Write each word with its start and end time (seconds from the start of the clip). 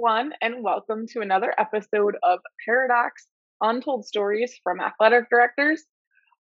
Everyone, 0.00 0.32
and 0.40 0.64
welcome 0.64 1.06
to 1.08 1.20
another 1.20 1.52
episode 1.58 2.16
of 2.22 2.38
Paradox 2.64 3.26
Untold 3.60 4.06
Stories 4.06 4.58
from 4.64 4.80
Athletic 4.80 5.28
Directors. 5.28 5.82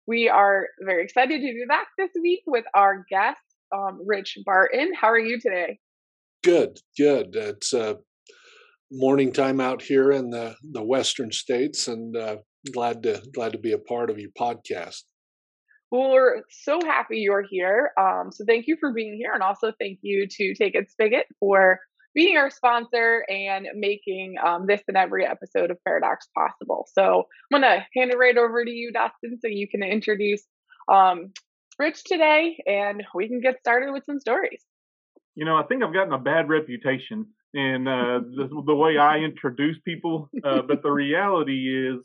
We 0.05 0.29
are 0.29 0.67
very 0.85 1.03
excited 1.03 1.41
to 1.41 1.47
be 1.47 1.65
back 1.67 1.87
this 1.97 2.11
week 2.21 2.43
with 2.45 2.65
our 2.75 3.03
guest, 3.09 3.39
um, 3.75 3.99
Rich 4.05 4.37
Barton. 4.45 4.91
How 4.93 5.07
are 5.07 5.17
you 5.17 5.39
today? 5.41 5.79
Good, 6.43 6.77
good. 6.95 7.35
It's 7.35 7.73
uh, 7.73 7.95
morning 8.91 9.33
time 9.33 9.59
out 9.59 9.81
here 9.81 10.11
in 10.11 10.29
the, 10.29 10.55
the 10.61 10.83
western 10.83 11.31
states, 11.31 11.87
and 11.87 12.15
uh, 12.15 12.37
glad 12.71 13.01
to 13.03 13.23
glad 13.33 13.53
to 13.53 13.57
be 13.57 13.71
a 13.71 13.79
part 13.79 14.11
of 14.11 14.19
your 14.19 14.31
podcast. 14.39 15.01
Well, 15.89 16.11
we're 16.11 16.43
so 16.51 16.79
happy 16.85 17.17
you're 17.17 17.45
here. 17.49 17.89
Um, 17.99 18.29
so 18.31 18.45
thank 18.45 18.67
you 18.67 18.77
for 18.79 18.93
being 18.93 19.15
here, 19.15 19.33
and 19.33 19.41
also 19.41 19.73
thank 19.79 19.97
you 20.03 20.27
to 20.29 20.53
Take 20.53 20.75
It 20.75 20.91
Spigot 20.91 21.25
for 21.39 21.79
being 22.17 22.35
our 22.35 22.49
sponsor 22.49 23.23
and 23.29 23.67
making 23.75 24.37
um, 24.43 24.65
this 24.65 24.81
and 24.87 24.97
every 24.97 25.23
episode 25.23 25.69
of 25.69 25.77
Paradox 25.83 26.27
possible. 26.35 26.89
So 26.91 27.27
I'm 27.53 27.61
going 27.61 27.71
to 27.71 27.85
hand 27.95 28.11
it 28.11 28.17
right 28.17 28.35
over 28.35 28.65
to 28.65 28.71
you, 28.71 28.91
Dustin, 28.91 29.37
so 29.39 29.47
you 29.47 29.67
can 29.67 29.83
introduce 29.83 30.41
um, 30.91 31.31
Rich 31.77 32.05
today 32.05 32.57
and 32.65 33.03
we 33.13 33.27
can 33.27 33.39
get 33.39 33.59
started 33.59 33.93
with 33.93 34.03
some 34.03 34.19
stories. 34.19 34.63
You 35.35 35.45
know, 35.45 35.57
I 35.57 35.63
think 35.67 35.83
I've 35.83 35.93
gotten 35.93 36.11
a 36.11 36.17
bad 36.17 36.49
reputation 36.49 37.27
in 37.53 37.87
uh, 37.87 38.21
the, 38.35 38.63
the, 38.65 38.75
way 38.75 38.97
I 38.97 39.19
introduce 39.19 39.77
people, 39.85 40.27
uh, 40.43 40.63
but 40.63 40.81
the 40.81 40.91
reality 40.91 41.87
is 41.87 41.99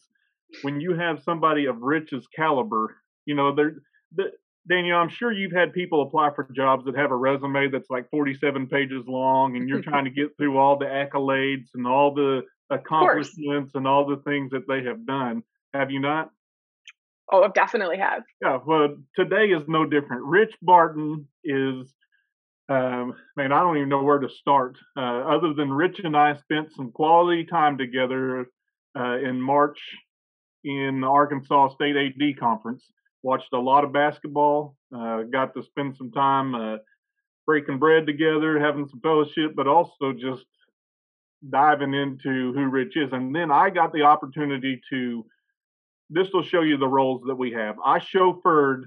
when 0.61 0.79
you 0.79 0.95
have 0.95 1.23
somebody 1.23 1.65
of 1.65 1.81
Rich's 1.81 2.27
caliber, 2.37 2.99
you 3.25 3.35
know, 3.35 3.55
they're, 3.55 3.77
Daniel, 4.69 4.99
I'm 4.99 5.09
sure 5.09 5.33
you've 5.33 5.53
had 5.53 5.73
people 5.73 6.03
apply 6.03 6.31
for 6.35 6.47
jobs 6.55 6.85
that 6.85 6.97
have 6.97 7.11
a 7.11 7.17
resume 7.17 7.69
that's 7.69 7.91
like 7.91 8.09
47 8.11 8.69
pages 8.69 9.05
long, 9.09 9.57
and 9.57 9.69
you're 9.69 9.83
trying 9.83 10.05
to 10.05 10.11
get 10.11 10.37
through 10.37 10.57
all 10.57 10.79
the 10.79 10.85
accolades 10.85 11.67
and 11.75 11.87
all 11.87 12.15
the 12.15 12.43
accomplishments 12.71 13.73
and 13.75 13.87
all 13.89 14.07
the 14.07 14.23
things 14.23 14.51
that 14.53 14.69
they 14.69 14.85
have 14.85 15.05
done. 15.05 15.43
Have 15.75 15.91
you 15.91 15.99
not? 15.99 16.31
Oh, 17.31 17.43
I 17.43 17.49
definitely 17.49 17.99
have. 17.99 18.23
Yeah. 18.41 18.59
Well, 18.65 18.97
today 19.17 19.47
is 19.47 19.63
no 19.67 19.85
different. 19.85 20.25
Rich 20.27 20.55
Barton 20.63 21.27
is, 21.43 21.93
um, 22.69 23.15
man, 23.37 23.53
I 23.53 23.61
don't 23.61 23.79
even 23.79 23.89
know 23.89 24.03
where 24.03 24.19
to 24.19 24.29
start. 24.29 24.77
Uh, 24.97 25.01
other 25.01 25.55
than 25.55 25.73
Rich 25.73 26.01
and 26.05 26.17
I 26.17 26.37
spent 26.37 26.73
some 26.77 26.93
quality 26.93 27.47
time 27.47 27.79
together 27.79 28.47
uh, 28.97 29.19
in 29.19 29.41
March 29.41 29.79
in 30.63 31.01
the 31.01 31.07
Arkansas 31.09 31.71
State 31.75 31.97
AD 31.97 32.39
conference 32.39 32.85
watched 33.23 33.53
a 33.53 33.59
lot 33.59 33.85
of 33.85 33.93
basketball. 33.93 34.77
Uh, 34.95 35.23
got 35.23 35.55
to 35.55 35.63
spend 35.63 35.97
some 35.97 36.11
time 36.11 36.55
uh, 36.55 36.77
breaking 37.47 37.79
bread 37.79 38.07
together, 38.07 38.59
having 38.59 38.89
some 38.89 39.01
fellowship, 39.01 39.55
but 39.55 39.67
also 39.67 40.13
just 40.13 40.45
diving 41.49 41.95
into 41.95 42.53
who 42.53 42.67
Rich 42.69 42.97
is. 42.97 43.13
And 43.13 43.35
then 43.35 43.51
I 43.51 43.71
got 43.71 43.93
the 43.93 44.03
opportunity 44.03 44.81
to. 44.91 45.25
This 46.11 46.29
will 46.35 46.43
show 46.43 46.61
you 46.61 46.77
the 46.77 46.89
roles 46.89 47.23
that 47.27 47.37
we 47.37 47.53
have. 47.53 47.77
I 47.85 47.99
chauffeured 47.99 48.83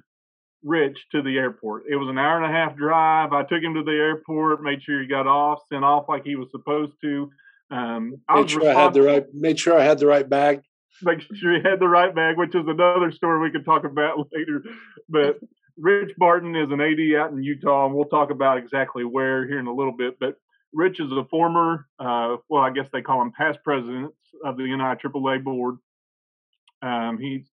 Rich 0.63 0.97
to 1.11 1.23
the 1.23 1.37
airport. 1.37 1.83
It 1.89 1.95
was 1.95 2.07
an 2.07 2.19
hour 2.19 2.37
and 2.37 2.45
a 2.45 2.55
half 2.55 2.75
drive. 2.75 3.33
I 3.33 3.41
took 3.43 3.63
him 3.63 3.73
to 3.73 3.83
the 3.83 3.91
airport, 3.91 4.61
made 4.61 4.83
sure 4.83 5.01
he 5.01 5.07
got 5.07 5.25
off, 5.25 5.59
sent 5.71 5.83
off 5.83 6.05
like 6.07 6.23
he 6.23 6.35
was 6.35 6.49
supposed 6.51 6.93
to. 7.01 7.31
Um, 7.71 8.21
I 8.29 8.41
made 8.41 8.51
sure 8.51 8.69
I 8.69 8.79
had 8.79 8.93
the 8.93 9.01
right. 9.01 9.25
Made 9.33 9.59
sure 9.59 9.77
I 9.77 9.83
had 9.83 9.97
the 9.97 10.05
right 10.05 10.27
bag 10.29 10.61
make 11.03 11.21
sure 11.21 11.53
he 11.53 11.61
had 11.63 11.79
the 11.79 11.87
right 11.87 12.13
bag, 12.13 12.37
which 12.37 12.55
is 12.55 12.65
another 12.67 13.11
story 13.11 13.39
we 13.39 13.51
can 13.51 13.63
talk 13.63 13.83
about 13.83 14.27
later. 14.33 14.63
But 15.09 15.39
Rich 15.77 16.13
Barton 16.17 16.55
is 16.55 16.71
an 16.71 16.81
AD 16.81 17.19
out 17.19 17.31
in 17.31 17.43
Utah, 17.43 17.85
and 17.85 17.95
we'll 17.95 18.05
talk 18.05 18.31
about 18.31 18.57
exactly 18.57 19.03
where 19.03 19.45
here 19.47 19.59
in 19.59 19.67
a 19.67 19.73
little 19.73 19.95
bit. 19.95 20.17
But 20.19 20.37
Rich 20.73 20.99
is 20.99 21.11
a 21.11 21.25
former, 21.29 21.87
uh, 21.99 22.37
well, 22.49 22.63
I 22.63 22.71
guess 22.71 22.87
they 22.91 23.01
call 23.01 23.21
him 23.21 23.31
past 23.31 23.59
president 23.63 24.13
of 24.43 24.57
the 24.57 24.63
NIAAA 24.63 25.43
board. 25.43 25.77
Um, 26.81 27.17
he's 27.19 27.45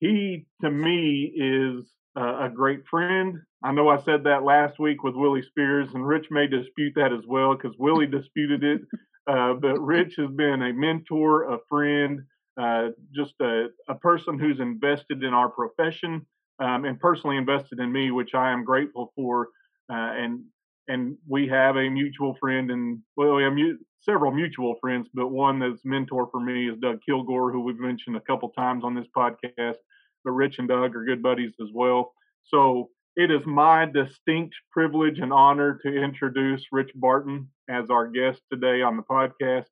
he 0.00 0.46
to 0.60 0.70
me 0.70 1.32
is 1.34 1.86
a 2.16 2.48
great 2.52 2.86
friend. 2.86 3.38
I 3.62 3.72
know 3.72 3.88
I 3.88 4.02
said 4.02 4.24
that 4.24 4.42
last 4.42 4.78
week 4.78 5.02
with 5.02 5.14
Willie 5.14 5.42
Spears, 5.42 5.88
and 5.92 6.06
Rich 6.06 6.26
may 6.30 6.46
dispute 6.46 6.94
that 6.96 7.12
as 7.12 7.26
well 7.26 7.54
because 7.54 7.76
Willie 7.78 8.06
disputed 8.06 8.64
it. 8.64 8.80
Uh, 9.26 9.54
but 9.54 9.78
Rich 9.80 10.14
has 10.16 10.30
been 10.30 10.62
a 10.62 10.72
mentor, 10.72 11.52
a 11.52 11.58
friend, 11.68 12.20
uh, 12.60 12.88
just 13.14 13.34
a, 13.40 13.66
a, 13.88 13.94
person 13.94 14.38
who's 14.38 14.60
invested 14.60 15.22
in 15.22 15.34
our 15.34 15.48
profession 15.48 16.26
um, 16.58 16.84
and 16.84 16.98
personally 16.98 17.36
invested 17.36 17.80
in 17.80 17.92
me, 17.92 18.10
which 18.10 18.34
I 18.34 18.50
am 18.50 18.64
grateful 18.64 19.12
for. 19.14 19.48
Uh, 19.90 20.12
and 20.16 20.40
and 20.88 21.16
we 21.28 21.48
have 21.48 21.76
a 21.76 21.88
mutual 21.90 22.36
friend, 22.40 22.70
and 22.70 23.00
well, 23.16 23.34
we 23.34 23.42
have 23.42 23.52
mu- 23.52 23.78
several 24.00 24.32
mutual 24.32 24.76
friends, 24.80 25.08
but 25.12 25.28
one 25.28 25.58
that's 25.58 25.84
mentor 25.84 26.28
for 26.30 26.40
me 26.40 26.70
is 26.70 26.78
Doug 26.78 27.00
Kilgore, 27.04 27.52
who 27.52 27.60
we've 27.60 27.78
mentioned 27.78 28.16
a 28.16 28.20
couple 28.20 28.50
times 28.50 28.84
on 28.84 28.94
this 28.94 29.08
podcast. 29.16 29.76
But 30.24 30.32
Rich 30.32 30.58
and 30.58 30.68
Doug 30.68 30.94
are 30.94 31.04
good 31.04 31.22
buddies 31.22 31.54
as 31.60 31.68
well. 31.74 32.12
So 32.44 32.90
it 33.16 33.30
is 33.30 33.44
my 33.46 33.86
distinct 33.86 34.54
privilege 34.70 35.18
and 35.18 35.32
honor 35.32 35.78
to 35.82 35.88
introduce 35.88 36.66
Rich 36.70 36.92
Barton 36.94 37.48
as 37.68 37.90
our 37.90 38.08
guest 38.08 38.40
today 38.52 38.82
on 38.82 38.96
the 38.96 39.02
podcast. 39.02 39.66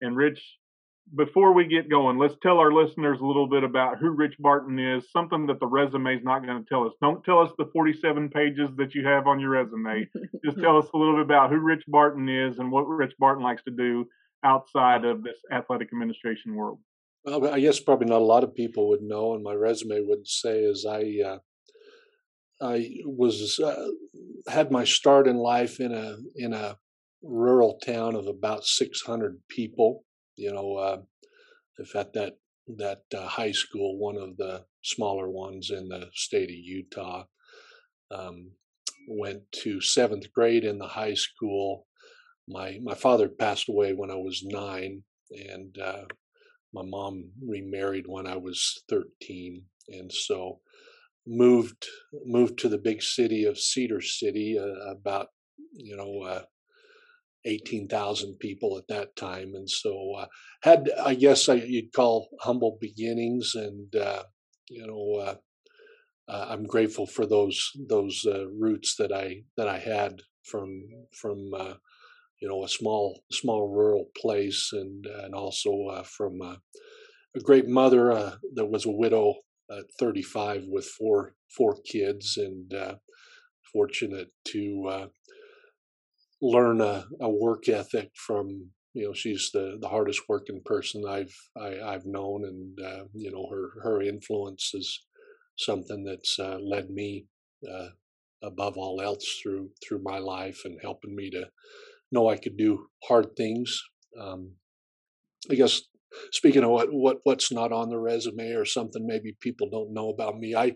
And 0.00 0.16
Rich, 0.16 0.42
before 1.14 1.52
we 1.52 1.66
get 1.66 1.90
going, 1.90 2.18
let's 2.18 2.36
tell 2.42 2.58
our 2.58 2.72
listeners 2.72 3.20
a 3.20 3.24
little 3.24 3.48
bit 3.48 3.64
about 3.64 3.98
who 3.98 4.10
Rich 4.10 4.34
Barton 4.38 4.78
is, 4.78 5.10
something 5.10 5.46
that 5.46 5.60
the 5.60 5.66
resume 5.66 6.16
is 6.16 6.24
not 6.24 6.44
going 6.44 6.62
to 6.62 6.68
tell 6.68 6.86
us. 6.86 6.92
Don't 7.02 7.22
tell 7.24 7.40
us 7.40 7.50
the 7.58 7.66
47 7.72 8.30
pages 8.30 8.70
that 8.76 8.94
you 8.94 9.06
have 9.06 9.26
on 9.26 9.38
your 9.38 9.50
resume. 9.50 10.08
Just 10.44 10.58
tell 10.60 10.78
us 10.78 10.86
a 10.94 10.96
little 10.96 11.16
bit 11.16 11.24
about 11.24 11.50
who 11.50 11.58
Rich 11.58 11.84
Barton 11.88 12.28
is 12.28 12.58
and 12.58 12.70
what 12.70 12.88
Rich 12.88 13.14
Barton 13.18 13.44
likes 13.44 13.62
to 13.64 13.70
do 13.70 14.06
outside 14.44 15.04
of 15.04 15.22
this 15.22 15.38
athletic 15.52 15.88
administration 15.92 16.54
world. 16.54 16.78
Well, 17.24 17.52
I 17.52 17.60
guess 17.60 17.78
probably 17.78 18.06
not 18.06 18.22
a 18.22 18.24
lot 18.24 18.42
of 18.42 18.54
people 18.54 18.88
would 18.88 19.02
know, 19.02 19.34
and 19.34 19.44
my 19.44 19.54
resume 19.54 20.00
would 20.00 20.26
say 20.26 20.60
is 20.60 20.84
I 20.88 21.20
uh, 21.24 21.38
I 22.60 22.88
was 23.04 23.60
uh, 23.60 23.90
had 24.50 24.72
my 24.72 24.82
start 24.82 25.28
in 25.28 25.36
life 25.36 25.78
in 25.78 25.92
a 25.92 26.16
in 26.34 26.52
a 26.52 26.78
rural 27.22 27.78
town 27.84 28.16
of 28.16 28.26
about 28.26 28.64
600 28.64 29.40
people 29.48 30.02
you 30.36 30.52
know, 30.52 30.76
uh, 30.76 31.02
if 31.78 31.94
at 31.96 32.12
that 32.14 32.34
that 32.76 33.02
uh, 33.16 33.26
high 33.26 33.52
school, 33.52 33.98
one 33.98 34.16
of 34.16 34.36
the 34.36 34.64
smaller 34.82 35.28
ones 35.28 35.70
in 35.70 35.88
the 35.88 36.08
state 36.14 36.48
of 36.48 36.56
Utah, 36.56 37.24
um, 38.10 38.52
went 39.08 39.40
to 39.52 39.80
seventh 39.80 40.32
grade 40.32 40.64
in 40.64 40.78
the 40.78 40.88
high 40.88 41.14
school. 41.14 41.86
My 42.48 42.78
my 42.82 42.94
father 42.94 43.28
passed 43.28 43.68
away 43.68 43.92
when 43.92 44.10
I 44.10 44.16
was 44.16 44.42
nine, 44.44 45.02
and 45.30 45.76
uh, 45.78 46.04
my 46.72 46.82
mom 46.84 47.30
remarried 47.46 48.04
when 48.06 48.26
I 48.26 48.36
was 48.36 48.82
thirteen, 48.88 49.64
and 49.88 50.12
so 50.12 50.60
moved 51.26 51.86
moved 52.24 52.58
to 52.58 52.68
the 52.68 52.78
big 52.78 53.02
city 53.02 53.44
of 53.44 53.58
Cedar 53.58 54.00
City, 54.00 54.58
uh, 54.58 54.90
about 54.90 55.28
you 55.72 55.96
know 55.96 56.22
uh, 56.22 56.42
18,000 57.44 58.38
people 58.38 58.78
at 58.78 58.86
that 58.88 59.16
time. 59.16 59.54
And 59.54 59.68
so 59.68 60.14
uh, 60.18 60.26
had, 60.62 60.90
I 61.04 61.14
guess 61.14 61.48
I, 61.48 61.54
you'd 61.54 61.92
call 61.92 62.28
humble 62.40 62.78
beginnings. 62.80 63.52
And, 63.54 63.94
uh, 63.94 64.22
you 64.68 64.86
know, 64.86 65.20
uh, 65.20 65.34
uh 66.28 66.46
I'm 66.50 66.64
grateful 66.64 67.06
for 67.06 67.26
those, 67.26 67.70
those 67.88 68.24
uh, 68.26 68.48
roots 68.48 68.96
that 68.96 69.12
I, 69.12 69.42
that 69.56 69.68
I 69.68 69.78
had 69.78 70.20
from, 70.44 70.82
from, 71.20 71.38
you 72.40 72.48
know, 72.48 72.64
a 72.64 72.68
small, 72.68 73.22
small 73.30 73.68
rural 73.68 74.06
place 74.16 74.70
and, 74.72 75.06
and 75.06 75.34
also 75.34 76.02
from 76.04 76.40
a 76.40 76.58
great 77.40 77.68
mother 77.68 78.38
that 78.54 78.66
was 78.66 78.84
a 78.84 78.90
widow 78.90 79.34
at 79.70 79.84
35 79.98 80.64
with 80.66 80.84
four, 80.84 81.34
four 81.56 81.76
kids 81.84 82.36
and 82.36 82.74
fortunate 83.72 84.30
to, 84.48 85.08
learn 86.42 86.80
a, 86.80 87.06
a 87.20 87.30
work 87.30 87.68
ethic 87.68 88.10
from 88.14 88.70
you 88.94 89.06
know 89.06 89.14
she's 89.14 89.50
the 89.54 89.78
the 89.80 89.88
hardest 89.88 90.22
working 90.28 90.60
person 90.64 91.04
I've 91.08 91.34
I, 91.56 91.68
have 91.68 91.82
i 91.82 91.92
have 91.92 92.06
known 92.06 92.44
and 92.44 92.78
uh, 92.84 93.04
you 93.14 93.30
know 93.30 93.46
her 93.50 93.82
her 93.82 94.02
influence 94.02 94.72
is 94.74 95.04
something 95.56 96.04
that's 96.04 96.38
uh, 96.38 96.58
led 96.58 96.90
me 96.90 97.26
uh, 97.70 97.88
above 98.42 98.76
all 98.76 99.00
else 99.00 99.38
through 99.42 99.70
through 99.86 100.02
my 100.02 100.18
life 100.18 100.62
and 100.64 100.78
helping 100.82 101.14
me 101.14 101.30
to 101.30 101.48
know 102.10 102.28
I 102.28 102.36
could 102.36 102.56
do 102.56 102.86
hard 103.04 103.34
things. 103.36 103.82
Um, 104.20 104.52
I 105.50 105.54
guess 105.54 105.82
speaking 106.30 106.62
of 106.62 106.70
what 106.70 106.92
what 106.92 107.18
what's 107.24 107.50
not 107.50 107.72
on 107.72 107.88
the 107.88 107.98
resume 107.98 108.50
or 108.50 108.64
something 108.64 109.06
maybe 109.06 109.36
people 109.40 109.68
don't 109.70 109.94
know 109.94 110.10
about 110.10 110.38
me, 110.38 110.54
I 110.54 110.74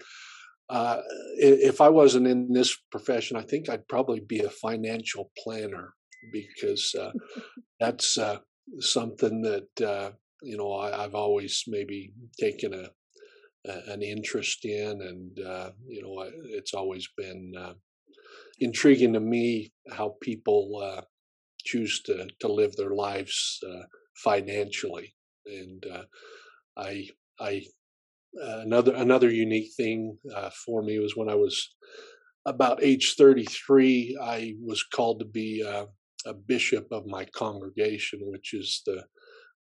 uh, 0.68 1.00
if 1.38 1.80
I 1.80 1.88
wasn't 1.88 2.26
in 2.26 2.52
this 2.52 2.76
profession, 2.90 3.36
I 3.36 3.42
think 3.42 3.68
I'd 3.68 3.88
probably 3.88 4.20
be 4.20 4.40
a 4.40 4.50
financial 4.50 5.30
planner 5.38 5.94
because 6.32 6.94
uh, 6.98 7.12
that's 7.78 8.18
uh, 8.18 8.38
something 8.80 9.42
that 9.42 9.86
uh, 9.86 10.10
you 10.42 10.56
know 10.56 10.72
I, 10.72 11.02
have 11.02 11.14
always 11.14 11.64
maybe 11.68 12.12
taken 12.38 12.74
a, 12.74 12.90
a, 13.70 13.92
an 13.92 14.02
interest 14.02 14.64
in, 14.64 15.02
and 15.02 15.46
uh, 15.46 15.70
you 15.86 16.02
know 16.02 16.28
it's 16.46 16.74
always 16.74 17.08
been 17.16 17.52
uh, 17.58 17.74
intriguing 18.58 19.12
to 19.12 19.20
me 19.20 19.72
how 19.92 20.16
people 20.20 21.04
choose 21.64 22.02
to 22.02 22.26
to 22.40 22.48
live 22.48 22.74
their 22.76 22.94
lives 22.94 23.60
financially. 24.16 25.14
And 25.46 25.84
uh, 25.86 26.04
I 26.76 27.08
I 27.38 27.62
uh, 28.42 28.60
another 28.60 28.94
another 28.94 29.30
unique 29.30 29.70
thing 29.76 30.18
uh, 30.34 30.50
for 30.50 30.82
me 30.82 30.98
was 30.98 31.16
when 31.16 31.28
I 31.28 31.34
was 31.34 31.74
about 32.44 32.82
age 32.82 33.14
33, 33.18 34.18
I 34.22 34.54
was 34.62 34.84
called 34.84 35.18
to 35.20 35.24
be 35.24 35.64
uh, 35.66 35.86
a 36.26 36.34
bishop 36.34 36.86
of 36.92 37.06
my 37.06 37.24
congregation, 37.24 38.20
which 38.22 38.54
is 38.54 38.82
the 38.86 39.04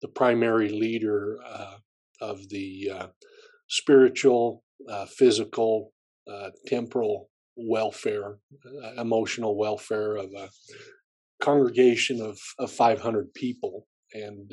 the 0.02 0.08
primary 0.10 0.70
leader 0.70 1.38
uh, 1.46 1.78
of 2.22 2.50
the 2.50 2.92
uh, 2.94 3.08
spiritual, 3.70 4.64
physical, 5.08 5.94
temporal 6.68 7.30
welfare, 7.56 8.38
emotional 8.98 9.58
welfare 9.58 10.18
of 10.18 10.30
a 10.38 10.50
congregation 11.42 12.22
of, 12.22 12.38
of 12.60 12.70
500 12.72 13.34
people. 13.34 13.88
And 14.14 14.52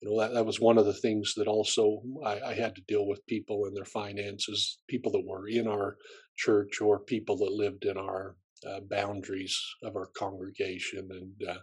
you 0.00 0.08
know 0.08 0.20
that, 0.20 0.34
that 0.34 0.46
was 0.46 0.60
one 0.60 0.78
of 0.78 0.86
the 0.86 0.94
things 0.94 1.34
that 1.36 1.46
also 1.46 2.02
I, 2.24 2.40
I, 2.40 2.54
had 2.54 2.74
to 2.76 2.82
deal 2.88 3.06
with 3.06 3.26
people 3.26 3.66
and 3.66 3.76
their 3.76 3.84
finances 3.84 4.78
people 4.88 5.12
that 5.12 5.26
were 5.26 5.48
in 5.48 5.66
our 5.66 5.96
church 6.36 6.80
or 6.80 7.00
people 7.00 7.36
that 7.38 7.52
lived 7.52 7.84
in 7.84 7.96
our 7.96 8.36
uh, 8.66 8.80
boundaries 8.90 9.58
of 9.82 9.96
our 9.96 10.10
congregation 10.16 11.08
and 11.10 11.48
uh, 11.48 11.58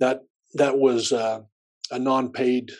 that 0.00 0.20
that 0.54 0.76
was 0.76 1.12
uh, 1.12 1.40
a 1.90 1.98
non-paid 1.98 2.70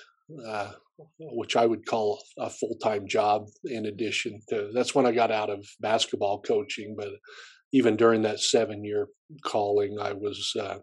uh, 0.47 0.73
which 1.19 1.57
I 1.57 1.67
would 1.67 1.85
call 1.87 2.23
a 2.39 2.49
full-time 2.49 3.09
job 3.09 3.47
in 3.65 3.87
addition 3.87 4.41
to 4.51 4.71
that's 4.75 4.95
when 4.95 5.07
I 5.07 5.13
got 5.13 5.31
out 5.31 5.51
of 5.51 5.67
basketball 5.81 6.41
coaching 6.43 6.95
but 6.97 7.11
even 7.73 7.97
during 7.97 8.23
that 8.23 8.41
seven 8.41 8.85
year 8.85 9.09
calling 9.43 9.99
I 10.01 10.13
was 10.13 10.53
uh, 10.61 10.79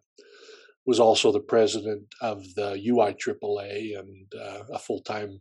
was 0.92 1.00
also 1.00 1.32
the 1.32 1.40
president 1.40 2.04
of 2.20 2.44
the 2.56 2.76
UIAAA 2.86 3.98
and 3.98 4.26
uh, 4.38 4.64
a 4.74 4.78
full 4.78 5.00
time 5.00 5.40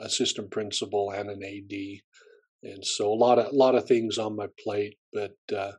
assistant 0.00 0.50
principal 0.50 1.12
and 1.12 1.30
an 1.30 1.40
AD. 1.44 1.72
And 2.64 2.84
so 2.84 3.12
a 3.12 3.14
lot 3.14 3.38
of 3.38 3.46
a 3.52 3.54
lot 3.54 3.76
of 3.76 3.86
things 3.86 4.18
on 4.18 4.34
my 4.34 4.48
plate, 4.58 4.96
but 5.12 5.36
uh, 5.56 5.74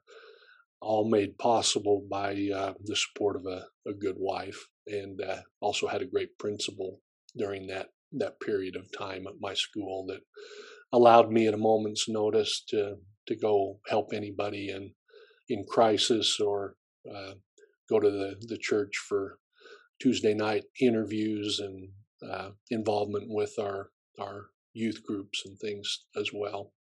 all 0.80 1.10
made 1.10 1.38
possible 1.38 2.01
by 2.10 2.50
uh, 2.56 2.75
the 2.81 2.95
support 2.95 3.36
of 3.36 3.45
a, 3.45 3.66
a 3.86 3.94
good 3.94 4.16
wife, 4.18 4.69
and 4.88 5.19
uh, 5.21 5.42
also 5.60 5.88
had 5.88 6.01
a 6.01 6.13
great 6.13 6.38
principal 6.38 7.01
during 7.36 7.68
that 7.68 7.88
that 8.13 8.39
period 8.39 8.77
of 8.77 8.98
time 8.98 9.27
at 9.27 9.42
my 9.42 9.54
school 9.54 10.06
that 10.07 10.21
allowed 10.94 11.30
me 11.30 11.45
at 11.45 11.54
a 11.54 11.66
moment's 11.71 12.07
notice 12.07 12.63
to 12.69 12.95
to 13.27 13.36
go 13.36 13.80
help 13.89 14.13
anybody 14.13 14.69
in 14.69 14.94
in 15.50 15.66
crisis 15.68 16.39
or 16.39 16.75
uh, 17.13 17.33
go 17.90 18.00
to 18.00 18.10
the, 18.10 18.36
the 18.48 18.58
church 18.58 18.98
for 18.98 19.38
Tuesday 20.00 20.34
night 20.34 20.64
interviews 20.80 21.60
and 21.60 21.90
uh, 22.30 22.52
involvement 22.70 23.26
with 23.28 23.54
our 23.60 23.90
our 24.20 24.48
youth 24.74 25.02
groups 25.06 25.44
and 25.46 25.58
things 25.60 26.06
as 26.16 26.32
well. 26.34 26.74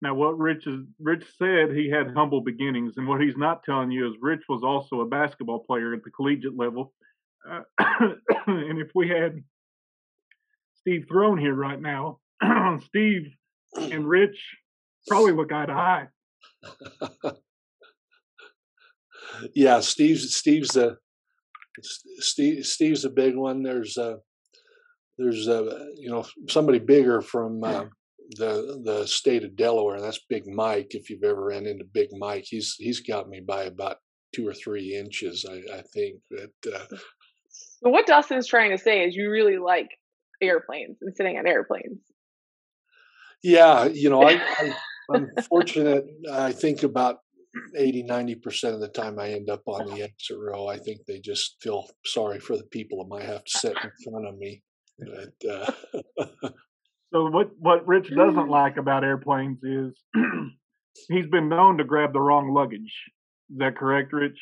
Now, 0.00 0.14
what 0.14 0.38
Rich 0.38 0.66
is, 0.66 0.80
Rich 1.00 1.24
said 1.38 1.72
he 1.72 1.90
had 1.90 2.14
humble 2.14 2.40
beginnings, 2.40 2.94
and 2.96 3.08
what 3.08 3.20
he's 3.20 3.36
not 3.36 3.64
telling 3.64 3.90
you 3.90 4.06
is 4.06 4.14
Rich 4.20 4.42
was 4.48 4.62
also 4.62 5.00
a 5.00 5.06
basketball 5.06 5.64
player 5.64 5.92
at 5.94 6.04
the 6.04 6.10
collegiate 6.10 6.56
level. 6.56 6.92
Uh, 7.48 7.62
and 8.46 8.78
if 8.78 8.90
we 8.94 9.08
had 9.08 9.42
Steve 10.74 11.06
Throne 11.08 11.38
here 11.38 11.54
right 11.54 11.80
now, 11.80 12.18
Steve 12.86 13.22
and 13.74 14.08
Rich 14.08 14.38
probably 15.08 15.32
look 15.32 15.52
eye 15.52 15.66
to 15.66 15.72
eye. 15.72 16.06
Yeah, 19.54 19.80
Steve's 19.80 20.34
Steve's 20.34 20.76
a 20.76 20.96
Steve 21.82 22.66
Steve's 22.66 23.04
a 23.04 23.10
big 23.10 23.36
one. 23.36 23.62
There's 23.62 23.96
a 23.96 24.18
there's 25.16 25.48
a 25.48 25.88
you 25.96 26.10
know 26.10 26.24
somebody 26.48 26.78
bigger 26.78 27.20
from 27.20 27.62
uh, 27.64 27.84
the 28.30 28.80
the 28.84 29.06
state 29.06 29.44
of 29.44 29.56
Delaware. 29.56 30.00
That's 30.00 30.20
Big 30.28 30.46
Mike. 30.46 30.88
If 30.90 31.10
you've 31.10 31.24
ever 31.24 31.44
ran 31.44 31.66
into 31.66 31.84
Big 31.84 32.08
Mike, 32.12 32.44
he's 32.46 32.74
he's 32.78 33.00
got 33.00 33.28
me 33.28 33.40
by 33.40 33.64
about 33.64 33.96
two 34.34 34.46
or 34.46 34.54
three 34.54 34.94
inches. 34.94 35.46
I, 35.48 35.78
I 35.78 35.82
think 35.94 36.20
that. 36.30 36.72
Uh, 36.72 36.96
so 37.50 37.90
what 37.90 38.06
Dustin's 38.06 38.46
trying 38.46 38.70
to 38.70 38.78
say 38.78 39.04
is 39.04 39.14
you 39.14 39.30
really 39.30 39.58
like 39.58 39.88
airplanes 40.42 40.98
and 41.00 41.14
sitting 41.14 41.38
on 41.38 41.46
airplanes. 41.46 42.00
Yeah, 43.42 43.86
you 43.86 44.10
know, 44.10 44.22
I, 44.22 44.40
I 44.58 44.74
I'm 45.12 45.30
fortunate. 45.48 46.06
I 46.30 46.52
think 46.52 46.82
about 46.82 47.18
80 47.76 48.04
90% 48.04 48.74
of 48.74 48.80
the 48.80 48.88
time 48.88 49.18
i 49.18 49.30
end 49.30 49.50
up 49.50 49.62
on 49.66 49.86
the 49.86 50.02
exit 50.02 50.38
row 50.38 50.66
i 50.66 50.78
think 50.78 51.04
they 51.06 51.18
just 51.20 51.56
feel 51.60 51.88
sorry 52.04 52.38
for 52.38 52.56
the 52.56 52.64
people 52.64 52.98
that 52.98 53.08
might 53.08 53.24
have 53.24 53.44
to 53.44 53.58
sit 53.58 53.76
in 53.82 53.90
front 54.04 54.26
of 54.26 54.38
me. 54.38 54.62
But, 54.98 55.48
uh, 55.48 55.72
so 57.12 57.30
what 57.30 57.50
what 57.58 57.86
rich 57.86 58.10
doesn't 58.14 58.48
like 58.48 58.76
about 58.76 59.04
airplanes 59.04 59.58
is 59.62 59.92
he's 61.08 61.26
been 61.26 61.48
known 61.48 61.78
to 61.78 61.84
grab 61.84 62.12
the 62.12 62.20
wrong 62.20 62.52
luggage. 62.52 62.92
Is 63.50 63.58
that 63.58 63.76
correct 63.76 64.12
rich? 64.12 64.38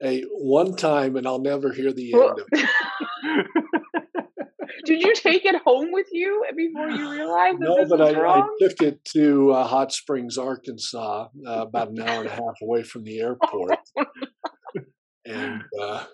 Hey 0.00 0.22
one 0.30 0.76
time 0.76 1.16
and 1.16 1.26
i'll 1.26 1.40
never 1.40 1.72
hear 1.72 1.92
the 1.92 2.12
end 2.12 2.40
of 2.40 2.46
it 2.52 2.68
Did 4.84 5.02
you 5.02 5.14
take 5.14 5.44
it 5.44 5.60
home 5.62 5.92
with 5.92 6.08
you 6.12 6.44
before 6.56 6.90
you 6.90 7.10
realized? 7.10 7.56
It? 7.56 7.60
No, 7.60 7.84
but 7.88 8.00
I, 8.00 8.40
I, 8.40 8.48
took 8.60 8.82
it 8.82 9.04
to 9.12 9.52
uh, 9.52 9.66
Hot 9.66 9.92
Springs, 9.92 10.38
Arkansas, 10.38 11.28
uh, 11.46 11.50
about 11.50 11.90
an 11.90 12.00
hour 12.00 12.20
and 12.20 12.28
a 12.28 12.32
half 12.32 12.56
away 12.62 12.82
from 12.82 13.04
the 13.04 13.20
airport, 13.20 13.78
and 15.24 15.62
uh, 15.80 16.04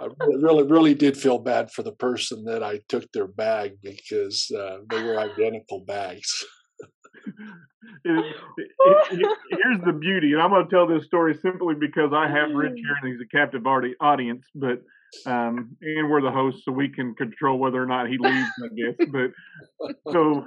I 0.00 0.08
really, 0.18 0.64
really 0.64 0.94
did 0.94 1.16
feel 1.16 1.38
bad 1.38 1.70
for 1.70 1.82
the 1.82 1.92
person 1.92 2.44
that 2.44 2.62
I 2.62 2.80
took 2.88 3.10
their 3.12 3.28
bag 3.28 3.78
because 3.82 4.50
uh, 4.50 4.78
they 4.90 5.02
were 5.02 5.18
identical 5.18 5.84
bags. 5.86 6.44
it, 8.04 8.34
it, 8.58 8.70
it, 9.12 9.38
here's 9.50 9.80
the 9.84 9.92
beauty, 9.92 10.32
and 10.32 10.42
I'm 10.42 10.50
going 10.50 10.64
to 10.64 10.70
tell 10.70 10.86
this 10.86 11.04
story 11.04 11.34
simply 11.34 11.74
because 11.78 12.12
I 12.14 12.28
have 12.28 12.50
Rich 12.50 12.74
here 12.76 12.96
and 13.02 13.12
he's 13.12 13.20
a 13.20 13.36
captive 13.36 13.62
audience. 14.00 14.46
But 14.54 14.82
um, 15.26 15.76
and 15.80 16.10
we're 16.10 16.22
the 16.22 16.30
hosts, 16.30 16.62
so 16.64 16.72
we 16.72 16.88
can 16.88 17.14
control 17.14 17.58
whether 17.58 17.82
or 17.82 17.86
not 17.86 18.08
he 18.08 18.18
leaves, 18.18 18.48
I 18.62 18.68
guess. 18.68 19.08
But 19.10 19.94
so 20.12 20.44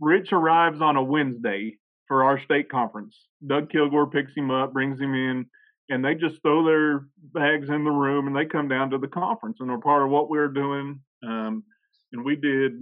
Rich 0.00 0.32
arrives 0.32 0.80
on 0.80 0.96
a 0.96 1.02
Wednesday 1.02 1.78
for 2.08 2.24
our 2.24 2.40
state 2.42 2.70
conference. 2.70 3.16
Doug 3.46 3.70
Kilgore 3.70 4.10
picks 4.10 4.34
him 4.34 4.50
up, 4.50 4.72
brings 4.72 5.00
him 5.00 5.14
in, 5.14 5.46
and 5.88 6.04
they 6.04 6.14
just 6.14 6.40
throw 6.42 6.64
their 6.64 7.06
bags 7.32 7.68
in 7.68 7.84
the 7.84 7.90
room 7.90 8.26
and 8.26 8.34
they 8.34 8.46
come 8.46 8.68
down 8.68 8.90
to 8.90 8.98
the 8.98 9.08
conference 9.08 9.58
and 9.60 9.70
are 9.70 9.78
part 9.78 10.02
of 10.02 10.10
what 10.10 10.30
we 10.30 10.38
we're 10.38 10.48
doing. 10.48 11.00
Um, 11.22 11.64
and 12.12 12.24
we 12.24 12.36
did 12.36 12.72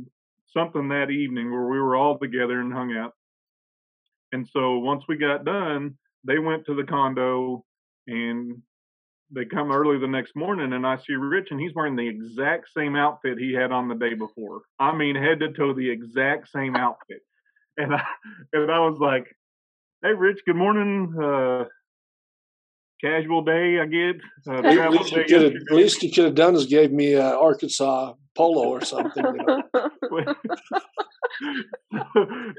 something 0.52 0.88
that 0.88 1.10
evening 1.10 1.50
where 1.50 1.66
we 1.66 1.80
were 1.80 1.96
all 1.96 2.18
together 2.18 2.60
and 2.60 2.72
hung 2.72 2.96
out. 2.96 3.14
And 4.32 4.48
so 4.48 4.78
once 4.78 5.04
we 5.08 5.16
got 5.16 5.44
done, 5.44 5.96
they 6.24 6.38
went 6.38 6.66
to 6.66 6.74
the 6.74 6.84
condo 6.84 7.64
and 8.06 8.62
they 9.34 9.44
come 9.44 9.70
early 9.70 9.98
the 9.98 10.06
next 10.06 10.34
morning 10.34 10.72
and 10.72 10.86
I 10.86 10.96
see 10.96 11.14
Rich 11.14 11.48
and 11.50 11.60
he's 11.60 11.74
wearing 11.74 11.96
the 11.96 12.08
exact 12.08 12.68
same 12.76 12.96
outfit 12.96 13.38
he 13.38 13.52
had 13.52 13.72
on 13.72 13.88
the 13.88 13.94
day 13.94 14.14
before. 14.14 14.62
I 14.78 14.94
mean, 14.94 15.14
head 15.14 15.40
to 15.40 15.52
toe, 15.52 15.72
the 15.72 15.90
exact 15.90 16.48
same 16.50 16.76
outfit. 16.76 17.20
And 17.76 17.94
I, 17.94 18.02
and 18.52 18.70
I 18.70 18.80
was 18.80 18.98
like, 19.00 19.26
"Hey, 20.02 20.12
Rich, 20.12 20.40
good 20.46 20.56
morning. 20.56 21.14
Uh, 21.16 21.64
casual 23.00 23.42
day, 23.42 23.78
I 23.80 23.86
get. 23.86 24.16
Uh, 24.46 24.66
at, 24.66 24.90
least 24.90 25.14
have, 25.14 25.44
at 25.44 25.54
least 25.70 26.02
you 26.02 26.10
could 26.12 26.24
have 26.24 26.34
done 26.34 26.56
is 26.56 26.66
gave 26.66 26.90
me 26.90 27.12
a 27.14 27.36
Arkansas 27.36 28.14
polo 28.36 28.68
or 28.68 28.84
something." 28.84 29.24
You 29.24 29.46
know? 29.46 29.62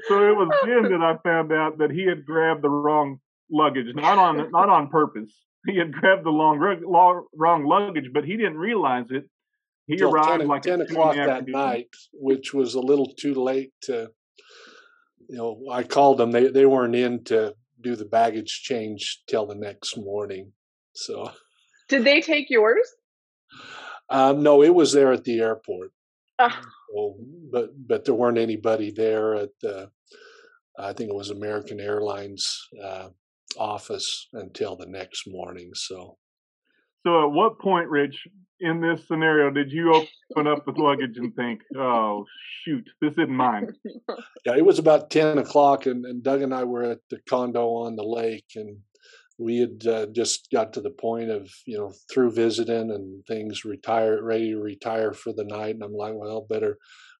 so 0.08 0.14
it 0.30 0.36
was 0.36 0.50
then 0.64 0.90
that 0.90 1.02
I 1.02 1.16
found 1.22 1.52
out 1.52 1.78
that 1.78 1.90
he 1.90 2.06
had 2.06 2.24
grabbed 2.24 2.62
the 2.62 2.70
wrong 2.70 3.20
luggage, 3.50 3.94
not 3.94 4.18
on 4.18 4.50
not 4.50 4.70
on 4.70 4.88
purpose 4.88 5.32
he 5.66 5.78
had 5.78 5.92
grabbed 5.92 6.24
the 6.24 6.30
long, 6.30 6.58
long 6.84 7.26
wrong 7.34 7.64
luggage, 7.64 8.10
but 8.12 8.24
he 8.24 8.36
didn't 8.36 8.58
realize 8.58 9.06
it. 9.10 9.28
He 9.86 9.96
Till 9.96 10.12
arrived 10.12 10.40
10, 10.40 10.48
like 10.48 10.62
10 10.62 10.80
o'clock 10.82 11.16
that 11.16 11.48
night, 11.48 11.88
which 12.12 12.54
was 12.54 12.74
a 12.74 12.80
little 12.80 13.12
too 13.14 13.34
late 13.34 13.72
to, 13.82 14.10
you 15.28 15.36
know, 15.36 15.60
I 15.70 15.82
called 15.82 16.18
them. 16.18 16.30
They, 16.30 16.48
they 16.48 16.66
weren't 16.66 16.94
in 16.94 17.24
to 17.24 17.54
do 17.80 17.96
the 17.96 18.04
baggage 18.04 18.62
change 18.62 19.22
till 19.26 19.46
the 19.46 19.56
next 19.56 19.96
morning. 19.96 20.52
So, 20.94 21.32
did 21.88 22.04
they 22.04 22.20
take 22.20 22.48
yours? 22.48 22.86
Um, 24.08 24.42
no, 24.42 24.62
it 24.62 24.74
was 24.74 24.92
there 24.92 25.12
at 25.12 25.24
the 25.24 25.40
airport. 25.40 25.90
Uh. 26.38 26.50
So, 26.94 27.16
but 27.50 27.70
but 27.76 28.04
there 28.04 28.14
weren't 28.14 28.38
anybody 28.38 28.90
there 28.90 29.34
at 29.34 29.50
the. 29.60 29.90
I 30.78 30.92
think 30.92 31.10
it 31.10 31.16
was 31.16 31.30
American 31.30 31.80
Airlines 31.80 32.68
uh, 32.82 33.08
office 33.58 34.28
until 34.32 34.76
the 34.76 34.86
next 34.86 35.24
morning. 35.26 35.70
So, 35.74 36.16
so 37.06 37.24
at 37.24 37.32
what 37.32 37.58
point, 37.58 37.88
Rich, 37.88 38.26
in 38.60 38.80
this 38.80 39.06
scenario, 39.08 39.50
did 39.50 39.72
you 39.72 39.92
open 39.92 40.46
up 40.46 40.64
the 40.64 40.72
luggage 40.72 41.16
and 41.16 41.34
think, 41.34 41.60
"Oh, 41.76 42.24
shoot, 42.64 42.88
this 43.00 43.12
isn't 43.12 43.30
mine"? 43.30 43.74
Yeah, 44.44 44.56
it 44.56 44.64
was 44.64 44.80
about 44.80 45.10
ten 45.10 45.38
o'clock, 45.38 45.86
and, 45.86 46.04
and 46.04 46.22
Doug 46.22 46.42
and 46.42 46.52
I 46.52 46.64
were 46.64 46.82
at 46.82 46.98
the 47.10 47.18
condo 47.28 47.68
on 47.68 47.94
the 47.94 48.04
lake, 48.04 48.46
and 48.56 48.78
we 49.38 49.58
had 49.58 49.86
uh, 49.86 50.06
just 50.06 50.48
got 50.52 50.72
to 50.72 50.80
the 50.80 50.90
point 50.90 51.30
of 51.30 51.50
you 51.66 51.76
know 51.76 51.92
through 52.12 52.30
visiting 52.32 52.90
and 52.90 53.24
things 53.26 53.64
retire 53.64 54.22
ready 54.22 54.50
to 54.50 54.58
retire 54.58 55.12
for 55.12 55.32
the 55.32 55.44
night 55.44 55.74
and 55.74 55.82
i'm 55.82 55.94
like 55.94 56.14
well 56.14 56.46
better 56.48 56.78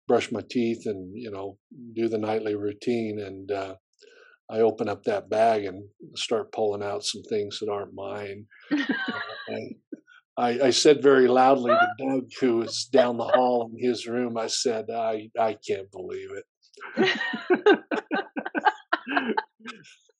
brush 0.09 0.31
my 0.31 0.43
teeth 0.51 0.87
and 0.87 1.11
you 1.15 1.31
know 1.31 1.57
do 1.95 2.09
the 2.09 2.19
nightly 2.19 2.55
routine 2.55 3.21
and 3.21 3.51
uh, 3.51 3.75
i 4.53 4.61
open 4.61 4.89
up 4.89 5.03
that 5.05 5.29
bag 5.29 5.65
and 5.65 5.83
start 6.15 6.53
pulling 6.53 6.83
out 6.83 7.05
some 7.05 7.23
things 7.23 7.59
that 7.59 7.71
aren't 7.71 7.95
mine. 7.95 8.47
Uh, 8.71 8.77
I, 10.39 10.61
I, 10.61 10.71
said 10.71 11.03
very 11.03 11.29
loudly 11.29 11.73
to 11.73 11.89
doug 12.07 12.31
who 12.41 12.59
was 12.59 12.87
down 12.87 13.19
the 13.19 13.25
hall 13.25 13.71
in 13.71 13.79
his 13.87 14.07
room 14.07 14.39
i 14.39 14.47
said 14.47 14.87
i 14.91 15.29
i 15.39 15.57
can't 15.67 15.91
believe 15.91 16.29
it. 16.31 17.81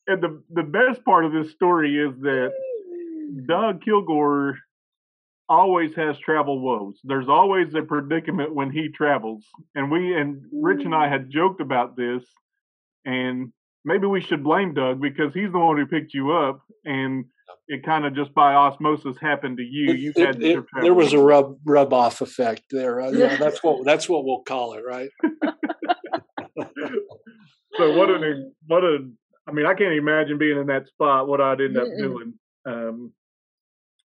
And 0.07 0.21
the 0.21 0.43
the 0.51 0.63
best 0.63 1.03
part 1.05 1.25
of 1.25 1.31
this 1.31 1.51
story 1.53 1.95
is 1.95 2.13
that 2.21 2.51
Doug 3.47 3.83
Kilgore 3.83 4.57
always 5.47 5.95
has 5.95 6.17
travel 6.19 6.59
woes. 6.59 6.99
There's 7.03 7.29
always 7.29 7.73
a 7.73 7.81
predicament 7.81 8.53
when 8.53 8.69
he 8.69 8.89
travels, 8.89 9.45
and 9.75 9.89
we 9.89 10.15
and 10.19 10.43
Rich 10.51 10.83
and 10.83 10.93
I 10.93 11.07
had 11.07 11.29
joked 11.29 11.61
about 11.61 11.95
this, 11.95 12.23
and 13.05 13.53
maybe 13.85 14.07
we 14.07 14.21
should 14.21 14.43
blame 14.43 14.73
Doug 14.73 15.01
because 15.01 15.33
he's 15.33 15.51
the 15.51 15.59
one 15.59 15.77
who 15.77 15.85
picked 15.85 16.13
you 16.13 16.31
up, 16.31 16.61
and 16.85 17.25
it 17.67 17.85
kind 17.85 18.05
of 18.05 18.15
just 18.15 18.33
by 18.33 18.53
osmosis 18.53 19.17
happened 19.21 19.57
to 19.57 19.63
you. 19.63 19.93
You 19.93 20.13
had 20.17 20.41
it, 20.41 20.63
there 20.81 20.93
was 20.93 21.13
a 21.13 21.19
rub 21.19 21.57
rub 21.65 21.93
off 21.93 22.21
effect 22.21 22.63
there. 22.71 23.01
Uh, 23.01 23.11
yeah, 23.11 23.37
that's 23.37 23.63
what 23.63 23.85
that's 23.85 24.09
what 24.09 24.25
we'll 24.25 24.43
call 24.43 24.73
it, 24.73 24.83
right? 24.85 25.09
so 27.77 27.97
what 27.97 28.09
an 28.09 28.53
what 28.67 28.83
a 28.83 28.99
I 29.47 29.51
mean, 29.51 29.65
I 29.65 29.73
can't 29.73 29.93
imagine 29.93 30.37
being 30.37 30.57
in 30.57 30.67
that 30.67 30.87
spot. 30.87 31.27
What 31.27 31.41
I'd 31.41 31.61
end 31.61 31.77
up 31.77 31.87
Mm-mm. 31.87 31.97
doing, 31.97 32.33
um, 32.65 33.11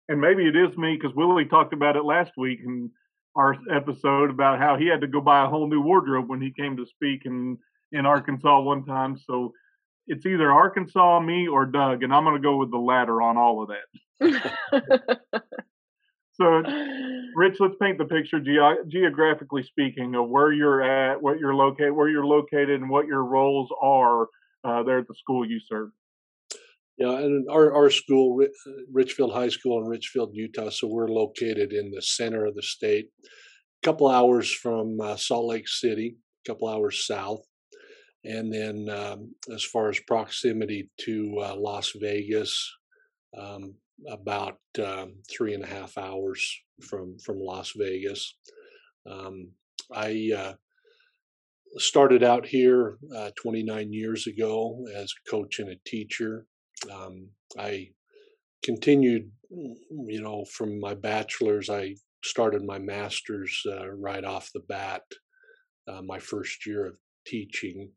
and 0.08 0.20
maybe 0.20 0.46
it 0.46 0.56
is 0.56 0.76
me 0.76 0.98
because 1.00 1.14
Willie 1.16 1.46
talked 1.46 1.72
about 1.72 1.96
it 1.96 2.04
last 2.04 2.32
week 2.36 2.60
in 2.64 2.90
our 3.36 3.56
episode 3.72 4.30
about 4.30 4.58
how 4.58 4.76
he 4.76 4.88
had 4.88 5.00
to 5.00 5.06
go 5.06 5.20
buy 5.20 5.44
a 5.44 5.48
whole 5.48 5.68
new 5.68 5.80
wardrobe 5.80 6.28
when 6.28 6.40
he 6.40 6.52
came 6.52 6.76
to 6.76 6.86
speak 6.86 7.22
in 7.24 7.56
in 7.92 8.04
Arkansas 8.04 8.60
one 8.60 8.84
time. 8.84 9.16
So 9.16 9.52
it's 10.08 10.26
either 10.26 10.50
Arkansas, 10.50 11.20
me, 11.20 11.46
or 11.46 11.66
Doug, 11.66 12.02
and 12.02 12.12
I'm 12.12 12.24
going 12.24 12.36
to 12.36 12.42
go 12.42 12.56
with 12.56 12.70
the 12.70 12.78
latter 12.78 13.20
on 13.22 13.36
all 13.36 13.62
of 13.62 13.68
that. 13.68 15.20
so, 16.32 16.62
Rich, 17.36 17.56
let's 17.60 17.76
paint 17.80 17.98
the 17.98 18.06
picture 18.06 18.40
ge- 18.40 18.90
geographically 18.90 19.62
speaking 19.62 20.14
of 20.14 20.28
where 20.28 20.52
you're 20.52 20.82
at, 20.82 21.22
what 21.22 21.38
you're 21.38 21.54
located, 21.54 21.92
where 21.92 22.08
you're 22.08 22.26
located, 22.26 22.80
and 22.80 22.88
what 22.88 23.06
your 23.06 23.24
roles 23.24 23.68
are 23.82 24.28
uh, 24.64 24.82
there 24.82 24.98
at 24.98 25.08
the 25.08 25.14
school 25.14 25.46
you 25.46 25.60
serve. 25.60 25.90
Yeah, 26.96 27.18
and 27.18 27.46
our, 27.48 27.72
our 27.72 27.90
school, 27.90 28.44
Richfield 28.92 29.32
High 29.32 29.50
School 29.50 29.80
in 29.80 29.88
Richfield, 29.88 30.30
Utah, 30.32 30.70
so 30.70 30.88
we're 30.88 31.06
located 31.06 31.72
in 31.72 31.92
the 31.92 32.02
center 32.02 32.44
of 32.44 32.56
the 32.56 32.62
state, 32.62 33.10
a 33.24 33.86
couple 33.86 34.08
hours 34.08 34.52
from 34.52 35.00
uh, 35.00 35.14
Salt 35.14 35.46
Lake 35.46 35.68
City, 35.68 36.16
a 36.44 36.50
couple 36.50 36.66
hours 36.66 37.06
south. 37.06 37.42
And 38.28 38.52
then 38.52 38.88
um, 38.94 39.34
as 39.52 39.64
far 39.64 39.88
as 39.88 39.98
proximity 40.00 40.90
to 41.00 41.40
uh, 41.42 41.54
Las 41.56 41.92
Vegas, 41.98 42.70
um, 43.36 43.74
about 44.06 44.58
um, 44.84 45.14
three 45.30 45.54
and 45.54 45.64
a 45.64 45.66
half 45.66 45.98
hours 45.98 46.48
from, 46.82 47.18
from 47.18 47.38
Las 47.40 47.72
Vegas. 47.76 48.36
Um, 49.10 49.50
I 49.92 50.30
uh, 50.36 50.52
started 51.78 52.22
out 52.22 52.46
here 52.46 52.98
uh, 53.16 53.30
29 53.40 53.92
years 53.92 54.26
ago 54.26 54.86
as 54.94 55.12
a 55.12 55.30
coach 55.30 55.58
and 55.58 55.70
a 55.70 55.80
teacher. 55.86 56.46
Um, 56.92 57.28
I 57.58 57.88
continued, 58.62 59.30
you 59.50 60.22
know, 60.22 60.44
from 60.52 60.78
my 60.78 60.94
bachelor's, 60.94 61.70
I 61.70 61.94
started 62.24 62.64
my 62.64 62.78
master's 62.78 63.60
uh, 63.66 63.88
right 63.90 64.24
off 64.24 64.50
the 64.54 64.62
bat, 64.68 65.02
uh, 65.88 66.02
my 66.02 66.18
first 66.18 66.66
year 66.66 66.86
of 66.86 66.96
teaching. 67.26 67.90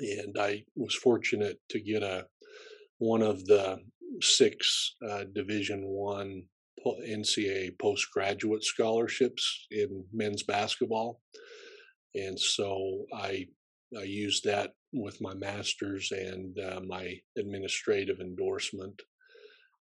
And 0.00 0.36
I 0.38 0.64
was 0.76 0.94
fortunate 0.94 1.58
to 1.70 1.80
get 1.80 2.02
a 2.02 2.26
one 2.98 3.22
of 3.22 3.44
the 3.46 3.78
six 4.20 4.94
uh, 5.08 5.24
Division 5.34 5.82
One 5.84 6.44
NCAA 6.86 7.78
postgraduate 7.78 8.62
scholarships 8.62 9.66
in 9.70 10.04
men's 10.12 10.42
basketball 10.42 11.20
and 12.14 12.38
so 12.38 13.06
I 13.12 13.46
I 13.96 14.02
used 14.02 14.44
that 14.44 14.72
with 14.92 15.20
my 15.20 15.34
master's 15.34 16.10
and 16.12 16.58
uh, 16.58 16.80
my 16.86 17.16
administrative 17.38 18.20
endorsement. 18.20 19.00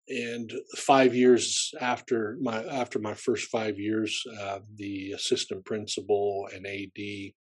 And 0.10 0.52
five 0.76 1.16
years 1.16 1.72
after 1.80 2.38
my 2.42 2.64
after 2.66 3.00
my 3.00 3.14
first 3.14 3.50
five 3.50 3.80
years, 3.80 4.22
uh, 4.42 4.60
the 4.76 5.12
assistant 5.12 5.64
principal 5.66 6.48
and 6.54 6.66
AD 6.66 7.32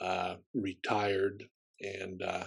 uh, 0.00 0.34
retired, 0.54 1.44
and 1.80 2.22
uh, 2.22 2.44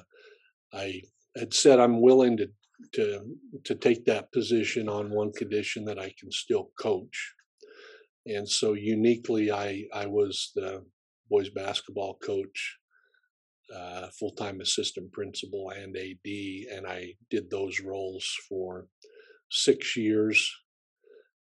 I 0.73 1.01
had 1.37 1.53
said 1.53 1.79
I'm 1.79 2.01
willing 2.01 2.37
to 2.37 2.47
to 2.93 3.21
to 3.65 3.75
take 3.75 4.05
that 4.05 4.31
position 4.31 4.87
on 4.87 5.09
one 5.09 5.31
condition 5.33 5.85
that 5.85 5.99
I 5.99 6.13
can 6.19 6.31
still 6.31 6.71
coach. 6.79 7.33
And 8.25 8.47
so 8.47 8.73
uniquely, 8.73 9.51
I 9.51 9.85
I 9.93 10.05
was 10.05 10.51
the 10.55 10.83
boys 11.29 11.49
basketball 11.49 12.17
coach, 12.23 12.77
uh, 13.75 14.07
full 14.19 14.31
time 14.31 14.61
assistant 14.61 15.11
principal, 15.11 15.71
and 15.71 15.95
AD, 15.95 16.75
and 16.75 16.87
I 16.87 17.13
did 17.29 17.49
those 17.49 17.79
roles 17.81 18.25
for 18.47 18.87
six 19.49 19.95
years. 19.95 20.49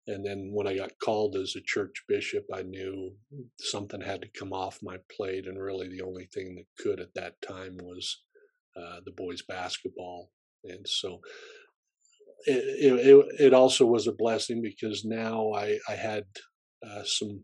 And 0.07 0.25
then 0.25 0.49
when 0.51 0.67
I 0.67 0.75
got 0.75 0.91
called 1.01 1.35
as 1.35 1.55
a 1.55 1.61
church 1.61 2.03
bishop, 2.09 2.45
I 2.53 2.63
knew 2.63 3.13
something 3.59 4.01
had 4.01 4.21
to 4.21 4.39
come 4.39 4.51
off 4.51 4.79
my 4.83 4.97
plate, 5.15 5.47
and 5.47 5.61
really 5.61 5.87
the 5.87 6.01
only 6.01 6.25
thing 6.25 6.55
that 6.55 6.83
could 6.83 6.99
at 6.99 7.13
that 7.15 7.41
time 7.41 7.77
was 7.81 8.23
uh, 8.75 8.99
the 9.05 9.11
boys 9.11 9.43
basketball. 9.47 10.29
And 10.65 10.85
so 10.85 11.21
it, 12.45 13.05
it, 13.05 13.25
it 13.39 13.53
also 13.53 13.85
was 13.85 14.07
a 14.07 14.13
blessing 14.13 14.61
because 14.61 15.05
now 15.05 15.53
I, 15.53 15.79
I 15.87 15.93
had 15.93 16.25
uh, 16.85 17.03
some 17.05 17.43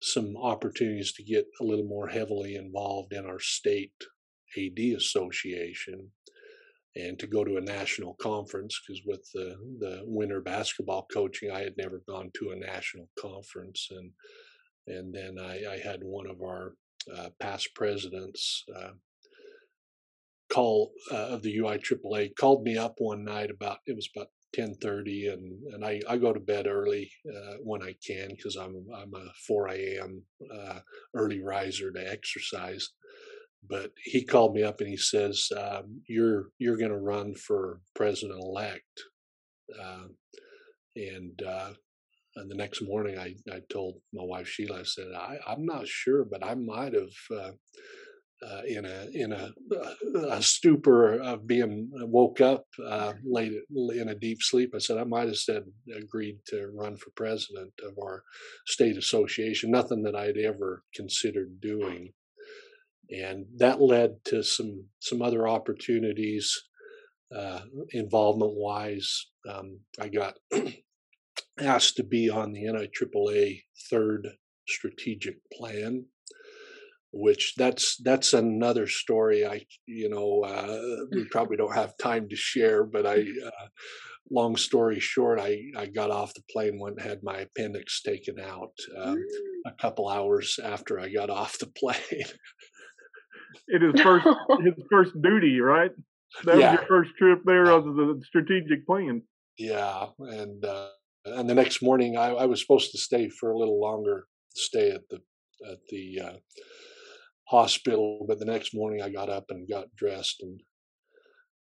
some 0.00 0.36
opportunities 0.36 1.12
to 1.12 1.22
get 1.22 1.46
a 1.60 1.64
little 1.64 1.84
more 1.84 2.08
heavily 2.08 2.56
involved 2.56 3.12
in 3.12 3.24
our 3.24 3.38
state 3.38 3.92
AD 4.58 4.78
association 4.96 6.10
and 6.96 7.18
to 7.18 7.26
go 7.26 7.44
to 7.44 7.56
a 7.56 7.60
national 7.60 8.14
conference 8.14 8.80
because 8.86 9.02
with 9.06 9.26
the 9.32 9.56
the 9.78 10.02
winter 10.04 10.40
basketball 10.40 11.06
coaching 11.12 11.50
I 11.50 11.60
had 11.60 11.76
never 11.76 12.02
gone 12.08 12.30
to 12.34 12.50
a 12.50 12.56
national 12.56 13.08
conference 13.18 13.88
and 13.90 14.10
and 14.86 15.14
then 15.14 15.38
I, 15.38 15.74
I 15.74 15.78
had 15.78 16.02
one 16.02 16.26
of 16.26 16.42
our 16.42 16.74
uh, 17.16 17.30
past 17.40 17.74
presidents 17.74 18.64
uh, 18.74 18.90
call 20.52 20.92
uh, 21.10 21.28
of 21.28 21.42
the 21.42 21.58
UIAAA 21.58 22.36
called 22.36 22.62
me 22.62 22.76
up 22.76 22.94
one 22.98 23.24
night 23.24 23.50
about 23.50 23.78
it 23.86 23.96
was 23.96 24.08
about 24.14 24.28
10:30 24.56 25.32
and 25.32 25.74
and 25.74 25.84
I, 25.84 26.00
I 26.08 26.18
go 26.18 26.32
to 26.32 26.40
bed 26.40 26.66
early 26.66 27.10
uh, 27.28 27.54
when 27.62 27.82
I 27.82 27.94
can 28.06 28.28
because 28.28 28.56
I'm 28.56 28.86
I'm 28.94 29.14
a 29.14 29.32
4 29.46 29.68
a.m. 29.68 30.22
Uh, 30.52 30.80
early 31.14 31.42
riser 31.42 31.90
to 31.90 32.12
exercise. 32.12 32.90
But 33.68 33.92
he 34.04 34.24
called 34.24 34.54
me 34.54 34.62
up 34.62 34.80
and 34.80 34.88
he 34.88 34.96
says, 34.96 35.48
um, 35.56 36.02
"You're 36.08 36.48
you're 36.58 36.76
going 36.76 36.90
to 36.90 36.98
run 36.98 37.34
for 37.34 37.80
president 37.94 38.40
elect." 38.40 39.02
Uh, 39.80 40.08
and 40.96 41.42
uh, 41.42 41.72
and 42.36 42.50
the 42.50 42.54
next 42.54 42.82
morning, 42.82 43.18
I, 43.18 43.34
I 43.50 43.60
told 43.70 43.96
my 44.12 44.24
wife 44.24 44.48
Sheila, 44.48 44.80
I 44.80 44.82
said, 44.84 45.08
I, 45.14 45.36
I'm 45.46 45.66
not 45.66 45.86
sure, 45.86 46.24
but 46.24 46.44
I 46.44 46.54
might 46.54 46.94
have 46.94 47.12
uh, 47.30 47.50
uh, 48.44 48.62
in 48.66 48.84
a 48.84 49.06
in 49.12 49.32
a, 49.32 49.52
a, 50.30 50.42
stupor 50.42 51.20
of 51.20 51.46
being 51.46 51.88
woke 51.92 52.40
up 52.40 52.64
uh, 52.84 53.12
late 53.24 53.52
in 53.70 54.08
a 54.08 54.14
deep 54.14 54.42
sleep. 54.42 54.72
I 54.74 54.78
said 54.78 54.98
I 54.98 55.04
might 55.04 55.28
have 55.28 55.36
said 55.36 55.62
agreed 55.96 56.38
to 56.48 56.72
run 56.74 56.96
for 56.96 57.10
president 57.14 57.72
of 57.84 57.92
our 58.02 58.24
state 58.66 58.96
association. 58.96 59.70
Nothing 59.70 60.02
that 60.02 60.16
I'd 60.16 60.38
ever 60.38 60.82
considered 60.94 61.60
doing, 61.60 62.12
and 63.12 63.46
that 63.56 63.80
led 63.80 64.24
to 64.26 64.42
some 64.42 64.86
some 65.00 65.22
other 65.22 65.46
opportunities, 65.46 66.56
uh, 67.34 67.60
involvement 67.90 68.52
wise. 68.54 69.26
Um, 69.48 69.80
I 70.00 70.08
got 70.08 70.34
asked 71.60 71.96
to 71.96 72.04
be 72.04 72.30
on 72.30 72.52
the 72.52 72.64
NIAAA 72.64 73.62
third 73.90 74.28
strategic 74.66 75.36
plan 75.52 76.06
which 77.12 77.54
that's 77.56 77.96
that's 77.98 78.32
another 78.32 78.86
story 78.86 79.46
i 79.46 79.60
you 79.86 80.08
know 80.08 80.42
uh, 80.44 81.04
we 81.12 81.24
probably 81.30 81.56
don't 81.56 81.74
have 81.74 81.96
time 81.98 82.28
to 82.28 82.36
share 82.36 82.84
but 82.84 83.06
i 83.06 83.18
uh, 83.46 83.66
long 84.30 84.56
story 84.56 84.98
short 84.98 85.38
i 85.38 85.60
i 85.76 85.86
got 85.86 86.10
off 86.10 86.34
the 86.34 86.42
plane 86.50 86.78
went 86.80 86.96
and 86.96 87.06
had 87.06 87.22
my 87.22 87.38
appendix 87.38 88.00
taken 88.00 88.40
out 88.40 88.72
um, 88.98 89.16
mm. 89.16 89.22
a 89.66 89.72
couple 89.72 90.08
hours 90.08 90.58
after 90.64 90.98
i 90.98 91.08
got 91.08 91.28
off 91.28 91.58
the 91.58 91.66
plane 91.76 92.24
it 93.68 93.82
is 93.82 94.00
first 94.00 94.26
his 94.62 94.74
first 94.90 95.12
duty 95.22 95.60
right 95.60 95.92
that 96.44 96.58
Yeah. 96.58 96.70
was 96.72 96.80
your 96.80 96.88
first 96.88 97.10
trip 97.18 97.40
there 97.44 97.70
as 97.70 97.84
the 97.84 98.20
strategic 98.26 98.86
plan. 98.86 99.22
Yeah, 99.58 100.06
and 100.18 100.64
uh, 100.64 100.88
and 101.26 101.48
the 101.48 101.54
next 101.54 101.82
morning 101.82 102.16
I, 102.16 102.28
I 102.30 102.46
was 102.46 102.60
supposed 102.60 102.90
to 102.92 102.98
stay 102.98 103.28
for 103.28 103.50
a 103.50 103.58
little 103.58 103.80
longer 103.80 104.26
stay 104.54 104.90
at 104.90 105.08
the 105.10 105.20
at 105.70 105.78
the 105.90 106.20
uh, 106.20 106.36
hospital, 107.48 108.24
but 108.26 108.38
the 108.38 108.44
next 108.44 108.74
morning 108.74 109.02
I 109.02 109.10
got 109.10 109.28
up 109.28 109.46
and 109.50 109.68
got 109.68 109.94
dressed 109.96 110.42
and 110.42 110.60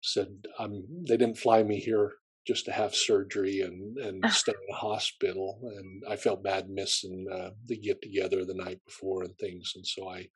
said, 0.01 0.27
"I'm." 0.59 0.83
They 1.07 1.17
didn't 1.17 1.39
fly 1.39 1.63
me 1.63 1.79
here 1.79 2.13
just 2.47 2.65
to 2.65 2.71
have 2.71 2.95
surgery 2.95 3.61
and 3.61 3.97
and 3.97 4.23
stay 4.31 4.51
in 4.51 4.67
the 4.69 4.75
hospital, 4.75 5.59
and 5.75 6.03
I 6.07 6.15
felt 6.15 6.43
bad 6.43 6.69
missing 6.69 7.25
uh, 7.33 7.49
the 7.65 7.77
get 7.77 8.01
together 8.01 8.45
the 8.45 8.53
night 8.53 8.79
before 8.85 9.23
and 9.23 9.35
things, 9.37 9.73
and 9.75 9.85
so 9.85 10.09
I. 10.09 10.27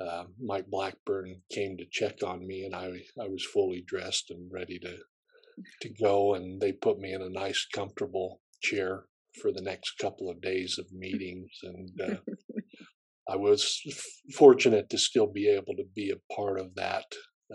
Uh, 0.00 0.24
Mike 0.40 0.66
Blackburn 0.68 1.42
came 1.50 1.76
to 1.76 1.84
check 1.90 2.22
on 2.22 2.46
me, 2.46 2.64
and 2.64 2.74
I 2.74 2.86
I 3.20 3.28
was 3.28 3.44
fully 3.44 3.82
dressed 3.86 4.30
and 4.30 4.50
ready 4.52 4.78
to 4.80 4.98
to 5.80 5.88
go 5.88 6.34
and 6.34 6.60
they 6.60 6.72
put 6.72 6.98
me 6.98 7.12
in 7.12 7.22
a 7.22 7.28
nice 7.28 7.66
comfortable 7.72 8.40
chair 8.62 9.04
for 9.40 9.52
the 9.52 9.62
next 9.62 9.98
couple 9.98 10.30
of 10.30 10.40
days 10.40 10.78
of 10.78 10.86
meetings 10.92 11.50
and 11.62 12.00
uh, 12.00 12.16
i 13.28 13.36
was 13.36 13.80
f- 13.88 14.34
fortunate 14.34 14.88
to 14.90 14.98
still 14.98 15.26
be 15.26 15.48
able 15.48 15.74
to 15.76 15.84
be 15.94 16.10
a 16.10 16.34
part 16.34 16.58
of 16.58 16.74
that 16.74 17.04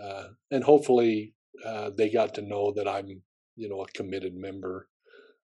uh, 0.01 0.27
and 0.51 0.63
hopefully 0.63 1.33
uh, 1.65 1.89
they 1.97 2.09
got 2.09 2.33
to 2.33 2.41
know 2.41 2.73
that 2.75 2.88
i'm 2.88 3.21
you 3.55 3.69
know 3.69 3.81
a 3.81 3.97
committed 3.97 4.33
member 4.35 4.88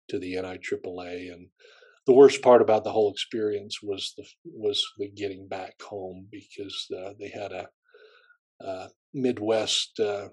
to 0.08 0.18
the 0.18 0.34
niaaa 0.34 1.32
and 1.32 1.48
the 2.06 2.14
worst 2.14 2.42
part 2.42 2.62
about 2.62 2.84
the 2.84 2.90
whole 2.90 3.10
experience 3.10 3.78
was 3.82 4.14
the 4.16 4.24
was 4.44 4.84
the 4.98 5.08
getting 5.10 5.46
back 5.48 5.80
home 5.80 6.26
because 6.30 6.86
uh, 6.96 7.10
they 7.20 7.28
had 7.28 7.52
a, 7.52 7.68
uh 8.64 8.88
midwest 9.14 9.98
uh, 10.00 10.28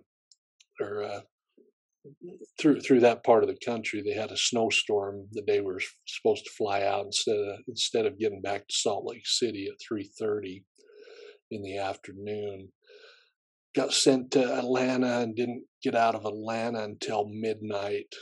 or 0.82 1.04
uh, 1.04 1.22
through 2.60 2.80
through 2.82 3.02
that 3.02 3.24
part 3.24 3.44
of 3.44 3.50
the 3.50 3.58
country 3.66 4.02
they 4.02 4.14
had 4.14 4.32
a 4.32 4.38
snowstorm 4.38 5.28
the 5.32 5.42
day 5.42 5.60
we 5.60 5.68
were 5.68 5.82
supposed 6.08 6.46
to 6.46 6.52
fly 6.58 6.84
out 6.84 7.06
instead 7.06 7.36
of 7.36 7.60
instead 7.68 8.06
of 8.06 8.20
getting 8.20 8.42
back 8.42 8.68
to 8.68 8.76
Salt 8.76 9.06
Lake 9.06 9.26
City 9.26 9.68
at 9.68 9.80
3:30 9.92 10.64
in 11.52 11.62
the 11.62 11.78
afternoon. 11.78 12.70
Got 13.76 13.94
sent 13.94 14.32
to 14.32 14.58
Atlanta 14.58 15.20
and 15.20 15.36
didn't 15.36 15.66
get 15.84 15.96
out 15.96 16.16
of 16.16 16.26
Atlanta 16.26 16.84
until 16.84 17.30
midnight 17.30 18.14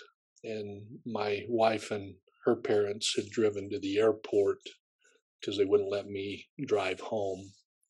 and 0.43 0.83
my 1.05 1.45
wife 1.47 1.91
and 1.91 2.15
her 2.47 2.55
parents 2.55 3.13
had 3.15 3.29
driven 3.29 3.69
to 3.69 3.79
the 3.79 3.99
airport 3.99 4.57
because 5.39 5.57
they 5.57 5.65
wouldn't 5.65 5.91
let 5.91 6.07
me 6.07 6.45
drive 6.65 6.99
home 6.99 7.43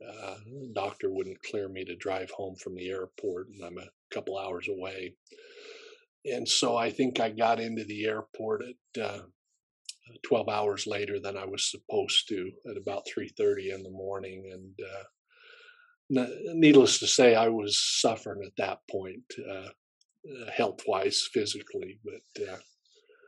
uh, 0.05 0.35
doctor 0.73 1.11
wouldn't 1.11 1.41
clear 1.49 1.67
me 1.69 1.83
to 1.83 1.95
drive 1.95 2.29
home 2.31 2.55
from 2.55 2.75
the 2.75 2.89
airport 2.89 3.47
and 3.47 3.63
I'm 3.63 3.77
a 3.77 3.89
couple 4.13 4.37
hours 4.37 4.67
away 4.67 5.15
and 6.25 6.47
so 6.47 6.75
I 6.75 6.89
think 6.89 7.19
I 7.19 7.29
got 7.29 7.59
into 7.59 7.83
the 7.85 8.05
airport 8.05 8.63
at 8.63 9.01
uh, 9.01 9.21
12 10.25 10.49
hours 10.49 10.87
later 10.87 11.19
than 11.19 11.37
I 11.37 11.45
was 11.45 11.69
supposed 11.69 12.27
to 12.29 12.51
at 12.69 12.77
about 12.77 13.07
3:30 13.07 13.73
in 13.73 13.83
the 13.83 13.91
morning, 13.91 14.49
and 14.51 14.79
uh, 16.21 16.27
needless 16.53 16.99
to 16.99 17.07
say, 17.07 17.35
I 17.35 17.49
was 17.49 17.77
suffering 17.77 18.41
at 18.45 18.55
that 18.57 18.79
point, 18.89 19.23
uh, 19.49 19.69
health-wise, 20.55 21.27
physically. 21.33 21.99
But 22.03 22.43
uh, 22.43 22.57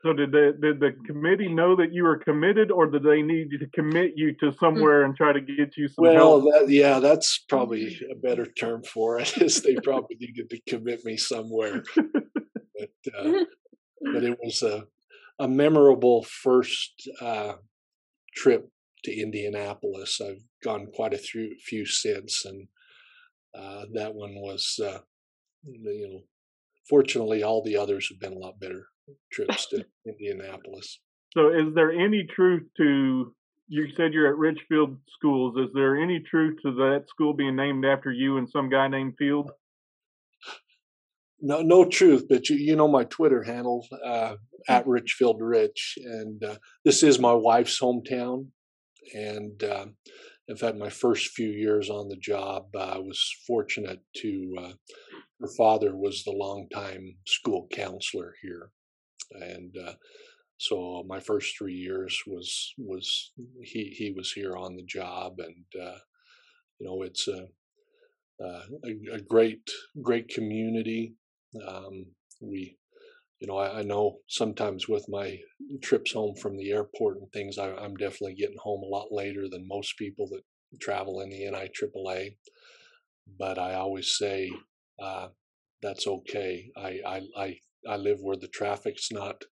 So 0.02 0.14
did 0.14 0.32
the 0.32 0.58
did 0.62 0.80
the 0.80 0.92
committee 1.06 1.50
know 1.50 1.76
that 1.76 1.92
you 1.92 2.04
were 2.04 2.18
committed, 2.18 2.72
or 2.72 2.88
did 2.88 3.04
they 3.04 3.22
need 3.22 3.50
to 3.60 3.68
commit 3.74 4.14
you 4.16 4.34
to 4.36 4.54
somewhere 4.54 5.04
and 5.04 5.16
try 5.16 5.34
to 5.34 5.42
get 5.42 5.76
you 5.76 5.90
some 5.90 6.04
well, 6.04 6.42
help? 6.42 6.44
that, 6.44 6.70
yeah, 6.70 7.00
that's 7.00 7.40
probably 7.50 8.00
a 8.10 8.16
better 8.16 8.46
term 8.46 8.82
for 8.84 9.20
it. 9.20 9.38
Is 9.42 9.62
they 9.62 9.76
probably 9.84 10.16
needed 10.20 10.50
to 10.52 10.62
commit 10.70 11.04
me 11.04 11.18
somewhere. 11.18 11.84
but 11.96 13.14
uh, 13.18 13.32
but 14.14 14.24
it 14.24 14.38
was 14.42 14.64
a 14.64 14.86
a 15.38 15.48
memorable 15.50 16.24
first 16.24 17.10
uh, 17.20 17.54
trip 18.36 18.70
to 19.04 19.14
Indianapolis. 19.14 20.22
I've 20.22 20.44
gone 20.64 20.88
quite 20.94 21.14
a 21.14 21.18
few 21.18 21.56
few 21.62 21.86
since, 21.86 22.46
and 22.46 22.68
uh, 23.54 23.84
that 23.94 24.16
one 24.16 24.36
was 24.36 24.80
uh, 24.82 25.00
you 25.66 26.08
know 26.08 26.22
fortunately 26.88 27.44
all 27.44 27.62
the 27.62 27.76
others 27.76 28.08
have 28.10 28.20
been 28.20 28.38
a 28.38 28.40
lot 28.40 28.62
better 28.62 28.88
trips 29.32 29.68
to 29.68 29.86
Indianapolis. 30.06 31.00
So 31.34 31.50
is 31.50 31.74
there 31.76 31.92
any 31.92 32.26
truth 32.36 32.64
to 32.78 33.34
you 33.70 33.86
said 33.96 34.14
you're 34.14 34.28
at 34.28 34.38
Richfield 34.38 34.98
Schools? 35.16 35.56
Is 35.58 35.70
there 35.76 35.96
any 35.96 36.20
truth 36.20 36.58
to 36.64 36.72
that 36.74 37.06
school 37.08 37.34
being 37.34 37.56
named 37.56 37.86
after 37.86 38.12
you 38.12 38.38
and 38.38 38.50
some 38.50 38.68
guy 38.68 38.88
named 38.88 39.14
Field? 39.18 39.52
No, 41.40 41.62
no 41.62 41.86
truth, 41.86 42.26
but 42.28 42.50
you, 42.50 42.58
you 42.58 42.76
know 42.76 42.88
my 42.88 43.04
Twitter 43.06 43.44
handle 43.44 43.86
uh, 44.04 44.36
at 44.68 44.88
Richfield 44.88 45.38
Rich, 45.40 46.00
and 46.04 46.44
uh, 46.44 46.56
this 46.84 47.04
is 47.04 47.20
my 47.20 47.32
wife's 47.32 47.80
hometown. 47.80 48.48
And 49.14 49.64
uh, 49.64 49.86
in 50.48 50.58
fact, 50.58 50.78
my 50.78 50.90
first 50.90 51.30
few 51.30 51.50
years 51.50 51.90
on 51.90 52.10
the 52.10 52.18
job, 52.18 52.66
uh, 52.76 52.80
I 52.80 52.98
was 52.98 53.24
fortunate 53.48 54.00
to. 54.18 54.56
Uh, 54.60 54.72
her 55.42 55.50
father 55.58 55.96
was 55.96 56.24
the 56.24 56.32
longtime 56.32 57.16
school 57.26 57.68
counselor 57.72 58.34
here, 58.42 58.72
and 59.32 59.76
uh, 59.78 59.94
so 60.58 61.04
my 61.08 61.20
first 61.20 61.58
three 61.58 61.74
years 61.74 62.22
was 62.28 62.74
was 62.78 63.32
he 63.64 63.96
he 63.98 64.12
was 64.12 64.32
here 64.32 64.58
on 64.58 64.76
the 64.76 64.84
job, 64.84 65.40
and 65.40 65.66
uh, 65.82 66.00
you 66.80 66.88
know 66.88 67.02
it's 67.02 67.28
a 67.28 67.48
uh, 68.44 68.62
a, 68.86 69.16
a 69.16 69.22
great 69.22 69.70
great 70.02 70.28
community. 70.30 71.16
Um, 71.68 72.06
we, 72.42 72.78
you 73.40 73.48
know, 73.48 73.58
I, 73.58 73.80
I, 73.80 73.82
know 73.82 74.18
sometimes 74.28 74.88
with 74.88 75.06
my 75.10 75.40
trips 75.82 76.14
home 76.14 76.36
from 76.36 76.58
the 76.58 76.72
airport 76.72 77.18
and 77.18 77.32
things, 77.32 77.58
I, 77.58 77.70
am 77.84 77.96
definitely 77.96 78.36
getting 78.36 78.60
home 78.60 78.84
a 78.84 78.88
lot 78.88 79.08
later 79.12 79.50
than 79.50 79.68
most 79.68 79.98
people 79.98 80.28
that 80.30 80.44
travel 80.80 81.22
in 81.22 81.30
the 81.30 81.42
NIAAA. 81.42 82.36
But 83.38 83.58
I 83.58 83.74
always 83.74 84.16
say 84.18 84.52
uh, 85.02 85.30
that's 85.82 86.08
okay. 86.08 86.70
I, 86.78 87.00
I 87.06 87.22
I 87.38 87.60
I 87.88 87.98
live 87.98 88.20
where 88.22 88.38
the 88.38 88.48
traffic's 88.48 89.12
not 89.12 89.44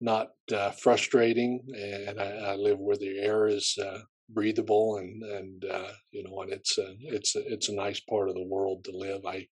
not 0.00 0.28
uh, 0.54 0.70
frustrating, 0.70 1.60
and 1.74 2.20
I, 2.20 2.52
I, 2.52 2.54
live 2.54 2.78
where 2.78 2.96
the 2.96 3.18
air 3.18 3.48
is 3.48 3.76
uh, 3.82 3.98
breathable, 4.28 4.98
and 4.98 5.22
and 5.22 5.64
uh, 5.64 5.92
you 6.12 6.22
know, 6.22 6.42
and 6.42 6.52
it's 6.52 6.78
a 6.78 6.94
it's 7.00 7.34
a, 7.34 7.40
it's 7.46 7.68
a 7.68 7.74
nice 7.74 8.00
part 8.00 8.28
of 8.28 8.34
the 8.34 8.46
world 8.46 8.84
to 8.84 8.96
live. 8.96 9.26
I 9.26 9.48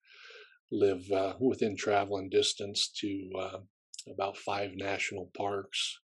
live 0.71 1.11
uh, 1.11 1.35
within 1.41 1.77
traveling 1.77 2.29
distance 2.29 2.91
to 3.01 3.31
uh, 3.39 3.59
about 4.13 4.37
five 4.37 4.73
national 4.75 5.31
parks. 5.37 5.99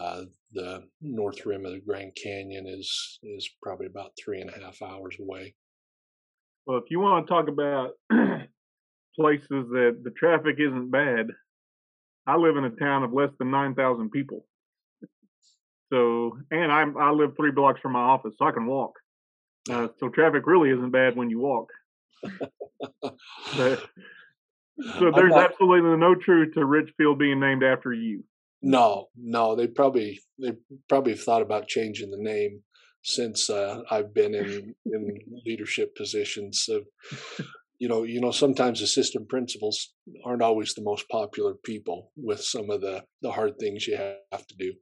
Uh, 0.00 0.22
the 0.52 0.84
north 1.00 1.44
rim 1.44 1.66
of 1.66 1.72
the 1.72 1.80
Grand 1.80 2.12
Canyon 2.14 2.66
is 2.66 3.18
is 3.22 3.50
probably 3.62 3.86
about 3.86 4.12
three 4.18 4.40
and 4.40 4.50
a 4.50 4.58
half 4.64 4.80
hours 4.80 5.16
away. 5.20 5.54
Well, 6.66 6.78
if 6.78 6.84
you 6.90 7.00
want 7.00 7.26
to 7.26 7.30
talk 7.30 7.48
about 7.48 7.90
places 9.18 9.68
that 9.70 10.00
the 10.04 10.10
traffic 10.10 10.56
isn't 10.58 10.90
bad, 10.90 11.26
I 12.26 12.36
live 12.36 12.56
in 12.56 12.64
a 12.64 12.70
town 12.70 13.02
of 13.02 13.12
less 13.12 13.30
than 13.38 13.50
nine 13.50 13.74
thousand 13.74 14.10
people. 14.10 14.46
So, 15.92 16.38
and 16.50 16.70
I'm, 16.70 16.96
I 16.96 17.10
live 17.10 17.30
three 17.36 17.50
blocks 17.50 17.80
from 17.80 17.92
my 17.92 18.00
office, 18.00 18.34
so 18.38 18.44
I 18.46 18.52
can 18.52 18.66
walk. 18.66 18.92
Uh, 19.70 19.88
so 19.98 20.08
traffic 20.08 20.46
really 20.46 20.70
isn't 20.70 20.90
bad 20.90 21.16
when 21.16 21.30
you 21.30 21.40
walk. 21.40 21.68
So 23.50 25.10
there's 25.10 25.34
not, 25.34 25.50
absolutely 25.50 25.96
no 25.96 26.14
truth 26.14 26.54
to 26.54 26.64
Richfield 26.64 27.18
being 27.18 27.40
named 27.40 27.64
after 27.64 27.92
you. 27.92 28.22
No, 28.62 29.08
no, 29.16 29.56
they 29.56 29.66
probably 29.66 30.20
they 30.38 30.52
probably 30.88 31.12
have 31.12 31.22
thought 31.22 31.42
about 31.42 31.68
changing 31.68 32.10
the 32.10 32.18
name 32.18 32.62
since 33.02 33.50
uh, 33.50 33.82
I've 33.90 34.12
been 34.14 34.34
in 34.34 34.74
in 34.86 35.18
leadership 35.46 35.96
positions. 35.96 36.62
So, 36.64 36.82
you 37.78 37.88
know, 37.88 38.02
you 38.02 38.20
know, 38.20 38.32
sometimes 38.32 38.82
assistant 38.82 39.28
principals 39.28 39.94
aren't 40.24 40.42
always 40.42 40.74
the 40.74 40.82
most 40.82 41.08
popular 41.08 41.54
people 41.64 42.12
with 42.16 42.42
some 42.42 42.70
of 42.70 42.80
the 42.80 43.04
the 43.22 43.30
hard 43.30 43.58
things 43.58 43.86
you 43.86 43.96
have 43.96 44.46
to 44.46 44.56
do. 44.58 44.72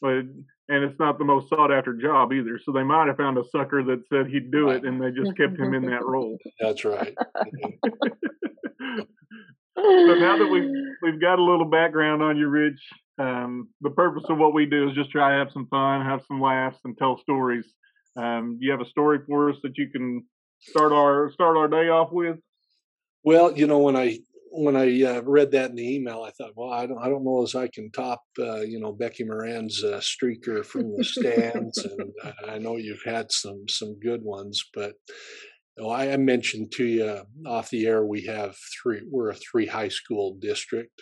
but 0.00 0.10
and 0.10 0.84
it's 0.84 0.98
not 0.98 1.18
the 1.18 1.24
most 1.24 1.48
sought 1.48 1.72
after 1.72 1.94
job 1.94 2.32
either. 2.32 2.58
So 2.64 2.72
they 2.72 2.82
might 2.82 3.06
have 3.06 3.16
found 3.16 3.38
a 3.38 3.44
sucker 3.50 3.82
that 3.84 4.02
said 4.12 4.26
he'd 4.28 4.50
do 4.50 4.70
it, 4.70 4.84
and 4.84 5.00
they 5.00 5.10
just 5.10 5.36
kept 5.36 5.58
him 5.58 5.74
in 5.74 5.82
that 5.86 6.04
role. 6.04 6.36
That's 6.60 6.84
right. 6.84 7.14
so 9.76 10.14
now 10.14 10.36
that 10.38 10.48
we've 10.50 10.70
we've 11.02 11.20
got 11.20 11.38
a 11.38 11.44
little 11.44 11.68
background 11.68 12.22
on 12.22 12.36
you, 12.36 12.48
Rich, 12.48 12.80
um, 13.18 13.68
the 13.82 13.90
purpose 13.90 14.24
of 14.28 14.38
what 14.38 14.54
we 14.54 14.66
do 14.66 14.88
is 14.88 14.94
just 14.94 15.10
try 15.10 15.32
to 15.32 15.38
have 15.38 15.52
some 15.52 15.66
fun, 15.68 16.04
have 16.04 16.22
some 16.26 16.40
laughs, 16.40 16.78
and 16.84 16.96
tell 16.96 17.18
stories. 17.18 17.66
Um, 18.16 18.58
do 18.58 18.66
you 18.66 18.72
have 18.72 18.80
a 18.80 18.88
story 18.88 19.20
for 19.26 19.50
us 19.50 19.56
that 19.62 19.76
you 19.76 19.90
can 19.90 20.24
start 20.60 20.92
our 20.92 21.30
start 21.32 21.56
our 21.56 21.68
day 21.68 21.88
off 21.88 22.12
with? 22.12 22.38
Well, 23.24 23.56
you 23.56 23.66
know, 23.66 23.78
when 23.78 23.96
I 23.96 24.18
when 24.50 24.76
I 24.76 25.02
uh, 25.02 25.22
read 25.22 25.50
that 25.52 25.70
in 25.70 25.76
the 25.76 25.94
email, 25.94 26.22
I 26.22 26.30
thought, 26.30 26.52
well, 26.56 26.72
I 26.72 26.86
don't, 26.86 26.98
I 26.98 27.08
don't 27.08 27.24
know 27.24 27.42
as 27.42 27.54
I 27.54 27.68
can 27.68 27.90
top, 27.90 28.22
uh, 28.38 28.60
you 28.60 28.80
know, 28.80 28.92
Becky 28.92 29.24
Moran's 29.24 29.84
uh, 29.84 30.00
streaker 30.00 30.64
from 30.64 30.96
the 30.96 31.04
stands, 31.04 31.78
and 31.78 32.12
I 32.48 32.58
know 32.58 32.76
you've 32.76 33.02
had 33.04 33.30
some 33.30 33.64
some 33.68 33.98
good 34.00 34.22
ones, 34.22 34.64
but 34.74 34.94
Oh, 35.80 35.92
I 35.92 36.16
mentioned 36.16 36.72
to 36.72 36.84
you 36.84 37.22
off 37.46 37.70
the 37.70 37.86
air 37.86 38.04
we 38.04 38.22
have 38.22 38.56
three. 38.82 39.02
We're 39.08 39.30
a 39.30 39.34
three 39.34 39.66
high 39.66 39.88
school 39.88 40.34
district, 40.40 41.00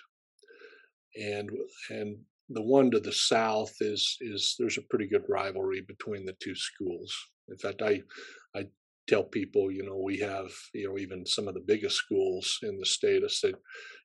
and 1.18 1.50
and 1.88 2.18
the 2.50 2.62
one 2.62 2.90
to 2.90 3.00
the 3.00 3.12
south 3.12 3.72
is 3.80 4.18
is 4.20 4.54
there's 4.58 4.76
a 4.76 4.86
pretty 4.90 5.06
good 5.06 5.24
rivalry 5.28 5.80
between 5.80 6.26
the 6.26 6.36
two 6.40 6.54
schools. 6.54 7.14
In 7.48 7.56
fact, 7.56 7.80
I 7.80 8.02
I 8.54 8.66
tell 9.08 9.24
people, 9.24 9.70
you 9.70 9.84
know, 9.84 9.96
we 9.96 10.18
have 10.18 10.50
you 10.74 10.88
know 10.88 10.98
even 10.98 11.26
some 11.26 11.48
of 11.48 11.54
the 11.54 11.64
biggest 11.66 11.96
schools 11.96 12.58
in 12.62 12.78
the 12.78 12.86
state. 12.86 13.22
I 13.24 13.28
said, 13.28 13.54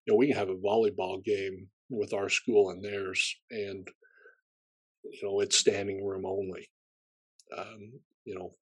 you 0.06 0.14
know, 0.14 0.18
we 0.18 0.28
can 0.28 0.38
have 0.38 0.50
a 0.50 0.56
volleyball 0.56 1.24
game 1.24 1.68
with 1.90 2.14
our 2.14 2.30
school 2.30 2.70
and 2.70 2.84
theirs, 2.84 3.36
and 3.50 3.88
you 5.04 5.20
know 5.24 5.40
it's 5.42 5.58
standing 5.58 6.06
room 6.06 6.26
only. 6.26 6.70
Um, 7.58 8.00
you 8.26 8.36
know, 8.36 8.56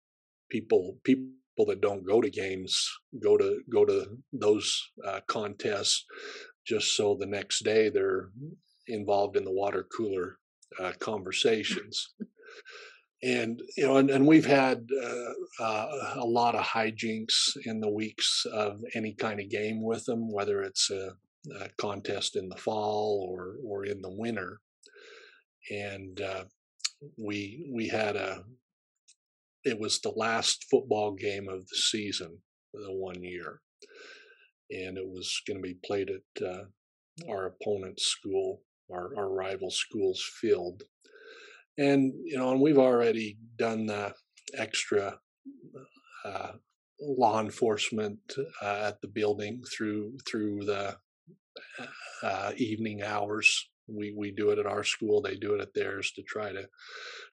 people 0.49 0.97
people 1.04 1.34
that 1.67 1.82
don't 1.82 2.08
go 2.08 2.21
to 2.21 2.30
games 2.30 2.89
go 3.21 3.38
to 3.38 3.62
go 3.71 3.86
to 3.86 4.06
those 4.34 4.82
uh, 5.06 5.19
contests 5.28 6.06
just 6.65 6.95
so 6.95 7.15
the 7.15 7.25
next 7.25 7.63
day 7.63 7.89
they're 7.89 8.30
involved 8.88 9.36
in 9.36 9.43
the 9.43 9.52
water 9.52 9.86
cooler 9.95 10.38
uh, 10.80 10.93
conversations 10.99 12.13
and 13.21 13.62
you 13.75 13.86
know 13.86 13.97
and, 13.97 14.10
and 14.10 14.25
we've 14.25 14.45
had 14.45 14.88
uh, 15.03 15.63
uh, 15.63 16.13
a 16.15 16.25
lot 16.25 16.55
of 16.55 16.65
hijinks 16.65 17.58
in 17.65 17.79
the 17.79 17.89
weeks 17.89 18.45
of 18.51 18.82
any 18.95 19.13
kind 19.13 19.39
of 19.39 19.49
game 19.49 19.84
with 19.84 20.05
them 20.05 20.32
whether 20.32 20.62
it's 20.62 20.89
a, 20.89 21.12
a 21.60 21.69
contest 21.77 22.36
in 22.36 22.47
the 22.49 22.55
fall 22.55 23.27
or 23.29 23.55
or 23.65 23.86
in 23.86 24.01
the 24.01 24.12
winter. 24.12 24.60
And 25.69 26.19
uh, 26.21 26.45
we 27.17 27.69
we 27.73 27.88
had 27.88 28.15
a 28.15 28.43
it 29.65 29.79
was 29.79 29.99
the 29.99 30.13
last 30.15 30.65
football 30.71 31.12
game 31.12 31.49
of 31.49 31.67
the 31.67 31.75
season, 31.75 32.38
the 32.73 32.93
one 32.93 33.21
year, 33.21 33.62
and 34.71 34.97
it 34.97 35.05
was 35.08 35.41
going 35.45 35.58
to 35.58 35.62
be 35.62 35.77
played 35.86 36.10
at 36.10 36.43
uh, 36.45 36.63
our 37.29 37.47
opponent's 37.47 38.05
school, 38.05 38.62
our, 38.91 39.12
our 39.17 39.29
rival 39.29 39.69
school's 39.69 40.23
field, 40.39 40.84
and 41.80 42.13
you 42.26 42.38
know, 42.38 42.52
and 42.52 42.62
we've 42.62 42.78
already 42.78 43.38
done 43.58 43.86
the 43.86 44.13
extra 44.54 45.18
uh, 46.26 46.52
law 47.00 47.39
enforcement 47.39 48.20
uh, 48.62 48.82
at 48.88 49.02
the 49.02 49.08
building 49.08 49.63
through 49.76 50.18
through 50.30 50.65
the 50.65 50.98
uh, 52.24 52.52
evening 52.58 53.02
hours. 53.02 53.70
We 53.88 54.13
we 54.15 54.32
do 54.32 54.50
it 54.52 54.60
at 54.60 54.65
our 54.65 54.84
school. 54.84 55.22
They 55.22 55.36
do 55.36 55.56
it 55.56 55.62
at 55.62 55.74
theirs 55.74 56.12
to 56.15 56.24
try 56.24 56.52
to 56.52 56.68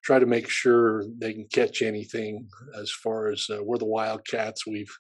try 0.05 0.21
to 0.21 0.27
make 0.27 0.49
sure 0.49 1.05
they 1.19 1.35
can 1.35 1.47
catch 1.53 1.83
anything 1.83 2.49
as 2.81 2.91
far 3.03 3.29
as 3.31 3.47
uh, 3.51 3.63
we're 3.63 3.79
the 3.79 3.85
wildcats. 3.85 4.67
We've 4.67 4.97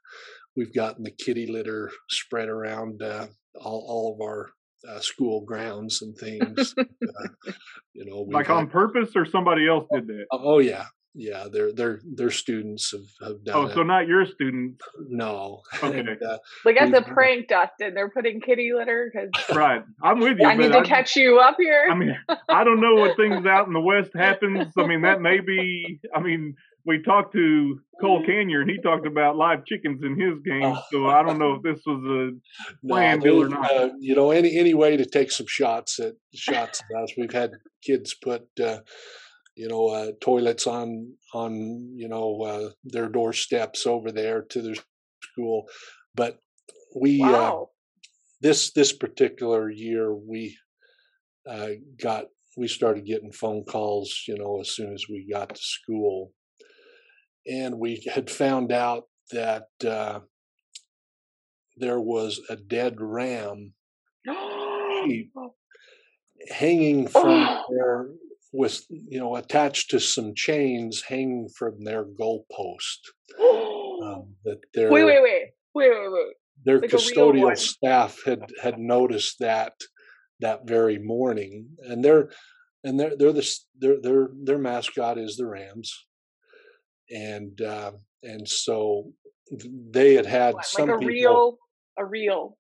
we've 0.57 0.75
gotten 0.75 1.05
the 1.05 1.13
kitty 1.13 1.47
litter 1.47 1.91
spread 2.11 2.49
around 2.49 3.01
uh, 3.01 3.29
all, 3.55 3.87
all 3.89 4.15
of 4.15 4.27
our 4.27 4.51
uh, 4.89 5.01
school 5.01 5.43
grounds 5.43 6.03
and 6.03 6.17
things 6.17 6.75
uh, 6.79 7.53
you 7.93 8.05
know 8.05 8.27
like 8.31 8.51
on 8.51 8.69
purpose 8.69 9.11
or 9.17 9.25
somebody 9.25 9.69
else 9.69 9.87
did 9.93 10.07
that 10.07 10.27
oh 10.33 10.59
yeah 10.59 10.87
yeah, 11.19 11.47
their 11.51 11.73
their 11.73 12.01
their 12.05 12.31
students 12.31 12.93
have, 12.93 13.29
have 13.29 13.43
done. 13.43 13.57
Oh, 13.57 13.67
it. 13.67 13.75
so 13.75 13.83
not 13.83 14.07
your 14.07 14.27
students? 14.27 14.85
No. 15.09 15.63
Okay. 15.83 15.99
and, 16.01 16.23
uh, 16.23 16.39
Like 16.63 16.77
as 16.77 16.93
a 16.93 17.01
prank, 17.01 17.49
Dustin, 17.49 17.95
they're 17.95 18.11
putting 18.11 18.43
kitty 18.43 18.73
litter 18.77 19.11
because 19.11 19.31
Right, 19.57 19.83
I'm 20.03 20.21
with 20.21 20.39
you. 20.39 20.47
I 20.47 20.55
need 20.55 20.73
but 20.73 20.83
to 20.83 20.89
catch 20.89 21.17
you 21.17 21.39
up 21.39 21.57
here. 21.59 21.89
I 21.91 21.95
mean, 21.95 22.15
I 22.51 22.65
don't 22.65 22.83
know 22.83 22.97
what 22.97 23.17
things 23.17 23.47
out 23.47 23.67
in 23.67 23.73
the 23.73 23.81
West 23.81 24.11
happens. 24.15 24.75
I 24.77 24.87
mean, 24.87 25.03
that 25.03 25.23
may 25.23 25.41
be. 25.41 26.01
I 26.15 26.21
mean, 26.21 26.55
we 26.87 27.03
talked 27.03 27.33
to 27.33 27.81
Cole 28.01 28.25
Canyer, 28.25 28.61
and 28.61 28.71
he 28.71 28.79
talked 28.79 29.07
about 29.07 29.37
live 29.37 29.65
chickens 29.67 30.03
in 30.05 30.19
his 30.19 30.41
game. 30.45 30.77
So 30.93 31.09
I 31.09 31.23
don't 31.23 31.39
know 31.39 31.55
if 31.55 31.63
this 31.63 31.83
was 31.85 32.01
a 32.05 32.75
no, 32.83 33.19
deal 33.19 33.43
or 33.43 33.49
not. 33.49 33.71
uh, 33.71 33.91
you 33.99 34.15
know, 34.15 34.31
any 34.31 34.57
any 34.57 34.73
way 34.73 34.97
to 34.97 35.05
take 35.05 35.33
some 35.33 35.47
shots 35.49 35.99
at 35.99 36.15
shots 36.35 36.81
at 36.81 37.03
us. 37.03 37.13
We've 37.19 37.33
had 37.33 37.53
kids 37.83 38.15
put, 38.15 38.47
uh, 38.63 38.79
you 39.57 39.69
know, 39.69 39.89
uh, 39.89 40.13
toilets 40.21 40.69
on 40.69 41.13
on 41.35 41.53
you 41.97 42.09
know 42.09 42.43
uh, 42.43 42.71
their 42.85 43.09
doorsteps 43.09 43.87
over 43.87 44.13
there 44.13 44.43
to 44.43 44.63
their 44.63 44.77
school, 45.23 45.69
but 46.15 46.39
we 46.95 47.21
uh, 47.21 47.31
wow. 47.31 47.71
this 48.41 48.71
this 48.73 48.93
particular 48.93 49.69
year 49.69 50.15
we 50.15 50.57
uh, 51.51 51.71
got 52.01 52.27
we 52.57 52.69
started 52.69 53.05
getting 53.05 53.33
phone 53.33 53.65
calls 53.65 54.23
you 54.27 54.37
know 54.39 54.61
as 54.61 54.71
soon 54.71 54.95
as 54.95 55.05
we 55.11 55.29
got 55.31 55.51
to 55.51 55.61
school 55.61 56.33
and 57.51 57.79
we 57.79 58.05
had 58.13 58.31
found 58.31 58.73
out 58.73 59.05
that 59.33 59.69
uh, 59.87 60.21
there 61.77 62.01
was 62.01 62.41
a 62.49 62.57
dead 62.57 63.01
ram 63.01 63.73
hanging 66.51 67.07
from 67.09 67.47
Oh. 67.49 67.65
their 67.71 68.09
with 68.53 68.87
you 68.89 69.19
know 69.19 69.37
attached 69.37 69.91
to 69.91 70.01
some 70.01 70.35
chains 70.35 71.03
hanging 71.03 71.49
from 71.57 71.85
their 71.85 72.05
goalpost 72.05 73.01
um, 73.41 74.35
that 74.45 74.61
their 74.75 74.91
wait, 74.91 75.05
wait, 75.05 75.23
wait, 75.23 75.43
wait, 75.75 75.91
wait, 75.91 76.13
wait. 76.13 76.35
their 76.65 76.81
Like 76.81 76.91
custodial 76.91 77.57
staff 77.59 78.19
had 78.25 78.51
had 78.63 78.79
noticed 78.79 79.39
that 79.41 79.75
that 80.41 80.67
very 80.67 80.99
morning 80.99 81.69
and 81.81 82.05
they're 82.05 82.31
and 82.85 82.99
they're 82.99 83.17
they're 83.17 83.33
the 83.33 83.47
their 83.79 84.01
their 84.01 84.29
their 84.45 84.59
mascot 84.59 85.19
is 85.19 85.37
the 85.37 85.47
rams 85.47 86.06
and 87.11 87.61
uh, 87.61 87.93
and 88.23 88.49
so 88.49 89.13
they 89.91 90.15
had 90.15 90.27
had 90.27 90.55
What, 90.55 90.65
some 90.67 90.89
like 90.89 90.97
a 90.97 90.99
people 90.99 91.09
real, 91.09 91.59
a 91.99 92.05
real 92.05 92.59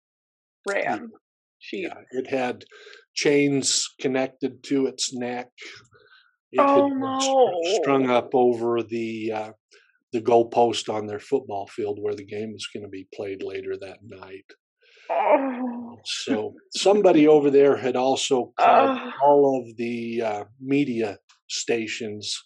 ram 0.68 1.12
sheep. 1.60 1.90
yeah, 1.90 2.02
it 2.12 2.28
had 2.28 2.66
chains 3.14 3.88
connected 4.00 4.64
to 4.64 4.88
its 4.88 5.14
neck 5.14 5.50
it 6.52 6.62
Oh, 6.62 6.74
had 6.76 7.22
str- 7.22 7.82
strung 7.82 8.10
up 8.10 8.30
over 8.34 8.82
the 8.84 9.32
uh, 9.32 9.52
the 10.14 10.22
goalpost 10.22 10.94
on 10.94 11.08
their 11.08 11.20
football 11.20 11.68
field 11.68 12.00
where 12.02 12.16
the 12.16 12.26
game 12.26 12.52
was 12.54 12.68
going 12.74 12.84
to 12.84 12.90
be 12.90 13.08
played 13.14 13.44
later 13.44 13.78
that 13.78 14.00
night 14.04 14.46
Oh. 15.10 15.98
So 16.06 16.56
somebody 16.76 17.28
over 17.28 17.50
there 17.52 17.76
had 17.78 17.96
also 17.96 18.54
called 18.60 18.98
all 19.24 19.62
of 19.62 19.76
the 19.78 20.22
uh, 20.22 20.44
media 20.60 21.18
stations 21.50 22.38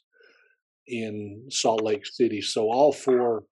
in 0.88 1.45
Salt 1.50 1.82
Lake 1.84 2.06
City. 2.06 2.41
So 2.41 2.69
all 2.71 2.91
four, 2.91 3.43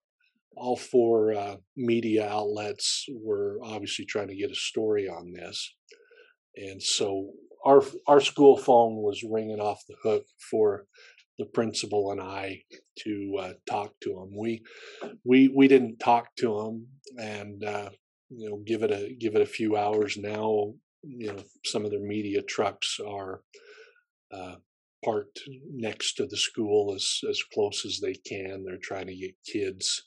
all 0.55 0.75
four 0.75 1.33
uh, 1.33 1.55
media 1.75 2.27
outlets 2.27 3.05
were 3.11 3.57
obviously 3.63 4.05
trying 4.05 4.27
to 4.27 4.35
get 4.35 4.51
a 4.51 4.55
story 4.55 5.07
on 5.07 5.33
this, 5.33 5.73
and 6.55 6.81
so 6.81 7.31
our 7.65 7.81
our 8.07 8.19
school 8.19 8.57
phone 8.57 8.97
was 8.97 9.23
ringing 9.23 9.59
off 9.59 9.83
the 9.87 9.95
hook 10.03 10.25
for 10.51 10.85
the 11.39 11.45
principal 11.45 12.11
and 12.11 12.21
I 12.21 12.61
to 12.99 13.35
uh, 13.39 13.53
talk 13.67 13.93
to 14.03 14.11
him. 14.11 14.31
We 14.37 14.63
we 15.23 15.47
we 15.47 15.67
didn't 15.67 15.97
talk 15.97 16.27
to 16.37 16.59
him, 16.59 16.87
and 17.17 17.63
uh, 17.63 17.89
you 18.29 18.49
know 18.49 18.61
give 18.65 18.83
it 18.83 18.91
a 18.91 19.15
give 19.19 19.35
it 19.35 19.41
a 19.41 19.47
few 19.47 19.75
hours 19.75 20.17
now. 20.17 20.73
You 21.01 21.33
know 21.33 21.43
some 21.65 21.85
of 21.85 21.91
their 21.91 22.01
media 22.01 22.41
trucks 22.41 22.99
are 23.05 23.41
uh, 24.31 24.55
parked 25.03 25.39
next 25.71 26.13
to 26.15 26.25
the 26.25 26.37
school 26.37 26.93
as 26.95 27.19
as 27.29 27.41
close 27.53 27.85
as 27.85 27.99
they 27.99 28.13
can. 28.13 28.63
They're 28.63 28.77
trying 28.81 29.07
to 29.07 29.15
get 29.15 29.35
kids 29.45 30.03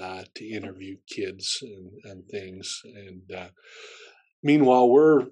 uh, 0.00 0.24
to 0.34 0.46
interview 0.46 0.96
kids 1.08 1.58
and, 1.62 1.90
and 2.04 2.28
things. 2.28 2.80
And 2.84 3.22
uh, 3.36 3.48
meanwhile, 4.42 4.88
we're 4.88 5.26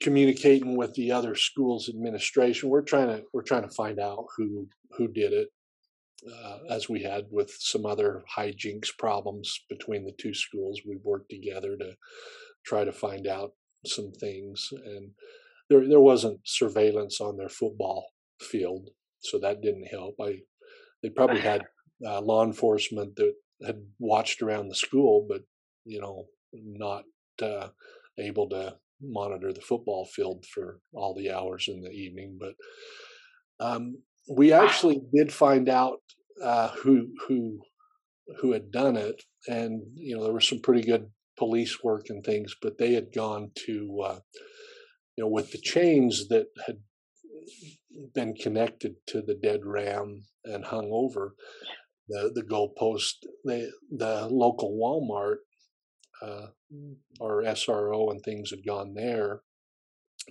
communicating 0.00 0.76
with 0.76 0.94
the 0.94 1.12
other 1.12 1.34
schools 1.34 1.88
administration. 1.88 2.68
We're 2.68 2.82
trying 2.82 3.08
to 3.08 3.22
we're 3.32 3.42
trying 3.42 3.68
to 3.68 3.74
find 3.74 3.98
out 3.98 4.26
who 4.36 4.68
who 4.96 5.08
did 5.08 5.32
it, 5.32 5.48
uh, 6.26 6.58
as 6.70 6.88
we 6.88 7.02
had 7.02 7.26
with 7.30 7.54
some 7.58 7.86
other 7.86 8.22
hijinks 8.36 8.88
problems 8.98 9.60
between 9.68 10.04
the 10.04 10.14
two 10.18 10.34
schools. 10.34 10.80
We 10.86 10.98
worked 11.02 11.30
together 11.30 11.76
to 11.76 11.92
try 12.66 12.84
to 12.84 12.92
find 12.92 13.26
out 13.26 13.52
some 13.86 14.10
things, 14.12 14.68
and 14.84 15.10
there 15.68 15.88
there 15.88 16.00
wasn't 16.00 16.40
surveillance 16.44 17.20
on 17.20 17.36
their 17.36 17.48
football 17.48 18.06
field, 18.40 18.90
so 19.20 19.38
that 19.38 19.60
didn't 19.60 19.86
help. 19.86 20.14
I 20.20 20.38
they 21.02 21.10
probably 21.10 21.40
had 21.40 21.62
uh, 22.06 22.20
law 22.20 22.44
enforcement 22.44 23.16
that 23.16 23.34
had 23.64 23.82
watched 23.98 24.42
around 24.42 24.68
the 24.68 24.74
school, 24.74 25.26
but 25.28 25.42
you 25.84 26.00
know, 26.00 26.26
not 26.52 27.04
uh, 27.42 27.68
able 28.18 28.48
to 28.50 28.76
monitor 29.00 29.52
the 29.52 29.60
football 29.60 30.04
field 30.04 30.44
for 30.52 30.80
all 30.92 31.14
the 31.14 31.30
hours 31.30 31.68
in 31.68 31.82
the 31.82 31.90
evening. 31.90 32.38
But 32.38 32.54
um, 33.64 34.02
we 34.28 34.52
actually 34.52 35.00
did 35.14 35.32
find 35.32 35.68
out 35.68 35.98
uh, 36.42 36.68
who 36.68 37.08
who 37.26 37.60
who 38.40 38.52
had 38.52 38.70
done 38.70 38.96
it, 38.96 39.22
and 39.48 39.82
you 39.94 40.16
know, 40.16 40.24
there 40.24 40.32
was 40.32 40.48
some 40.48 40.60
pretty 40.60 40.82
good 40.82 41.06
police 41.38 41.82
work 41.82 42.06
and 42.08 42.24
things, 42.24 42.54
but 42.60 42.78
they 42.78 42.94
had 42.94 43.12
gone 43.14 43.50
to 43.66 44.00
uh, 44.04 44.18
you 45.18 45.24
know 45.24 45.28
with 45.28 45.50
the 45.50 45.58
chains 45.58 46.28
that 46.28 46.46
had 46.64 46.78
been 48.14 48.34
connected 48.34 48.94
to 49.08 49.20
the 49.20 49.34
dead 49.34 49.62
ram 49.64 50.22
and 50.44 50.66
hung 50.66 50.90
over 50.92 51.34
the 52.08 52.30
the 52.32 52.42
goalpost. 52.42 53.14
They 53.44 53.68
the 53.90 54.28
local 54.30 54.78
Walmart 54.78 55.38
uh, 56.22 56.50
or 57.18 57.42
SRO 57.42 58.12
and 58.12 58.22
things 58.22 58.50
had 58.50 58.64
gone 58.64 58.94
there, 58.94 59.42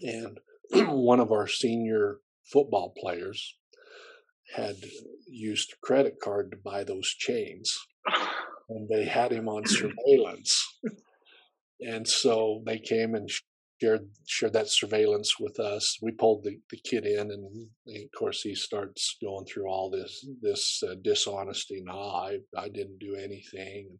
and 0.01 0.39
one 0.89 1.19
of 1.19 1.33
our 1.33 1.47
senior 1.47 2.19
football 2.45 2.93
players 2.97 3.57
had 4.55 4.77
used 5.27 5.73
a 5.73 5.85
credit 5.85 6.15
card 6.23 6.49
to 6.51 6.57
buy 6.63 6.85
those 6.85 7.09
chains, 7.09 7.77
and 8.69 8.87
they 8.87 9.03
had 9.03 9.33
him 9.33 9.49
on 9.49 9.65
surveillance. 9.65 10.65
and 11.81 12.07
so 12.07 12.63
they 12.65 12.79
came 12.79 13.13
and 13.13 13.29
shared 13.81 14.07
shared 14.25 14.53
that 14.53 14.69
surveillance 14.69 15.39
with 15.39 15.59
us. 15.59 15.97
We 16.01 16.11
pulled 16.11 16.43
the, 16.43 16.59
the 16.69 16.77
kid 16.77 17.05
in, 17.05 17.31
and 17.31 17.69
of 17.87 18.11
course 18.17 18.41
he 18.41 18.55
starts 18.55 19.17
going 19.21 19.45
through 19.45 19.67
all 19.67 19.89
this 19.89 20.25
this 20.41 20.83
uh, 20.87 20.95
dishonesty. 21.01 21.81
No, 21.85 21.99
I 21.99 22.39
I 22.57 22.69
didn't 22.69 22.99
do 22.99 23.15
anything, 23.15 23.97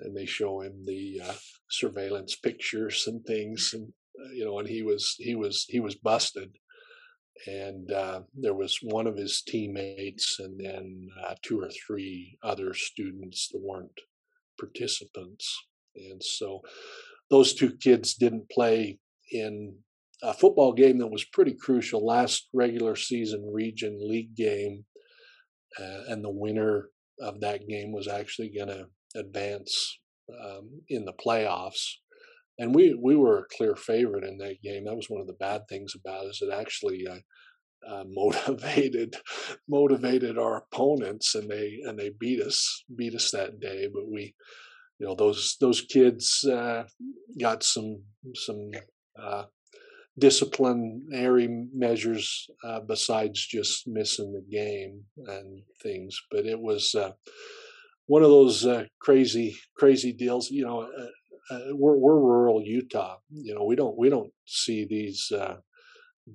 and 0.00 0.16
they 0.16 0.26
show 0.26 0.60
him 0.60 0.84
the 0.84 1.20
uh, 1.24 1.34
surveillance 1.70 2.36
pictures 2.36 3.04
and 3.06 3.24
things, 3.24 3.70
and 3.74 3.92
uh, 4.20 4.32
you 4.32 4.44
know, 4.44 4.58
and 4.58 4.68
he 4.68 4.82
was 4.82 5.14
he 5.18 5.34
was 5.34 5.66
he 5.68 5.80
was 5.80 5.94
busted. 5.94 6.50
And 7.46 7.90
uh, 7.90 8.20
there 8.32 8.54
was 8.54 8.78
one 8.80 9.08
of 9.08 9.16
his 9.16 9.42
teammates, 9.42 10.36
and 10.38 10.58
then 10.58 11.08
uh, 11.26 11.34
two 11.42 11.60
or 11.60 11.68
three 11.68 12.38
other 12.44 12.72
students 12.74 13.48
that 13.48 13.60
weren't 13.60 14.00
participants. 14.58 15.66
And 15.96 16.22
so 16.22 16.62
those 17.30 17.54
two 17.54 17.76
kids 17.76 18.14
didn't 18.14 18.50
play 18.50 18.98
in 19.30 19.76
a 20.22 20.32
football 20.32 20.72
game 20.72 20.98
that 20.98 21.08
was 21.08 21.24
pretty 21.24 21.54
crucial 21.54 22.04
last 22.04 22.48
regular 22.52 22.96
season 22.96 23.50
region 23.52 23.98
league 24.00 24.34
game 24.34 24.84
uh, 25.78 26.04
and 26.08 26.24
the 26.24 26.30
winner 26.30 26.88
of 27.20 27.40
that 27.40 27.66
game 27.68 27.92
was 27.92 28.08
actually 28.08 28.50
going 28.50 28.68
to 28.68 28.86
advance 29.16 29.98
um, 30.42 30.82
in 30.88 31.04
the 31.04 31.12
playoffs. 31.12 31.94
And 32.58 32.74
we 32.74 32.94
we 32.94 33.16
were 33.16 33.40
a 33.40 33.56
clear 33.56 33.74
favorite 33.74 34.24
in 34.24 34.38
that 34.38 34.62
game. 34.62 34.84
That 34.84 34.96
was 34.96 35.10
one 35.10 35.20
of 35.20 35.26
the 35.26 35.34
bad 35.34 35.62
things 35.68 35.94
about 35.94 36.26
it 36.26 36.28
is 36.28 36.42
it 36.42 36.52
actually 36.52 37.04
uh, 37.06 37.18
uh, 37.88 38.04
motivated 38.08 39.16
motivated 39.68 40.38
our 40.38 40.58
opponents 40.58 41.34
and 41.34 41.50
they 41.50 41.80
and 41.84 41.98
they 41.98 42.10
beat 42.18 42.40
us 42.40 42.84
beat 42.94 43.14
us 43.14 43.30
that 43.32 43.60
day. 43.60 43.88
But 43.92 44.08
we 44.10 44.34
you 44.98 45.06
know 45.06 45.14
those 45.14 45.56
those 45.60 45.80
kids 45.80 46.44
uh, 46.44 46.84
got 47.40 47.62
some 47.62 48.02
some 48.34 48.70
uh, 49.20 49.44
disciplinary 50.18 51.66
measures 51.74 52.48
uh, 52.64 52.80
besides 52.80 53.44
just 53.44 53.88
missing 53.88 54.32
the 54.32 54.56
game 54.56 55.02
and 55.26 55.62
things. 55.82 56.20
But 56.30 56.46
it 56.46 56.60
was 56.60 56.94
uh, 56.94 57.12
one 58.06 58.22
of 58.22 58.30
those 58.30 58.64
uh, 58.64 58.84
crazy 59.00 59.56
crazy 59.76 60.12
deals. 60.12 60.50
You 60.50 60.64
know, 60.64 60.88
uh, 61.50 61.58
we're 61.72 61.96
we're 61.96 62.18
rural 62.18 62.62
Utah. 62.62 63.16
You 63.30 63.54
know, 63.54 63.64
we 63.64 63.74
don't 63.74 63.98
we 63.98 64.08
don't 64.08 64.30
see 64.46 64.86
these 64.86 65.32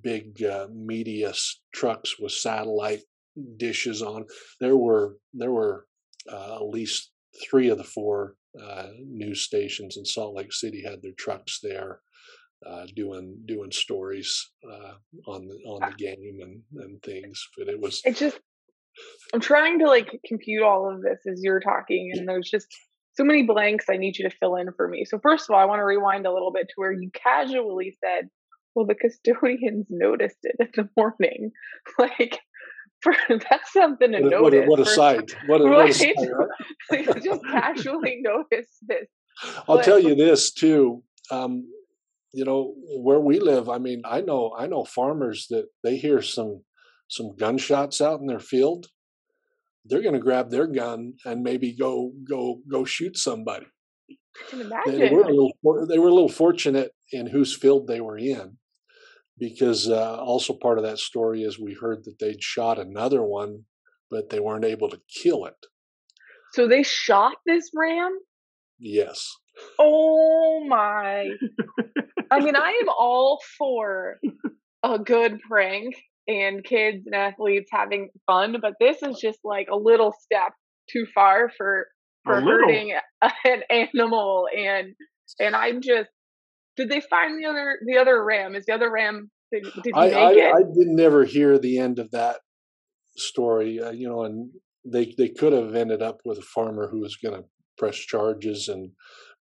big 0.03 0.37
media 0.71 1.33
trucks 1.73 2.19
with 2.19 2.33
satellite 2.33 3.01
dishes 3.55 4.01
on. 4.01 4.25
There 4.59 4.75
were 4.75 5.15
there 5.33 5.51
were 5.51 5.85
at 6.29 6.63
least 6.63 7.11
three 7.49 7.69
of 7.69 7.77
the 7.77 7.83
four 7.85 8.35
uh, 8.61 8.87
news 9.05 9.41
stations 9.41 9.97
in 9.97 10.05
Salt 10.05 10.35
Lake 10.35 10.53
City 10.53 10.83
had 10.83 11.01
their 11.01 11.13
trucks 11.17 11.59
there 11.61 11.99
uh, 12.65 12.85
doing 12.95 13.37
doing 13.45 13.71
stories 13.71 14.51
uh, 14.69 14.93
on 15.27 15.47
the 15.47 15.55
on 15.65 15.89
the 15.89 15.95
game 15.97 16.39
and 16.41 16.61
and 16.83 17.01
things. 17.03 17.47
But 17.57 17.67
it 17.67 17.79
was 17.79 18.01
it's 18.05 18.19
just 18.19 18.39
I'm 19.33 19.39
trying 19.39 19.79
to 19.79 19.87
like 19.87 20.19
compute 20.25 20.63
all 20.63 20.91
of 20.91 21.01
this 21.01 21.19
as 21.31 21.41
you're 21.43 21.61
talking, 21.61 22.11
and 22.13 22.27
there's 22.27 22.49
just 22.49 22.67
so 23.13 23.23
many 23.23 23.43
blanks 23.43 23.85
I 23.89 23.97
need 23.97 24.17
you 24.17 24.27
to 24.29 24.35
fill 24.35 24.55
in 24.55 24.71
for 24.75 24.87
me. 24.87 25.05
So 25.05 25.19
first 25.19 25.49
of 25.49 25.53
all, 25.53 25.61
I 25.61 25.65
want 25.65 25.79
to 25.79 25.85
rewind 25.85 26.25
a 26.25 26.33
little 26.33 26.51
bit 26.51 26.67
to 26.67 26.73
where 26.75 26.91
you 26.91 27.09
casually 27.13 27.95
said, 28.03 28.29
"Well, 28.75 28.85
the 28.85 28.95
custodians 28.95 29.87
noticed 29.89 30.39
it 30.43 30.55
in 30.59 30.69
the 30.75 30.89
morning." 30.97 31.51
like 31.99 32.39
for, 33.03 33.13
that's 33.29 33.71
something 33.71 34.11
to 34.11 34.21
what, 34.21 34.31
notice. 34.31 34.67
What, 34.67 34.79
what 34.79 34.87
a 34.87 34.91
sight! 34.91 35.35
What 35.47 35.61
a, 35.61 35.63
right? 35.65 35.77
what 35.77 35.89
a 35.89 35.93
sight! 35.93 36.15
Right? 36.91 37.05
just 37.23 37.41
casually 37.45 38.19
notice 38.21 38.69
this. 38.81 39.07
I'll 39.67 39.77
but, 39.77 39.85
tell 39.85 39.99
you 39.99 40.15
this 40.15 40.51
too. 40.51 41.03
Um, 41.31 41.65
you 42.33 42.45
know 42.45 42.73
where 43.01 43.19
we 43.19 43.39
live. 43.39 43.69
I 43.69 43.77
mean, 43.77 44.01
I 44.05 44.21
know 44.21 44.53
I 44.57 44.67
know 44.67 44.83
farmers 44.83 45.47
that 45.49 45.67
they 45.83 45.97
hear 45.97 46.21
some 46.21 46.63
some 47.07 47.35
gunshots 47.37 48.01
out 48.01 48.19
in 48.19 48.27
their 48.27 48.39
field. 48.39 48.87
They're 49.85 50.01
going 50.01 50.13
to 50.13 50.19
grab 50.19 50.51
their 50.51 50.67
gun 50.67 51.13
and 51.25 51.41
maybe 51.41 51.75
go 51.75 52.11
go 52.29 52.59
go 52.69 52.83
shoot 52.83 53.17
somebody. 53.17 53.67
I 54.11 54.49
can 54.49 54.61
imagine. 54.61 54.99
They 54.99 55.09
were 55.09 55.23
a 55.23 55.29
little, 55.29 55.53
they 55.87 55.97
were 55.97 56.09
a 56.09 56.13
little 56.13 56.29
fortunate 56.29 56.91
in 57.11 57.27
whose 57.27 57.55
field 57.55 57.87
they 57.87 58.01
were 58.01 58.17
in 58.17 58.58
because 59.39 59.89
uh, 59.89 60.17
also 60.17 60.53
part 60.53 60.77
of 60.77 60.83
that 60.83 60.99
story 60.99 61.43
is 61.43 61.59
we 61.59 61.73
heard 61.73 62.03
that 62.05 62.19
they'd 62.19 62.43
shot 62.43 62.77
another 62.77 63.23
one, 63.23 63.63
but 64.09 64.29
they 64.29 64.39
weren't 64.39 64.65
able 64.65 64.89
to 64.89 64.99
kill 65.21 65.45
it. 65.45 65.65
So 66.53 66.67
they 66.67 66.83
shot 66.83 67.33
this 67.45 67.69
ram? 67.75 68.17
Yes. 68.79 69.31
Oh 69.77 70.65
my. 70.67 71.29
I 72.31 72.39
mean, 72.39 72.55
I 72.55 72.79
am 72.81 72.89
all 72.99 73.39
for 73.57 74.17
a 74.83 74.99
good 74.99 75.39
prank 75.47 75.95
and 76.27 76.63
kids 76.63 77.05
and 77.05 77.15
athletes 77.15 77.69
having 77.71 78.09
fun, 78.25 78.57
but 78.61 78.73
this 78.79 79.01
is 79.01 79.19
just 79.19 79.39
like 79.43 79.67
a 79.71 79.77
little 79.77 80.13
step 80.21 80.53
too 80.89 81.05
far 81.13 81.51
for 81.55 81.87
for 82.25 82.41
hurting 82.41 82.93
an 83.45 83.61
animal 83.69 84.47
and 84.55 84.93
and 85.39 85.55
I'm 85.55 85.81
just 85.81 86.09
did 86.79 86.89
they 86.89 87.01
find 87.01 87.37
the 87.37 87.45
other 87.45 87.77
the 87.85 87.97
other 87.97 88.23
ram? 88.23 88.55
Is 88.55 88.65
the 88.65 88.73
other 88.73 88.89
ram 88.89 89.29
did, 89.51 89.63
did 89.63 89.85
he 89.85 89.93
I, 89.93 90.05
make 90.05 90.15
I, 90.15 90.31
it? 90.31 90.53
I 90.55 90.61
didn't 90.61 90.95
never 90.95 91.25
hear 91.25 91.59
the 91.59 91.77
end 91.77 91.99
of 91.99 92.09
that 92.11 92.37
story. 93.17 93.81
Uh, 93.81 93.91
you 93.91 94.07
know, 94.07 94.23
and 94.23 94.49
they 94.85 95.13
they 95.17 95.27
could 95.27 95.51
have 95.51 95.75
ended 95.75 96.01
up 96.01 96.21
with 96.23 96.37
a 96.37 96.43
farmer 96.43 96.87
who 96.89 97.01
was 97.01 97.17
going 97.17 97.35
to 97.35 97.45
press 97.77 97.97
charges 97.97 98.69
and 98.69 98.91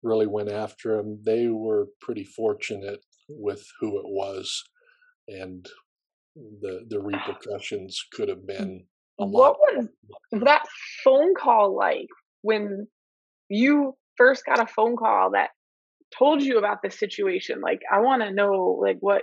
really 0.03 0.27
went 0.27 0.51
after 0.51 0.99
him. 0.99 1.21
They 1.25 1.47
were 1.47 1.87
pretty 2.01 2.25
fortunate 2.25 2.99
with 3.29 3.65
who 3.81 4.01
it 4.01 4.07
was, 4.07 4.65
and 5.29 5.65
the 6.35 6.87
the 6.89 7.01
repercussions 7.01 8.05
could 8.13 8.29
have 8.29 8.47
been 8.49 8.85
a 9.21 9.25
lot. 9.25 9.57
what 9.61 9.77
was 9.77 9.89
that 10.45 10.65
phone 11.05 11.35
call 11.41 11.77
like 11.77 12.09
when 12.43 12.89
you 13.49 13.95
first 14.17 14.45
got 14.45 14.61
a 14.61 14.67
phone 14.67 14.97
call 14.97 15.31
that 15.31 15.51
told 16.17 16.43
you 16.43 16.59
about 16.59 16.79
this 16.83 16.99
situation? 16.99 17.61
Like, 17.61 17.81
I 17.93 18.01
want 18.01 18.23
to 18.23 18.33
know, 18.33 18.79
like, 18.81 18.99
what. 19.01 19.23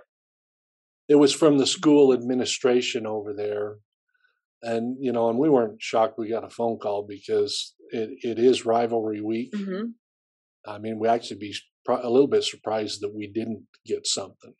It 1.07 1.15
was 1.15 1.33
from 1.33 1.57
the 1.57 1.67
school 1.67 2.13
administration 2.13 3.05
over 3.05 3.33
there. 3.33 3.77
And, 4.61 4.97
you 4.99 5.11
know, 5.11 5.29
and 5.29 5.37
we 5.37 5.49
weren't 5.49 5.81
shocked 5.81 6.17
we 6.17 6.29
got 6.29 6.43
a 6.43 6.49
phone 6.49 6.79
call 6.79 7.05
because 7.07 7.75
it, 7.91 8.09
it 8.21 8.39
is 8.39 8.65
rivalry 8.65 9.21
week. 9.21 9.51
Mm-hmm. 9.53 9.91
I 10.67 10.79
mean, 10.79 10.97
we 10.99 11.07
actually 11.07 11.37
be 11.37 11.53
a 11.87 12.09
little 12.09 12.27
bit 12.27 12.43
surprised 12.43 13.01
that 13.01 13.13
we 13.13 13.27
didn't 13.27 13.65
get 13.85 14.07
something. 14.07 14.53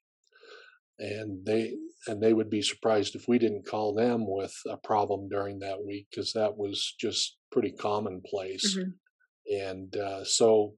And 1.00 1.46
they 1.46 1.74
and 2.08 2.22
they 2.22 2.34
would 2.34 2.50
be 2.50 2.62
surprised 2.62 3.16
if 3.16 3.28
we 3.28 3.40
didn't 3.40 3.68
call 3.68 3.94
them 3.96 4.26
with 4.28 4.54
a 4.70 4.78
problem 4.78 5.28
during 5.28 5.60
that 5.60 5.84
week 5.84 6.08
because 6.10 6.34
that 6.34 6.58
was 6.58 6.94
just 7.00 7.38
pretty 7.52 7.72
commonplace. 7.72 8.78
Mm-hmm. 8.78 9.60
And 9.68 9.98
uh, 9.98 10.24
so 10.24 10.74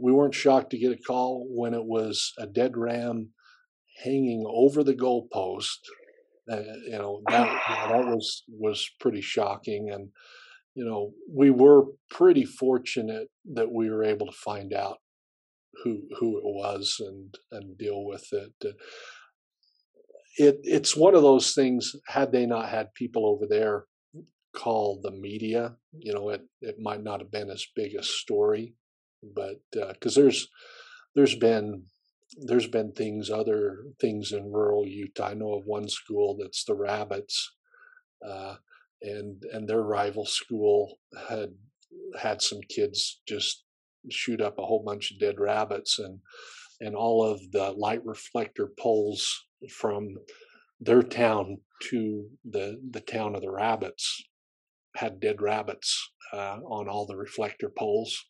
we 0.00 0.12
weren't 0.12 0.34
shocked 0.34 0.70
to 0.70 0.78
get 0.78 0.92
a 0.92 0.96
call 0.96 1.46
when 1.50 1.74
it 1.74 1.84
was 1.84 2.32
a 2.38 2.46
dead 2.46 2.76
ram 2.76 3.30
hanging 4.02 4.44
over 4.48 4.82
the 4.82 4.94
goalpost. 4.94 5.78
Uh, 6.50 6.62
you 6.84 6.98
know 6.98 7.22
that 7.28 7.46
that 7.88 8.04
was 8.06 8.42
was 8.48 8.90
pretty 8.98 9.20
shocking, 9.20 9.90
and 9.90 10.08
you 10.74 10.84
know 10.84 11.12
we 11.32 11.50
were 11.50 11.84
pretty 12.10 12.44
fortunate 12.44 13.28
that 13.54 13.70
we 13.72 13.90
were 13.90 14.04
able 14.04 14.26
to 14.26 14.32
find 14.32 14.72
out 14.72 14.98
who 15.84 16.02
who 16.18 16.38
it 16.38 16.44
was 16.44 16.96
and 16.98 17.34
and 17.52 17.78
deal 17.78 18.04
with 18.04 18.26
it. 18.32 18.52
It 20.36 20.60
it's 20.64 20.96
one 20.96 21.14
of 21.14 21.22
those 21.22 21.54
things. 21.54 21.94
Had 22.06 22.32
they 22.32 22.46
not 22.46 22.68
had 22.68 22.94
people 22.94 23.26
over 23.26 23.46
there 23.48 23.84
call 24.56 25.00
the 25.00 25.12
media, 25.12 25.76
you 25.92 26.12
know, 26.12 26.30
it 26.30 26.42
it 26.60 26.76
might 26.80 27.02
not 27.02 27.20
have 27.20 27.30
been 27.30 27.50
as 27.50 27.66
big 27.76 27.94
a 27.94 28.02
story 28.02 28.74
but 29.22 29.60
because 29.72 30.16
uh, 30.16 30.22
there's 30.22 30.48
there's 31.14 31.34
been 31.34 31.84
there's 32.46 32.68
been 32.68 32.92
things 32.92 33.30
other 33.30 33.84
things 34.00 34.32
in 34.32 34.52
rural 34.52 34.86
Utah. 34.86 35.28
I 35.28 35.34
know 35.34 35.54
of 35.54 35.66
one 35.66 35.88
school 35.88 36.36
that's 36.40 36.64
the 36.64 36.74
Rabbits, 36.74 37.52
uh, 38.26 38.56
and 39.02 39.42
and 39.52 39.68
their 39.68 39.82
rival 39.82 40.26
school 40.26 40.98
had 41.28 41.50
had 42.20 42.40
some 42.40 42.60
kids 42.68 43.20
just 43.26 43.64
shoot 44.10 44.40
up 44.40 44.58
a 44.58 44.64
whole 44.64 44.82
bunch 44.84 45.10
of 45.10 45.18
dead 45.18 45.38
rabbits 45.38 45.98
and 45.98 46.20
and 46.80 46.94
all 46.94 47.22
of 47.22 47.40
the 47.52 47.72
light 47.72 48.04
reflector 48.04 48.68
poles 48.78 49.46
from 49.68 50.16
their 50.80 51.02
town 51.02 51.58
to 51.82 52.28
the 52.44 52.80
the 52.90 53.00
town 53.00 53.34
of 53.34 53.42
the 53.42 53.50
rabbits 53.50 54.24
had 54.96 55.20
dead 55.20 55.40
rabbits 55.40 56.10
uh, 56.32 56.58
on 56.64 56.88
all 56.88 57.06
the 57.06 57.16
reflector 57.16 57.70
poles, 57.76 58.24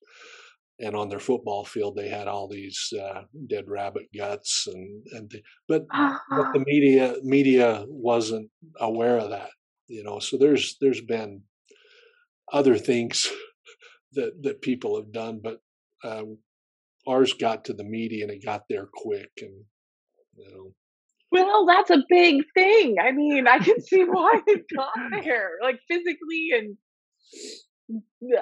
and 0.80 0.96
on 0.96 1.08
their 1.08 1.20
football 1.20 1.64
field 1.64 1.94
they 1.96 2.08
had 2.08 2.26
all 2.26 2.48
these 2.48 2.92
uh, 3.00 3.22
dead 3.48 3.64
rabbit 3.68 4.06
guts 4.16 4.66
and 4.66 5.06
and 5.12 5.30
the, 5.30 5.42
but 5.68 5.86
but 5.90 6.52
the 6.52 6.64
media 6.66 7.14
media 7.22 7.84
wasn't 7.88 8.50
aware 8.80 9.18
of 9.18 9.30
that, 9.30 9.50
you 9.88 10.02
know. 10.02 10.18
So 10.18 10.36
there's 10.38 10.76
there's 10.80 11.00
been 11.00 11.42
other 12.52 12.76
things 12.78 13.28
that 14.12 14.42
that 14.42 14.62
people 14.62 14.96
have 14.96 15.12
done, 15.12 15.40
but 15.42 15.58
um, 16.02 16.38
ours 17.06 17.34
got 17.34 17.64
to 17.66 17.74
the 17.74 17.84
media 17.84 18.24
and 18.24 18.32
it 18.32 18.44
got 18.44 18.64
there 18.68 18.88
quick, 18.92 19.30
and 19.40 19.64
you 20.36 20.50
know. 20.50 20.74
Well, 21.32 21.64
that's 21.64 21.90
a 21.90 22.02
big 22.08 22.42
thing. 22.54 22.96
I 23.00 23.12
mean, 23.12 23.46
I 23.46 23.58
can 23.58 23.80
see 23.80 24.02
why 24.08 24.40
it 24.46 24.64
got 24.74 25.22
there, 25.22 25.50
like 25.62 25.80
physically 25.88 26.48
and. 26.56 26.76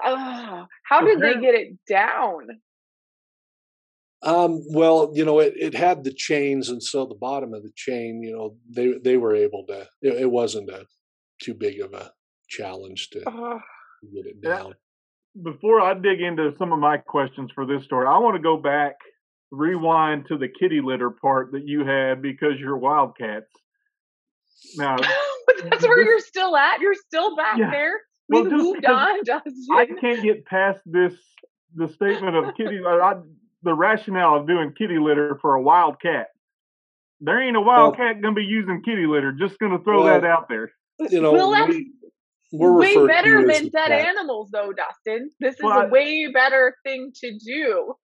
Uh, 0.05 0.65
how 0.85 1.01
did 1.01 1.21
they 1.21 1.35
get 1.41 1.55
it 1.55 1.79
down? 1.89 2.49
Um, 4.23 4.63
well, 4.71 5.13
you 5.15 5.25
know, 5.25 5.39
it, 5.39 5.55
it 5.57 5.75
had 5.75 6.03
the 6.03 6.13
chains, 6.13 6.69
and 6.69 6.83
so 6.83 7.07
the 7.07 7.15
bottom 7.15 7.55
of 7.55 7.63
the 7.63 7.71
chain, 7.77 8.21
you 8.23 8.35
know, 8.37 8.57
they 8.69 8.99
they 8.99 9.17
were 9.17 9.35
able 9.35 9.65
to. 9.69 9.87
It, 10.03 10.23
it 10.23 10.31
wasn't 10.31 10.71
a 10.71 10.87
too 11.41 11.55
big 11.55 11.81
of 11.81 11.95
a 11.95 12.11
challenge 12.49 13.11
to 13.11 13.21
Uh, 13.29 13.59
get 14.13 14.27
it 14.27 14.41
down. 14.43 14.75
Before 15.41 15.81
I 15.81 15.95
dig 15.95 16.21
into 16.21 16.53
some 16.59 16.73
of 16.73 16.81
my 16.81 16.97
questions 16.97 17.51
for 17.55 17.65
this 17.65 17.85
story, 17.85 18.09
I 18.09 18.19
want 18.19 18.35
to 18.37 18.43
go 18.43 18.57
back, 18.57 18.97
rewind 19.53 20.27
to 20.29 20.37
the 20.37 20.49
kitty 20.49 20.81
litter 20.83 21.11
part 21.11 21.53
that 21.53 21.63
you 21.65 21.85
had 21.85 22.21
because 22.21 22.59
you're 22.59 22.77
Wildcats. 22.77 23.47
Now, 24.77 24.97
that's 25.71 25.87
where 25.87 26.03
you're 26.03 26.19
still 26.19 26.57
at. 26.57 26.81
You're 26.81 26.95
still 26.95 27.37
back 27.37 27.57
Yeah. 27.59 27.71
there. 27.71 28.01
We 28.29 28.43
Well, 28.43 28.51
just 28.51 28.63
moved 28.63 28.81
because 28.83 29.09
on, 29.09 29.25
Justin. 29.27 29.55
I 29.73 29.87
can't 29.87 30.23
get 30.23 30.45
past 30.47 30.81
this 30.87 31.15
the 31.75 31.89
statement 31.89 32.35
of 32.37 32.55
kitty 32.57 32.81
I, 32.87 32.91
I, 32.91 33.15
the 33.63 33.75
rationale 33.75 34.37
of 34.37 34.47
doing 34.47 34.73
kitty 34.77 34.99
litter 34.99 35.39
for 35.41 35.55
a 35.55 35.63
wild 35.63 36.01
cat. 36.01 36.29
There 37.21 37.41
ain't 37.43 37.57
a 37.57 37.61
wild 37.61 37.97
cat 37.97 38.21
gonna 38.21 38.35
be 38.35 38.45
using 38.45 38.83
kitty 38.83 39.07
litter. 39.07 39.33
Just 39.33 39.59
gonna 39.59 39.79
throw 39.83 40.05
Well, 40.05 40.21
that 40.21 40.25
out 40.29 40.49
there. 40.49 40.71
You 41.11 41.21
know, 41.21 41.33
Well, 41.33 41.51
that's 41.51 41.69
we, 41.71 41.91
we're 42.53 42.73
way 42.79 43.07
better 43.07 43.39
than 43.47 43.65
the 43.65 43.71
dead 43.71 43.89
cat. 43.89 44.07
animals, 44.07 44.51
though, 44.53 44.73
Dustin. 44.73 45.31
This 45.41 45.55
is 45.57 45.63
Well, 45.63 45.81
a 45.81 45.87
I- 45.87 45.89
way 45.89 46.31
better 46.33 46.77
thing 46.85 47.13
to 47.17 47.39
do. 47.39 47.95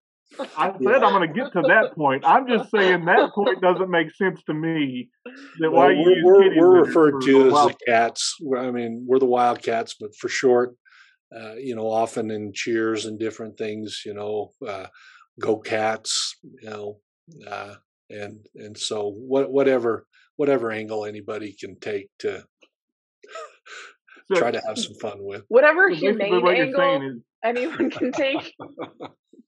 I 0.57 0.71
said 0.83 1.03
I'm 1.03 1.13
gonna 1.13 1.27
get 1.27 1.53
to 1.53 1.61
that 1.61 1.95
point. 1.95 2.23
I'm 2.25 2.47
just 2.47 2.71
saying 2.71 3.05
that 3.05 3.31
point 3.33 3.61
doesn't 3.61 3.89
make 3.89 4.13
sense 4.15 4.41
to 4.47 4.53
me. 4.53 5.09
That 5.59 5.71
Well, 5.71 5.87
why 5.87 5.91
you 5.91 6.21
we're, 6.23 6.49
we're, 6.49 6.57
we're 6.57 6.83
referred 6.83 7.21
to 7.23 7.47
as 7.47 7.53
the 7.53 7.75
cats. 7.85 8.35
I 8.57 8.71
mean, 8.71 9.05
we're 9.07 9.19
the 9.19 9.25
Wildcats, 9.25 9.95
but 9.99 10.15
for 10.15 10.27
short, 10.27 10.75
uh, 11.35 11.53
you 11.55 11.75
know, 11.75 11.89
often 11.89 12.31
in 12.31 12.53
cheers 12.53 13.05
and 13.05 13.19
different 13.19 13.57
things, 13.57 14.01
you 14.05 14.13
know, 14.13 14.51
uh, 14.67 14.87
go 15.39 15.57
cats, 15.57 16.37
you 16.43 16.69
know, 16.69 16.99
uh, 17.47 17.75
and 18.09 18.45
and 18.55 18.77
so 18.77 19.09
what, 19.09 19.51
whatever 19.51 20.05
whatever 20.37 20.71
angle 20.71 21.05
anybody 21.05 21.55
can 21.57 21.79
take 21.79 22.09
to 22.19 22.43
So- 24.31 24.35
try 24.35 24.51
to 24.51 24.61
have 24.67 24.77
some 24.77 24.95
fun 24.95 25.17
with. 25.19 25.43
Whatever 25.47 25.89
humane 25.89 26.41
what 26.41 26.55
angle 26.55 27.01
is 27.01 27.21
anyone 27.43 27.89
can 27.89 28.11
take. 28.11 28.53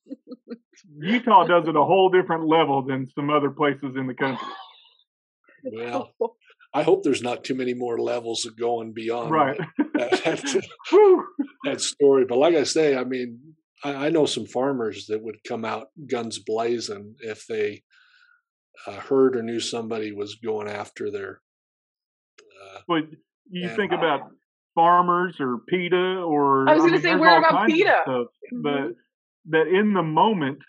Utah 1.00 1.46
does 1.46 1.68
it 1.68 1.76
a 1.76 1.84
whole 1.84 2.10
different 2.10 2.48
level 2.48 2.82
than 2.84 3.10
some 3.16 3.30
other 3.30 3.50
places 3.50 3.96
in 3.98 4.08
the 4.08 4.13
country. 4.13 4.48
Well, 5.63 6.13
I 6.74 6.84
hope 6.84 7.04
there's 7.04 7.24
not 7.24 7.44
too 7.44 7.56
many 7.56 7.74
more 7.74 8.00
levels 8.00 8.46
of 8.46 8.56
going 8.58 8.94
beyond 8.94 9.32
Right. 9.32 9.58
that, 9.96 10.12
that, 10.24 10.63
that 11.63 11.82
story. 11.82 12.26
But 12.26 12.38
like 12.38 12.56
I 12.56 12.63
say, 12.63 12.96
I 12.96 13.04
mean, 13.04 13.56
I, 13.84 14.08
I 14.08 14.10
know 14.10 14.26
some 14.26 14.46
farmers 14.46 15.08
that 15.08 15.22
would 15.22 15.38
come 15.48 15.66
out 15.66 15.88
guns 16.10 16.40
blazing 16.40 17.16
if 17.20 17.48
they 17.48 17.84
uh, 18.86 18.92
heard 19.00 19.36
or 19.36 19.42
knew 19.44 19.60
somebody 19.60 20.12
was 20.12 20.36
going 20.36 20.68
after 20.68 21.10
their. 21.12 21.42
Uh, 22.40 22.80
But 22.88 23.04
you 23.50 23.68
Yeah. 23.68 23.76
think 23.76 23.92
about 23.94 24.30
farmers 24.76 25.36
or 25.40 25.58
PETA 25.68 26.20
or 26.22 26.70
I 26.70 26.76
was 26.76 26.86
gonna 26.86 27.02
say, 27.02 27.16
where 27.16 27.40
about 27.40 27.52
kinds 27.52 27.74
of 27.74 27.78
PETA? 27.78 28.00
stuff. 28.04 28.28
But 28.62 28.92
that 29.49 29.67
in 29.67 29.93
the 29.93 30.03
moment 30.03 30.60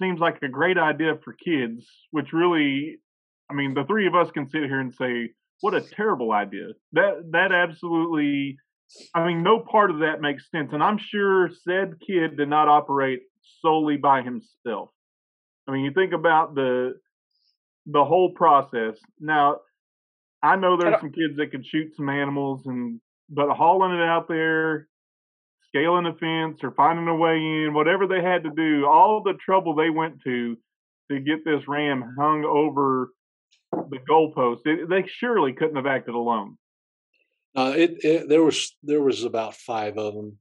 seems 0.00 0.20
like 0.20 0.38
a 0.42 0.48
great 0.48 0.78
idea 0.78 1.14
for 1.24 1.32
kids, 1.32 1.86
which 2.10 2.32
really, 2.32 2.98
I 3.50 3.54
mean, 3.54 3.74
the 3.74 3.84
three 3.84 4.06
of 4.06 4.14
us 4.14 4.30
can 4.30 4.48
sit 4.48 4.64
here 4.64 4.80
and 4.80 4.94
say, 4.94 5.30
"What 5.60 5.74
a 5.74 5.80
terrible 5.80 6.32
idea!" 6.32 6.68
That 6.92 7.30
that 7.32 7.52
absolutely, 7.52 8.56
I 9.14 9.26
mean, 9.26 9.42
no 9.42 9.60
part 9.60 9.90
of 9.90 10.00
that 10.00 10.20
makes 10.20 10.50
sense. 10.50 10.72
And 10.72 10.82
I'm 10.82 10.98
sure 10.98 11.50
said 11.50 12.00
kid 12.06 12.36
did 12.36 12.48
not 12.48 12.68
operate 12.68 13.20
solely 13.60 13.96
by 13.96 14.22
himself. 14.22 14.90
I 15.66 15.72
mean, 15.72 15.84
you 15.84 15.92
think 15.92 16.12
about 16.12 16.54
the 16.54 16.94
the 17.86 18.04
whole 18.04 18.32
process. 18.32 18.96
Now, 19.18 19.58
I 20.42 20.56
know 20.56 20.76
there's 20.76 21.00
some 21.00 21.12
kids 21.12 21.36
that 21.36 21.50
can 21.50 21.62
shoot 21.64 21.94
some 21.96 22.08
animals, 22.08 22.66
and 22.66 23.00
but 23.28 23.50
hauling 23.50 23.98
it 23.98 24.02
out 24.02 24.28
there, 24.28 24.88
scaling 25.72 26.06
a 26.06 26.14
fence 26.14 26.58
or 26.62 26.70
finding 26.72 27.08
a 27.08 27.16
way 27.16 27.36
in, 27.36 27.72
whatever 27.72 28.06
they 28.06 28.22
had 28.22 28.44
to 28.44 28.50
do, 28.50 28.86
all 28.86 29.22
the 29.22 29.34
trouble 29.34 29.74
they 29.74 29.90
went 29.90 30.22
to 30.22 30.56
to 31.10 31.20
get 31.20 31.44
this 31.44 31.66
ram 31.66 32.14
hung 32.18 32.44
over 32.44 33.10
the 33.72 33.98
goalpost, 34.08 34.60
it, 34.66 34.88
they 34.88 35.04
surely 35.06 35.52
couldn't 35.52 35.76
have 35.76 35.86
acted 35.86 36.14
alone. 36.14 36.56
uh, 37.56 37.72
it, 37.76 38.04
it 38.04 38.28
there 38.28 38.42
was 38.42 38.76
there 38.82 39.02
was 39.02 39.24
about 39.24 39.54
five 39.54 39.96
of 39.96 40.14
them 40.14 40.38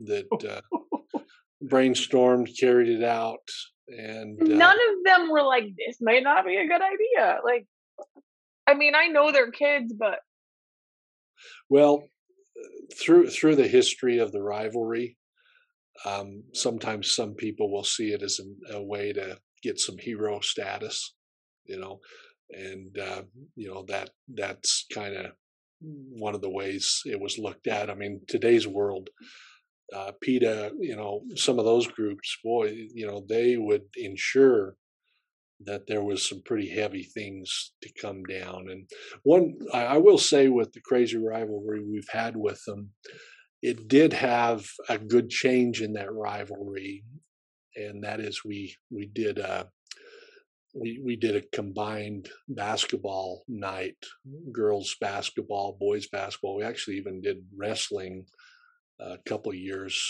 that 0.00 0.26
uh, 1.14 1.18
brainstormed, 1.64 2.58
carried 2.58 2.88
it 2.88 3.02
out, 3.04 3.48
and 3.88 4.40
uh, 4.40 4.46
None 4.46 4.76
of 4.76 5.04
them 5.04 5.30
were 5.30 5.42
like, 5.42 5.64
this 5.64 5.96
might 6.00 6.22
not 6.22 6.44
be 6.44 6.56
a 6.56 6.66
good 6.66 6.82
idea. 6.82 7.38
Like, 7.44 7.66
I 8.66 8.74
mean, 8.74 8.94
I 8.94 9.06
know 9.08 9.32
they're 9.32 9.50
kids, 9.50 9.92
but 9.92 10.20
Well, 11.68 12.04
through 12.94 13.30
through 13.30 13.56
the 13.56 13.68
history 13.68 14.18
of 14.18 14.32
the 14.32 14.42
rivalry, 14.42 15.16
um, 16.04 16.42
sometimes 16.52 17.14
some 17.14 17.34
people 17.34 17.70
will 17.70 17.84
see 17.84 18.12
it 18.12 18.22
as 18.22 18.40
a, 18.40 18.76
a 18.76 18.82
way 18.82 19.12
to 19.12 19.38
get 19.62 19.80
some 19.80 19.96
hero 19.98 20.40
status, 20.40 21.14
you 21.64 21.78
know, 21.78 22.00
and 22.50 22.98
uh, 22.98 23.22
you 23.54 23.68
know 23.68 23.84
that 23.88 24.10
that's 24.34 24.86
kind 24.92 25.16
of 25.16 25.32
one 25.78 26.34
of 26.34 26.40
the 26.40 26.50
ways 26.50 27.02
it 27.04 27.20
was 27.20 27.38
looked 27.38 27.66
at. 27.66 27.90
I 27.90 27.94
mean, 27.94 28.20
today's 28.28 28.66
world, 28.66 29.10
uh, 29.94 30.12
PETA, 30.22 30.72
you 30.78 30.96
know, 30.96 31.22
some 31.34 31.58
of 31.58 31.64
those 31.64 31.86
groups, 31.86 32.38
boy, 32.42 32.74
you 32.94 33.06
know, 33.06 33.24
they 33.28 33.56
would 33.56 33.82
ensure 33.96 34.76
that 35.60 35.86
there 35.86 36.02
was 36.02 36.28
some 36.28 36.42
pretty 36.44 36.68
heavy 36.68 37.02
things 37.02 37.72
to 37.82 37.90
come 38.00 38.22
down. 38.24 38.66
And 38.70 38.88
one, 39.22 39.54
I, 39.72 39.98
will 39.98 40.18
say, 40.18 40.48
with 40.48 40.72
the 40.72 40.80
crazy 40.80 41.16
rivalry 41.16 41.82
we've 41.82 42.08
had 42.10 42.36
with 42.36 42.62
them, 42.66 42.90
it 43.62 43.88
did 43.88 44.12
have 44.12 44.66
a 44.88 44.98
good 44.98 45.30
change 45.30 45.80
in 45.80 45.94
that 45.94 46.12
rivalry, 46.12 47.04
and 47.74 48.04
that 48.04 48.20
is 48.20 48.44
we 48.44 48.76
we 48.90 49.06
did 49.06 49.38
a 49.38 49.68
we 50.74 51.00
we 51.02 51.16
did 51.16 51.36
a 51.36 51.56
combined 51.56 52.28
basketball 52.48 53.44
night, 53.48 53.96
girls 54.52 54.94
basketball, 55.00 55.76
boys 55.80 56.06
basketball. 56.06 56.58
We 56.58 56.64
actually 56.64 56.96
even 56.96 57.22
did 57.22 57.38
wrestling 57.56 58.26
a 59.00 59.16
couple 59.26 59.54
years 59.54 60.00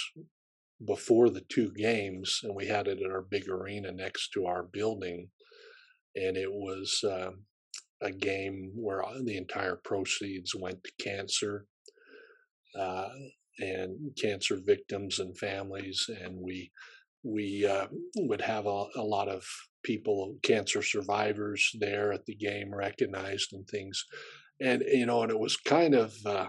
before 0.84 1.30
the 1.30 1.44
two 1.48 1.72
games, 1.72 2.40
and 2.42 2.54
we 2.54 2.66
had 2.66 2.88
it 2.88 2.98
in 3.00 3.10
our 3.10 3.22
big 3.22 3.48
arena 3.48 3.92
next 3.92 4.30
to 4.32 4.46
our 4.46 4.64
building, 4.64 5.28
and 6.16 6.36
it 6.36 6.50
was 6.50 7.04
um, 7.04 7.44
a 8.02 8.10
game 8.10 8.72
where 8.74 9.02
the 9.24 9.36
entire 9.36 9.76
proceeds 9.84 10.54
went 10.54 10.82
to 10.82 11.04
cancer 11.04 11.66
uh, 12.78 13.08
and 13.58 13.96
cancer 14.20 14.58
victims 14.64 15.18
and 15.18 15.38
families, 15.38 16.08
and 16.22 16.36
we 16.38 16.70
we 17.22 17.66
uh, 17.66 17.86
would 18.16 18.40
have 18.40 18.66
a, 18.66 18.84
a 18.96 19.02
lot 19.02 19.28
of 19.28 19.44
people, 19.82 20.36
cancer 20.42 20.82
survivors, 20.82 21.70
there 21.80 22.12
at 22.12 22.24
the 22.26 22.34
game, 22.34 22.74
recognized 22.74 23.52
and 23.52 23.66
things, 23.68 24.04
and 24.60 24.82
you 24.86 25.06
know, 25.06 25.22
and 25.22 25.30
it 25.30 25.38
was 25.38 25.56
kind 25.56 25.94
of. 25.94 26.14
Uh, 26.24 26.48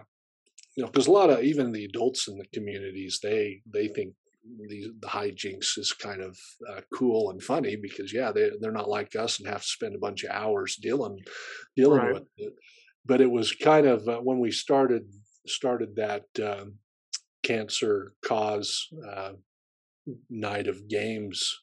you 0.75 0.83
know, 0.83 0.91
because 0.91 1.07
a 1.07 1.11
lot 1.11 1.31
of 1.31 1.43
even 1.43 1.71
the 1.71 1.85
adults 1.85 2.27
in 2.27 2.37
the 2.37 2.45
communities, 2.53 3.19
they 3.23 3.61
they 3.65 3.87
think 3.87 4.13
the 4.69 4.91
the 5.01 5.07
hijinks 5.07 5.77
is 5.77 5.93
kind 5.93 6.21
of 6.21 6.37
uh, 6.69 6.81
cool 6.93 7.31
and 7.31 7.41
funny 7.41 7.75
because 7.75 8.13
yeah, 8.13 8.31
they 8.31 8.49
they're 8.59 8.71
not 8.71 8.89
like 8.89 9.15
us 9.15 9.39
and 9.39 9.47
have 9.47 9.61
to 9.61 9.67
spend 9.67 9.95
a 9.95 9.99
bunch 9.99 10.23
of 10.23 10.31
hours 10.31 10.77
dealing 10.81 11.19
dealing 11.75 11.99
Right. 11.99 12.13
with 12.13 12.27
it. 12.37 12.53
But 13.05 13.21
it 13.21 13.31
was 13.31 13.51
kind 13.53 13.87
of 13.87 14.07
uh, 14.07 14.19
when 14.19 14.39
we 14.39 14.51
started 14.51 15.03
started 15.47 15.95
that 15.95 16.25
um, 16.43 16.79
cancer 17.43 18.13
cause 18.25 18.87
uh, 19.07 19.33
night 20.29 20.67
of 20.67 20.87
games, 20.87 21.55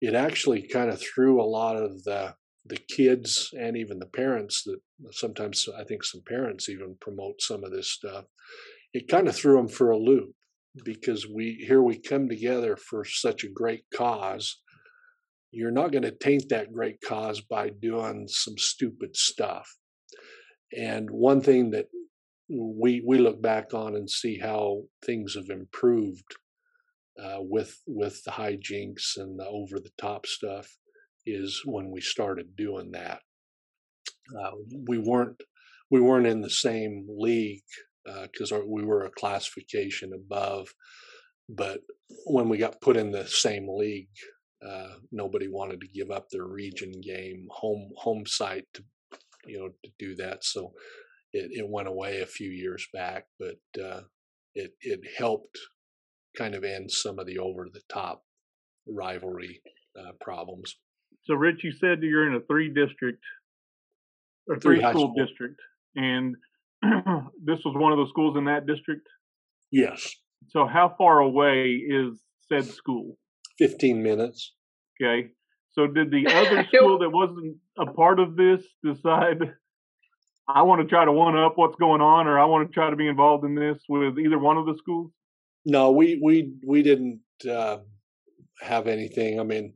it 0.00 0.14
actually 0.14 0.66
kind 0.68 0.90
of 0.90 1.00
threw 1.00 1.40
a 1.40 1.44
lot 1.44 1.76
of 1.76 2.04
the 2.04 2.34
the 2.66 2.76
kids 2.76 3.50
and 3.58 3.76
even 3.76 3.98
the 3.98 4.06
parents 4.06 4.62
that 4.64 4.80
sometimes 5.12 5.68
I 5.78 5.84
think 5.84 6.02
some 6.02 6.22
parents 6.26 6.68
even 6.68 6.96
promote 7.00 7.42
some 7.42 7.62
of 7.62 7.70
this 7.72 7.90
stuff 7.90 8.24
it 8.94 9.08
kind 9.08 9.28
of 9.28 9.36
threw 9.36 9.56
them 9.56 9.68
for 9.68 9.90
a 9.90 9.98
loop 9.98 10.34
because 10.84 11.26
we 11.26 11.64
here 11.66 11.82
we 11.82 11.98
come 11.98 12.28
together 12.28 12.76
for 12.76 13.04
such 13.04 13.44
a 13.44 13.48
great 13.48 13.84
cause 13.94 14.60
you're 15.52 15.70
not 15.70 15.92
going 15.92 16.02
to 16.02 16.10
taint 16.10 16.48
that 16.48 16.72
great 16.72 16.96
cause 17.06 17.40
by 17.40 17.70
doing 17.80 18.26
some 18.26 18.58
stupid 18.58 19.14
stuff 19.14 19.76
and 20.76 21.08
one 21.10 21.40
thing 21.40 21.70
that 21.70 21.86
we 22.48 23.02
we 23.06 23.18
look 23.18 23.40
back 23.40 23.72
on 23.72 23.94
and 23.94 24.10
see 24.10 24.38
how 24.38 24.82
things 25.04 25.34
have 25.34 25.48
improved 25.48 26.24
uh, 27.22 27.38
with 27.38 27.80
with 27.86 28.22
the 28.24 28.32
hijinks 28.32 29.16
and 29.16 29.38
the 29.38 29.46
over 29.46 29.78
the 29.78 29.92
top 29.98 30.26
stuff 30.26 30.76
is 31.26 31.62
when 31.64 31.90
we 31.90 32.00
started 32.00 32.56
doing 32.56 32.90
that. 32.92 33.20
Uh, 34.38 34.50
we 34.86 34.98
weren't 34.98 35.40
we 35.90 36.00
weren't 36.00 36.26
in 36.26 36.42
the 36.42 36.50
same 36.50 37.06
league 37.08 37.62
because 38.04 38.52
uh, 38.52 38.60
we 38.66 38.84
were 38.84 39.04
a 39.04 39.10
classification 39.10 40.12
above, 40.12 40.68
but 41.48 41.80
when 42.26 42.48
we 42.48 42.58
got 42.58 42.80
put 42.80 42.96
in 42.96 43.10
the 43.10 43.26
same 43.26 43.68
league, 43.68 44.08
uh, 44.66 44.94
nobody 45.12 45.48
wanted 45.48 45.80
to 45.80 45.88
give 45.88 46.10
up 46.10 46.26
their 46.30 46.46
region 46.46 46.92
game 47.02 47.46
home 47.50 47.90
home 47.96 48.24
site 48.26 48.66
to 48.74 48.82
you 49.46 49.58
know 49.58 49.68
to 49.84 49.90
do 49.98 50.14
that. 50.16 50.44
So 50.44 50.72
it, 51.32 51.50
it 51.52 51.68
went 51.68 51.88
away 51.88 52.20
a 52.20 52.26
few 52.26 52.50
years 52.50 52.86
back, 52.92 53.26
but 53.38 53.58
uh, 53.82 54.02
it 54.54 54.72
it 54.80 55.00
helped 55.18 55.58
kind 56.36 56.54
of 56.54 56.64
end 56.64 56.90
some 56.90 57.18
of 57.18 57.26
the 57.26 57.38
over 57.38 57.68
the 57.72 57.82
top 57.88 58.22
rivalry 58.86 59.60
uh, 59.98 60.12
problems. 60.20 60.76
So, 61.24 61.34
Rich, 61.34 61.64
you 61.64 61.72
said 61.72 62.02
you're 62.02 62.28
in 62.28 62.34
a 62.34 62.40
three 62.40 62.68
district 62.68 63.22
or 64.48 64.58
three, 64.58 64.76
three 64.76 64.90
school, 64.90 65.12
school 65.12 65.26
district, 65.26 65.60
and 65.96 66.36
this 67.44 67.60
was 67.64 67.74
one 67.76 67.92
of 67.92 67.98
the 67.98 68.08
schools 68.08 68.36
in 68.36 68.44
that 68.44 68.66
district. 68.66 69.06
Yes. 69.70 70.14
So, 70.48 70.66
how 70.66 70.94
far 70.96 71.20
away 71.20 71.80
is 71.86 72.20
said 72.48 72.64
school? 72.64 73.16
Fifteen 73.58 74.02
minutes. 74.02 74.54
Okay. 75.00 75.28
So, 75.72 75.86
did 75.86 76.10
the 76.10 76.26
other 76.28 76.66
school 76.74 76.98
that 76.98 77.10
wasn't 77.10 77.56
a 77.78 77.86
part 77.92 78.20
of 78.20 78.36
this 78.36 78.64
decide? 78.84 79.38
I 80.46 80.62
want 80.62 80.82
to 80.82 80.86
try 80.86 81.04
to 81.04 81.12
one 81.12 81.36
up 81.36 81.54
what's 81.56 81.76
going 81.76 82.02
on, 82.02 82.26
or 82.26 82.38
I 82.38 82.44
want 82.44 82.68
to 82.68 82.74
try 82.74 82.90
to 82.90 82.96
be 82.96 83.08
involved 83.08 83.44
in 83.44 83.54
this 83.54 83.82
with 83.88 84.18
either 84.18 84.38
one 84.38 84.58
of 84.58 84.66
the 84.66 84.76
schools. 84.76 85.10
No, 85.64 85.92
we 85.92 86.20
we 86.22 86.54
we 86.66 86.82
didn't 86.82 87.20
uh, 87.48 87.78
have 88.60 88.86
anything. 88.86 89.40
I 89.40 89.42
mean, 89.42 89.74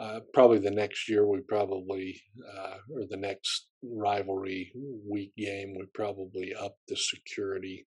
uh, 0.00 0.20
probably 0.32 0.58
the 0.58 0.70
next 0.70 1.08
year 1.08 1.26
we 1.26 1.40
probably 1.48 2.20
uh, 2.56 2.74
or 2.94 3.02
the 3.08 3.16
next 3.16 3.68
rivalry 3.82 4.72
week 5.08 5.32
game 5.36 5.74
we 5.78 5.86
probably 5.94 6.52
up 6.54 6.76
the 6.88 6.96
security 6.96 7.86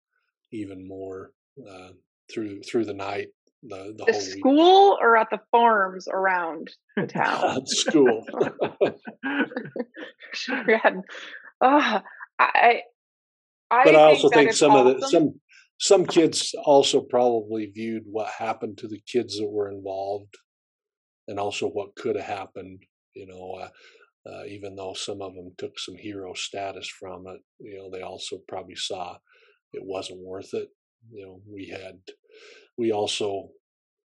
even 0.52 0.86
more 0.86 1.30
uh, 1.68 1.88
through 2.32 2.60
through 2.62 2.84
the 2.84 2.94
night. 2.94 3.28
The, 3.66 3.94
the, 3.96 4.04
the 4.04 4.12
school 4.12 4.90
week. 4.90 4.98
or 5.00 5.16
at 5.16 5.28
the 5.30 5.40
farms 5.50 6.06
around 6.06 6.68
the 6.96 7.06
town. 7.06 7.66
school. 7.66 8.22
uh, 11.62 12.00
I, 12.38 12.80
I. 13.70 13.84
But 13.84 13.96
I 13.96 14.02
also 14.02 14.28
think, 14.28 14.50
think 14.50 14.52
some 14.52 14.72
awesome. 14.72 14.86
of 14.86 15.00
the 15.00 15.08
some 15.08 15.40
some 15.80 16.04
kids 16.04 16.54
also 16.64 17.00
probably 17.00 17.72
viewed 17.74 18.02
what 18.04 18.28
happened 18.38 18.76
to 18.78 18.88
the 18.88 19.00
kids 19.06 19.38
that 19.38 19.48
were 19.48 19.70
involved 19.70 20.34
and 21.28 21.38
also 21.38 21.68
what 21.68 21.94
could 21.96 22.16
have 22.16 22.26
happened 22.26 22.82
you 23.14 23.26
know 23.26 23.60
uh, 23.62 23.68
uh, 24.26 24.44
even 24.46 24.74
though 24.74 24.94
some 24.94 25.20
of 25.20 25.34
them 25.34 25.52
took 25.58 25.78
some 25.78 25.96
hero 25.96 26.32
status 26.34 26.88
from 26.88 27.24
it 27.26 27.40
you 27.60 27.76
know 27.76 27.90
they 27.90 28.02
also 28.02 28.38
probably 28.48 28.76
saw 28.76 29.16
it 29.72 29.82
wasn't 29.84 30.18
worth 30.18 30.54
it 30.54 30.68
you 31.12 31.24
know 31.24 31.40
we 31.50 31.68
had 31.68 31.98
we 32.76 32.92
also 32.92 33.48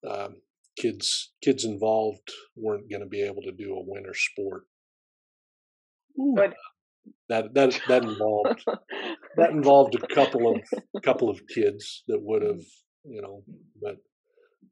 um, 0.09 0.37
kids 0.79 1.33
kids 1.43 1.65
involved 1.65 2.31
weren't 2.57 2.91
going 2.91 3.03
to 3.03 3.09
be 3.09 3.23
able 3.23 3.43
to 3.43 3.53
do 3.53 3.75
a 3.75 3.85
winter 3.85 4.15
sport. 4.15 4.65
But 6.17 6.55
that 7.29 7.55
that 7.55 7.81
that 7.89 8.05
involved 8.05 8.65
that 9.37 9.51
involved 9.59 9.95
a 9.95 10.15
couple 10.15 10.55
of 10.55 11.03
couple 11.03 11.31
of 11.31 11.41
kids 11.53 12.05
that 12.09 12.21
would 12.21 12.43
have 12.43 12.63
you 13.05 13.23
know 13.23 13.43
but 13.81 13.97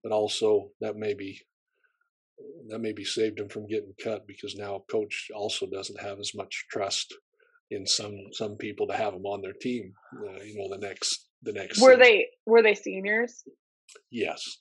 but 0.02 0.12
also 0.12 0.68
that 0.80 0.96
maybe 0.96 1.40
that 2.68 2.80
maybe 2.80 3.04
saved 3.04 3.38
him 3.38 3.48
from 3.48 3.66
getting 3.66 3.94
cut 4.02 4.26
because 4.26 4.54
now 4.56 4.82
coach 4.90 5.28
also 5.34 5.66
doesn't 5.66 6.00
have 6.00 6.18
as 6.18 6.32
much 6.34 6.66
trust 6.70 7.14
in 7.70 7.86
some 7.86 8.16
some 8.32 8.56
people 8.56 8.86
to 8.86 8.94
have 8.94 9.14
him 9.14 9.24
on 9.24 9.40
their 9.40 9.52
team 9.52 9.92
uh, 10.16 10.42
you 10.42 10.56
know 10.56 10.68
the 10.74 10.86
next 10.86 11.26
the 11.42 11.52
next 11.52 11.80
were 11.80 11.90
season. 11.90 12.02
they 12.02 12.26
were 12.46 12.62
they 12.62 12.74
seniors 12.74 13.44
yes 14.10 14.58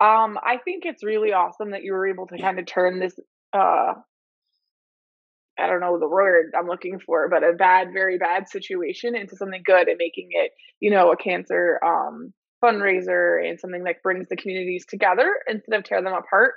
um 0.00 0.38
i 0.44 0.58
think 0.64 0.84
it's 0.84 1.04
really 1.04 1.32
awesome 1.32 1.70
that 1.70 1.82
you 1.82 1.92
were 1.92 2.06
able 2.06 2.26
to 2.26 2.38
kind 2.38 2.58
of 2.58 2.66
turn 2.66 2.98
this 2.98 3.14
uh 3.52 3.94
I 5.58 5.66
don't 5.66 5.80
know 5.80 5.98
the 5.98 6.08
word 6.08 6.52
I'm 6.58 6.66
looking 6.66 6.98
for, 6.98 7.28
but 7.28 7.44
a 7.44 7.52
bad, 7.52 7.92
very 7.92 8.18
bad 8.18 8.48
situation 8.48 9.14
into 9.14 9.36
something 9.36 9.62
good 9.64 9.86
and 9.88 9.98
making 9.98 10.28
it, 10.30 10.52
you 10.80 10.90
know, 10.90 11.12
a 11.12 11.16
cancer 11.16 11.78
um, 11.84 12.32
fundraiser 12.62 13.46
and 13.46 13.58
something 13.58 13.84
that 13.84 14.02
brings 14.02 14.28
the 14.28 14.36
communities 14.36 14.86
together 14.86 15.34
instead 15.48 15.78
of 15.78 15.84
tear 15.84 16.02
them 16.02 16.12
apart. 16.12 16.54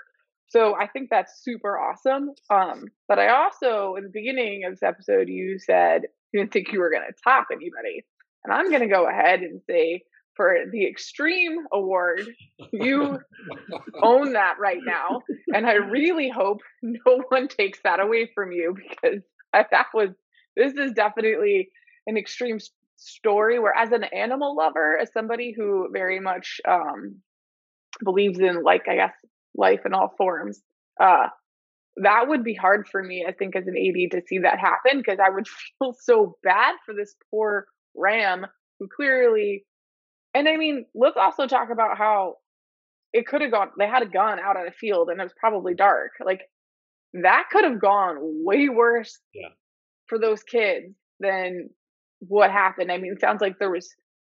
So 0.47 0.75
I 0.75 0.87
think 0.87 1.09
that's 1.09 1.41
super 1.43 1.77
awesome. 1.77 2.31
Um, 2.49 2.85
but 3.07 3.19
I 3.19 3.29
also, 3.29 3.95
in 3.95 4.03
the 4.03 4.11
beginning 4.13 4.63
of 4.65 4.73
this 4.73 4.83
episode, 4.83 5.27
you 5.27 5.57
said 5.59 6.03
you 6.31 6.39
didn't 6.39 6.53
think 6.53 6.71
you 6.71 6.79
were 6.79 6.91
going 6.91 7.03
to 7.07 7.13
top 7.23 7.47
anybody. 7.51 8.05
And 8.43 8.53
I'm 8.53 8.69
going 8.69 8.81
to 8.81 8.87
go 8.87 9.09
ahead 9.09 9.39
and 9.39 9.61
say 9.67 10.03
for 10.35 10.55
the 10.71 10.85
Extreme 10.85 11.57
Award. 11.73 12.27
You 12.71 13.19
own 14.01 14.33
that 14.33 14.55
right 14.59 14.81
now. 14.85 15.21
And 15.53 15.65
I 15.65 15.73
really 15.73 16.29
hope 16.29 16.59
no 16.83 17.23
one 17.29 17.47
takes 17.47 17.79
that 17.83 17.99
away 17.99 18.29
from 18.35 18.51
you 18.51 18.75
because 18.77 19.21
that 19.53 19.87
was, 19.93 20.09
this 20.55 20.73
is 20.73 20.91
definitely 20.91 21.69
an 22.07 22.17
extreme 22.17 22.59
story 22.97 23.59
where, 23.59 23.75
as 23.75 23.91
an 23.91 24.03
animal 24.05 24.55
lover, 24.55 24.97
as 24.97 25.11
somebody 25.13 25.53
who 25.55 25.89
very 25.91 26.19
much 26.19 26.59
um, 26.67 27.21
believes 28.03 28.39
in, 28.39 28.63
like, 28.63 28.87
I 28.89 28.95
guess, 28.95 29.13
life 29.55 29.81
in 29.85 29.93
all 29.93 30.13
forms, 30.17 30.61
uh, 31.01 31.27
that 31.97 32.27
would 32.27 32.43
be 32.43 32.53
hard 32.53 32.87
for 32.91 33.01
me, 33.01 33.25
I 33.27 33.31
think, 33.31 33.55
as 33.55 33.67
an 33.67 33.75
AD 33.77 34.11
to 34.11 34.25
see 34.27 34.39
that 34.39 34.59
happen 34.59 34.97
because 34.99 35.19
I 35.23 35.29
would 35.29 35.47
feel 35.79 35.95
so 35.99 36.37
bad 36.43 36.75
for 36.85 36.93
this 36.93 37.15
poor 37.31 37.65
ram 37.95 38.45
who 38.79 38.87
clearly 38.93 39.65
and 40.35 40.49
I 40.49 40.57
mean, 40.57 40.85
let's 40.93 41.15
also 41.15 41.47
talk 41.47 41.69
about 41.71 41.97
how 41.97 42.35
it 43.13 43.25
could 43.25 43.41
have 43.41 43.51
gone. 43.51 43.69
They 43.79 43.87
had 43.87 44.03
a 44.03 44.07
gun 44.07 44.37
out 44.37 44.57
on 44.57 44.67
a 44.67 44.71
field, 44.71 45.07
and 45.09 45.19
it 45.19 45.23
was 45.23 45.33
probably 45.39 45.73
dark. 45.73 46.11
Like 46.23 46.41
that 47.13 47.45
could 47.49 47.63
have 47.63 47.79
gone 47.79 48.17
way 48.19 48.67
worse 48.67 49.17
yeah. 49.33 49.47
for 50.07 50.19
those 50.19 50.43
kids 50.43 50.93
than 51.21 51.69
what 52.19 52.51
happened. 52.51 52.91
I 52.91 52.97
mean, 52.97 53.13
it 53.13 53.21
sounds 53.21 53.41
like 53.41 53.59
there 53.59 53.71
was, 53.71 53.93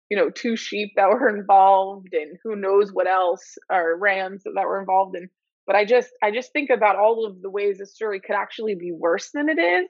you 0.09 0.17
know, 0.17 0.29
two 0.29 0.55
sheep 0.55 0.91
that 0.95 1.09
were 1.09 1.29
involved, 1.37 2.09
and 2.13 2.37
who 2.43 2.55
knows 2.55 2.91
what 2.91 3.07
else, 3.07 3.57
or 3.71 3.97
rams 3.97 4.43
that 4.43 4.65
were 4.65 4.79
involved 4.79 5.15
in. 5.15 5.29
But 5.65 5.75
I 5.75 5.85
just, 5.85 6.09
I 6.23 6.31
just 6.31 6.53
think 6.53 6.69
about 6.69 6.95
all 6.95 7.25
of 7.25 7.41
the 7.41 7.49
ways 7.49 7.77
the 7.77 7.85
story 7.85 8.21
could 8.25 8.35
actually 8.35 8.75
be 8.75 8.91
worse 8.93 9.31
than 9.33 9.49
it 9.49 9.59
is. 9.59 9.89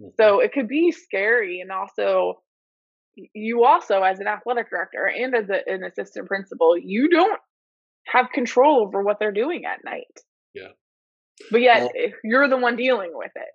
Mm-hmm. 0.00 0.08
So 0.18 0.40
it 0.40 0.52
could 0.52 0.68
be 0.68 0.92
scary, 0.92 1.60
and 1.60 1.70
also 1.70 2.40
you 3.34 3.64
also 3.64 4.02
as 4.02 4.20
an 4.20 4.26
athletic 4.26 4.70
director 4.70 5.06
and 5.06 5.34
as 5.34 5.48
a, 5.48 5.72
an 5.72 5.82
assistant 5.84 6.26
principal 6.26 6.76
you 6.78 7.08
don't 7.08 7.40
have 8.06 8.30
control 8.32 8.84
over 8.86 9.02
what 9.02 9.18
they're 9.18 9.32
doing 9.32 9.64
at 9.64 9.84
night 9.84 10.04
yeah 10.54 10.68
but 11.50 11.60
yet 11.60 11.82
well, 11.82 12.10
you're 12.24 12.48
the 12.48 12.56
one 12.56 12.76
dealing 12.76 13.10
with 13.12 13.32
it 13.34 13.48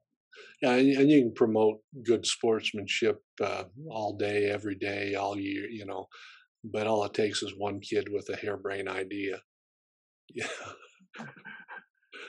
yeah 0.61 0.73
and 0.73 1.09
you 1.09 1.21
can 1.21 1.33
promote 1.33 1.79
good 2.03 2.25
sportsmanship 2.25 3.21
uh, 3.43 3.63
all 3.89 4.15
day 4.17 4.49
every 4.49 4.75
day 4.75 5.15
all 5.15 5.37
year 5.37 5.67
you 5.67 5.85
know 5.85 6.07
but 6.71 6.87
all 6.87 7.03
it 7.05 7.13
takes 7.13 7.43
is 7.43 7.53
one 7.57 7.79
kid 7.79 8.07
with 8.11 8.29
a 8.29 8.35
harebrained 8.35 8.89
idea. 8.89 9.41
Yeah. 10.33 10.47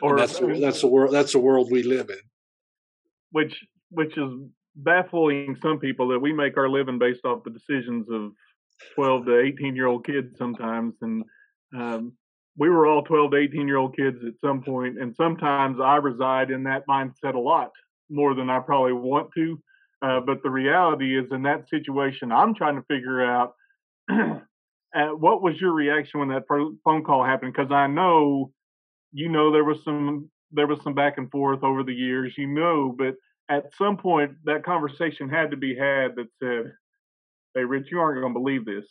Or 0.03 0.19
that's 0.19 0.39
that's 0.39 0.83
the 0.83 0.89
world 0.89 1.15
that's 1.15 1.33
the 1.33 1.39
world 1.39 1.69
we 1.71 1.83
live 1.83 2.11
in. 2.11 2.21
Which 3.31 3.59
which 3.91 4.13
is 4.19 4.31
baffling 4.75 5.57
some 5.63 5.79
people 5.79 6.09
that 6.09 6.19
we 6.19 6.35
make 6.35 6.59
our 6.59 6.69
living 6.69 6.99
based 6.99 7.25
off 7.25 7.45
the 7.45 7.51
decisions 7.51 8.07
of 8.11 8.33
12 8.95 9.25
to 9.25 9.41
18 9.41 9.75
year 9.75 9.87
old 9.87 10.05
kids 10.05 10.37
sometimes 10.37 10.93
and 11.01 11.25
um, 11.75 12.13
we 12.59 12.69
were 12.69 12.87
all 12.87 13.05
12 13.05 13.31
to 13.31 13.37
18 13.39 13.67
year 13.67 13.79
old 13.79 13.97
kids 13.97 14.19
at 14.27 14.35
some 14.39 14.63
point 14.63 15.01
and 15.01 15.17
sometimes 15.17 15.79
i 15.81 15.97
reside 15.97 16.51
in 16.51 16.63
that 16.65 16.87
mindset 16.87 17.35
a 17.35 17.39
lot 17.39 17.71
more 18.11 18.35
than 18.35 18.51
i 18.51 18.59
probably 18.59 18.93
want 18.93 19.31
to 19.35 19.61
uh, 20.03 20.21
but 20.21 20.43
the 20.43 20.51
reality 20.51 21.19
is 21.19 21.27
in 21.33 21.43
that 21.43 21.69
situation 21.69 22.33
i'm 22.33 22.55
trying 22.55 22.77
to 22.77 22.85
figure 22.89 23.25
out 23.25 23.55
uh, 24.11 25.09
what 25.19 25.43
was 25.43 25.61
your 25.61 25.73
reaction 25.73 26.21
when 26.21 26.29
that 26.29 26.45
phone 26.49 27.05
call 27.05 27.25
happened 27.25 27.53
because 27.53 27.73
i 27.73 27.87
know 27.87 28.51
you 29.13 29.29
know 29.29 29.53
there 29.53 29.65
was 29.65 29.83
some 29.85 30.31
there 30.53 30.67
was 30.67 30.81
some 30.83 30.95
back 30.95 31.19
and 31.19 31.31
forth 31.31 31.63
over 31.63 31.83
the 31.83 31.95
years 31.95 32.35
you 32.37 32.47
know 32.47 32.95
but 32.97 33.15
at 33.49 33.73
some 33.77 33.97
point 33.97 34.33
that 34.45 34.65
conversation 34.65 35.29
had 35.29 35.51
to 35.51 35.57
be 35.57 35.75
had 35.75 36.17
that 36.17 36.29
said 36.43 36.73
"Hey, 37.55 37.65
Rich, 37.65 37.89
you 37.91 38.01
aren't 38.01 38.21
going 38.21 38.33
to 38.33 38.39
believe 38.39 38.65
this, 38.65 38.87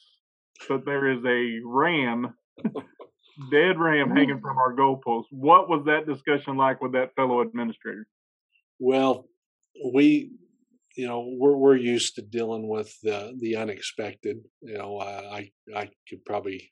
but 0.67 0.85
there 0.85 1.09
is 1.11 1.23
a 1.25 1.59
ram, 1.65 2.33
dead 3.51 3.79
ram, 3.79 4.09
hanging 4.15 4.39
from 4.39 4.57
our 4.57 4.73
goalpost." 4.73 5.25
What 5.31 5.69
was 5.69 5.83
that 5.85 6.07
discussion 6.07 6.57
like 6.57 6.81
with 6.81 6.93
that 6.93 7.15
fellow 7.15 7.41
administrator? 7.41 8.07
Well, 8.79 9.27
we 9.93 10.31
you 10.95 11.07
know 11.07 11.35
we're 11.37 11.57
we're 11.57 11.75
used 11.75 12.15
to 12.15 12.21
dealing 12.21 12.67
with 12.67 12.93
the 13.03 13.35
the 13.39 13.55
unexpected 13.55 14.37
you 14.61 14.77
know 14.77 14.99
i 14.99 15.49
i 15.75 15.89
could 16.07 16.23
probably 16.25 16.71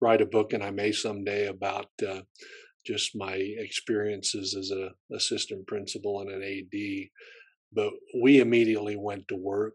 write 0.00 0.22
a 0.22 0.26
book 0.26 0.52
and 0.52 0.62
i 0.62 0.70
may 0.70 0.92
someday 0.92 1.46
about 1.46 1.88
uh, 2.08 2.20
just 2.86 3.16
my 3.16 3.34
experiences 3.34 4.56
as 4.56 4.70
a 4.70 4.90
assistant 5.14 5.66
principal 5.66 6.20
and 6.20 6.30
an 6.30 6.42
ad 6.42 7.08
but 7.72 7.92
we 8.22 8.40
immediately 8.40 8.96
went 8.96 9.26
to 9.28 9.36
work 9.36 9.74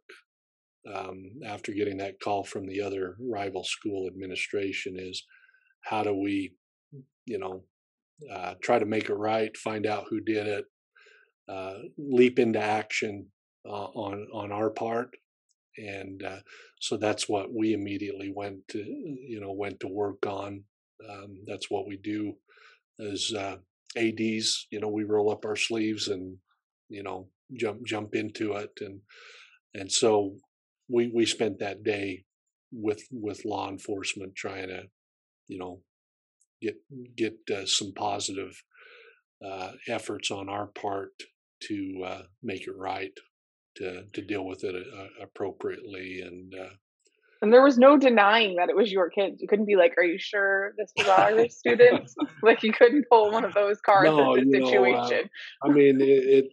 um, 0.94 1.30
after 1.46 1.74
getting 1.74 1.98
that 1.98 2.20
call 2.24 2.44
from 2.44 2.66
the 2.66 2.82
other 2.82 3.18
rival 3.20 3.64
school 3.64 4.08
administration 4.08 4.96
is 4.98 5.24
how 5.82 6.04
do 6.04 6.14
we 6.14 6.52
you 7.26 7.38
know 7.38 7.64
uh, 8.34 8.54
try 8.62 8.80
to 8.80 8.86
make 8.86 9.10
it 9.10 9.16
right 9.16 9.56
find 9.58 9.86
out 9.86 10.06
who 10.10 10.20
did 10.20 10.48
it 10.48 10.66
uh, 10.66 10.79
leap 11.98 12.40
into 12.40 12.60
action 12.60 13.28
uh, 13.68 13.88
on 13.94 14.28
on 14.34 14.52
our 14.52 14.70
part, 14.70 15.16
and 15.78 16.24
uh, 16.24 16.40
so 16.80 16.98
that's 16.98 17.28
what 17.28 17.54
we 17.54 17.74
immediately 17.74 18.32
went 18.34 18.68
to 18.70 18.80
you 18.80 19.40
know 19.40 19.52
went 19.52 19.80
to 19.82 19.88
work 19.88 20.26
on. 20.26 20.64
Um, 21.10 21.40
that's 21.48 21.70
what 21.70 21.88
we 21.88 21.98
do 21.98 22.36
as 23.00 23.34
uh, 23.36 23.58
ads. 23.98 24.68
You 24.72 24.80
know, 24.80 24.90
we 24.90 25.04
roll 25.04 25.32
up 25.32 25.46
our 25.46 25.56
sleeves 25.56 26.08
and 26.08 26.38
you 26.90 27.04
know 27.04 27.28
jump 27.54 27.86
jump 27.86 28.16
into 28.16 28.54
it, 28.54 28.72
and 28.82 29.02
and 29.74 29.92
so 29.92 30.36
we 30.90 31.12
we 31.14 31.26
spent 31.26 31.60
that 31.60 31.84
day 31.84 32.26
with 32.72 33.04
with 33.12 33.46
law 33.46 33.70
enforcement 33.70 34.36
trying 34.36 34.68
to 34.68 34.84
you 35.48 35.60
know 35.60 35.82
get 36.62 36.78
get 37.16 37.38
uh, 37.54 37.66
some 37.66 37.94
positive 37.94 38.64
uh, 39.46 39.72
efforts 39.88 40.32
on 40.32 40.50
our 40.50 40.68
part 40.68 41.12
to 41.68 42.04
uh, 42.06 42.22
make 42.44 42.68
it 42.68 42.78
right 42.78 43.12
to 43.76 44.04
to 44.14 44.22
deal 44.22 44.46
with 44.46 44.64
it 44.64 44.76
uh, 44.76 45.24
appropriately 45.24 46.22
and 46.22 46.54
uh, 46.56 46.74
and 47.42 47.54
there 47.54 47.64
was 47.64 47.78
no 47.78 47.98
denying 47.98 48.56
that 48.58 48.70
it 48.70 48.76
was 48.76 48.92
your 48.92 49.10
kids. 49.10 49.42
You 49.42 49.48
couldn't 49.48 49.66
be 49.66 49.78
like, 49.78 49.94
"Are 49.98 50.04
you 50.04 50.20
sure 50.20 50.74
this 50.78 50.92
was 50.98 51.08
our 51.08 51.48
students?" 51.50 52.16
like 52.44 52.64
you 52.64 52.74
couldn't 52.74 53.06
pull 53.10 53.32
one 53.32 53.46
of 53.46 53.54
those 53.54 53.80
cards 53.80 54.10
no, 54.10 54.36
in 54.36 54.52
this 54.52 54.66
situation. 54.66 55.30
Know, 55.64 55.66
uh, 55.66 55.70
I 55.70 55.72
mean, 55.72 56.02
it, 56.02 56.06
it, 56.06 56.46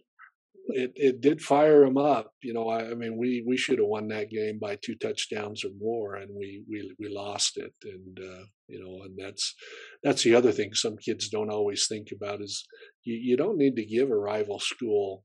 it 0.69 0.91
it 0.95 1.21
did 1.21 1.41
fire 1.41 1.85
them 1.85 1.97
up. 1.97 2.31
You 2.41 2.53
know, 2.53 2.69
I, 2.69 2.91
I, 2.91 2.93
mean, 2.93 3.17
we 3.17 3.43
we 3.47 3.57
should 3.57 3.79
have 3.79 3.87
won 3.87 4.07
that 4.09 4.29
game 4.29 4.59
by 4.59 4.75
two 4.75 4.95
touchdowns 4.95 5.63
or 5.63 5.69
more, 5.79 6.15
and 6.15 6.29
we 6.35 6.63
we 6.69 6.93
we 6.99 7.09
lost 7.09 7.57
it. 7.57 7.73
And 7.83 8.19
uh, 8.19 8.43
you 8.67 8.79
know, 8.79 9.03
and 9.03 9.17
that's 9.17 9.55
that's 10.03 10.23
the 10.23 10.35
other 10.35 10.51
thing 10.51 10.73
some 10.73 10.97
kids 10.97 11.29
don't 11.29 11.51
always 11.51 11.87
think 11.87 12.09
about 12.11 12.41
is 12.41 12.65
you, 13.03 13.15
you 13.15 13.37
don't 13.37 13.57
need 13.57 13.75
to 13.77 13.85
give 13.85 14.11
a 14.11 14.15
rival 14.15 14.59
school 14.59 15.23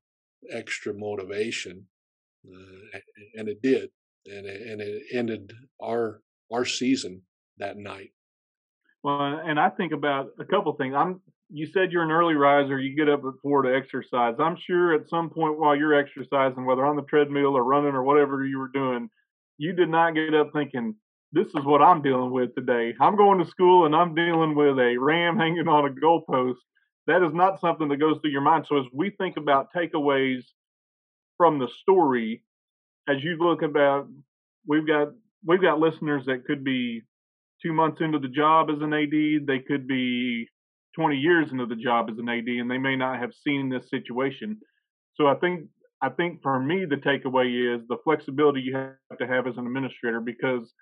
extra 0.50 0.94
motivation, 0.94 1.86
uh, 2.46 2.98
and 3.34 3.48
it 3.48 3.60
did, 3.62 3.90
and 4.26 4.46
it, 4.46 4.62
and 4.62 4.80
it 4.80 5.02
ended 5.12 5.52
our 5.82 6.22
our 6.52 6.64
season 6.64 7.22
that 7.58 7.76
night. 7.76 8.10
Well, 9.02 9.20
and 9.20 9.58
I 9.58 9.70
think 9.70 9.92
about 9.92 10.28
a 10.38 10.44
couple 10.44 10.72
things. 10.74 10.94
I'm 10.96 11.20
you 11.52 11.66
said 11.66 11.92
you're 11.92 12.02
an 12.02 12.10
early 12.10 12.34
riser. 12.34 12.78
You 12.78 12.96
get 12.96 13.08
up 13.08 13.24
at 13.24 13.40
four 13.42 13.62
to 13.62 13.74
exercise. 13.74 14.34
I'm 14.38 14.56
sure 14.56 14.94
at 14.94 15.08
some 15.08 15.28
point 15.28 15.58
while 15.58 15.76
you're 15.76 15.94
exercising, 15.94 16.64
whether 16.64 16.86
on 16.86 16.96
the 16.96 17.02
treadmill 17.02 17.56
or 17.56 17.64
running 17.64 17.94
or 17.94 18.02
whatever 18.02 18.44
you 18.44 18.58
were 18.58 18.70
doing, 18.72 19.10
you 19.58 19.72
did 19.72 19.90
not 19.90 20.14
get 20.14 20.34
up 20.34 20.52
thinking, 20.52 20.96
"This 21.32 21.48
is 21.48 21.64
what 21.64 21.82
I'm 21.82 22.00
dealing 22.00 22.30
with 22.30 22.54
today." 22.54 22.94
I'm 23.00 23.16
going 23.16 23.38
to 23.38 23.50
school 23.50 23.84
and 23.84 23.94
I'm 23.94 24.14
dealing 24.14 24.54
with 24.54 24.78
a 24.78 24.96
ram 24.96 25.36
hanging 25.36 25.68
on 25.68 25.86
a 25.86 25.90
goalpost. 25.90 26.56
That 27.06 27.22
is 27.22 27.34
not 27.34 27.60
something 27.60 27.88
that 27.88 27.98
goes 27.98 28.18
through 28.20 28.30
your 28.30 28.40
mind. 28.40 28.66
So 28.66 28.78
as 28.78 28.86
we 28.92 29.10
think 29.10 29.36
about 29.36 29.72
takeaways 29.72 30.44
from 31.36 31.58
the 31.58 31.68
story 31.82 32.42
as 33.08 33.22
you 33.22 33.36
look 33.36 33.62
about 33.62 34.08
we've 34.66 34.86
got 34.86 35.08
we've 35.44 35.60
got 35.60 35.80
listeners 35.80 36.24
that 36.26 36.44
could 36.44 36.64
be 36.64 37.02
two 37.60 37.72
months 37.72 38.00
into 38.00 38.18
the 38.18 38.28
job 38.28 38.70
as 38.70 38.80
an 38.80 38.92
AD, 38.92 39.46
they 39.46 39.58
could 39.58 39.86
be 39.86 40.48
20 40.96 41.16
years 41.16 41.48
into 41.52 41.66
the 41.66 41.76
job 41.76 42.08
as 42.10 42.18
an 42.18 42.28
AD, 42.28 42.46
and 42.46 42.70
they 42.70 42.78
may 42.78 42.96
not 42.96 43.18
have 43.18 43.32
seen 43.46 43.68
this 43.68 43.88
situation. 43.90 44.58
So 45.14 45.26
I 45.26 45.34
think 45.34 45.66
I 46.02 46.08
think 46.08 46.42
for 46.42 46.58
me 46.58 46.84
the 46.84 46.96
takeaway 46.96 47.76
is 47.76 47.86
the 47.88 47.98
flexibility 48.02 48.60
you 48.60 48.74
have 48.76 49.18
to 49.18 49.26
have 49.26 49.46
as 49.46 49.56
an 49.56 49.66
administrator 49.66 50.20
because 50.20 50.72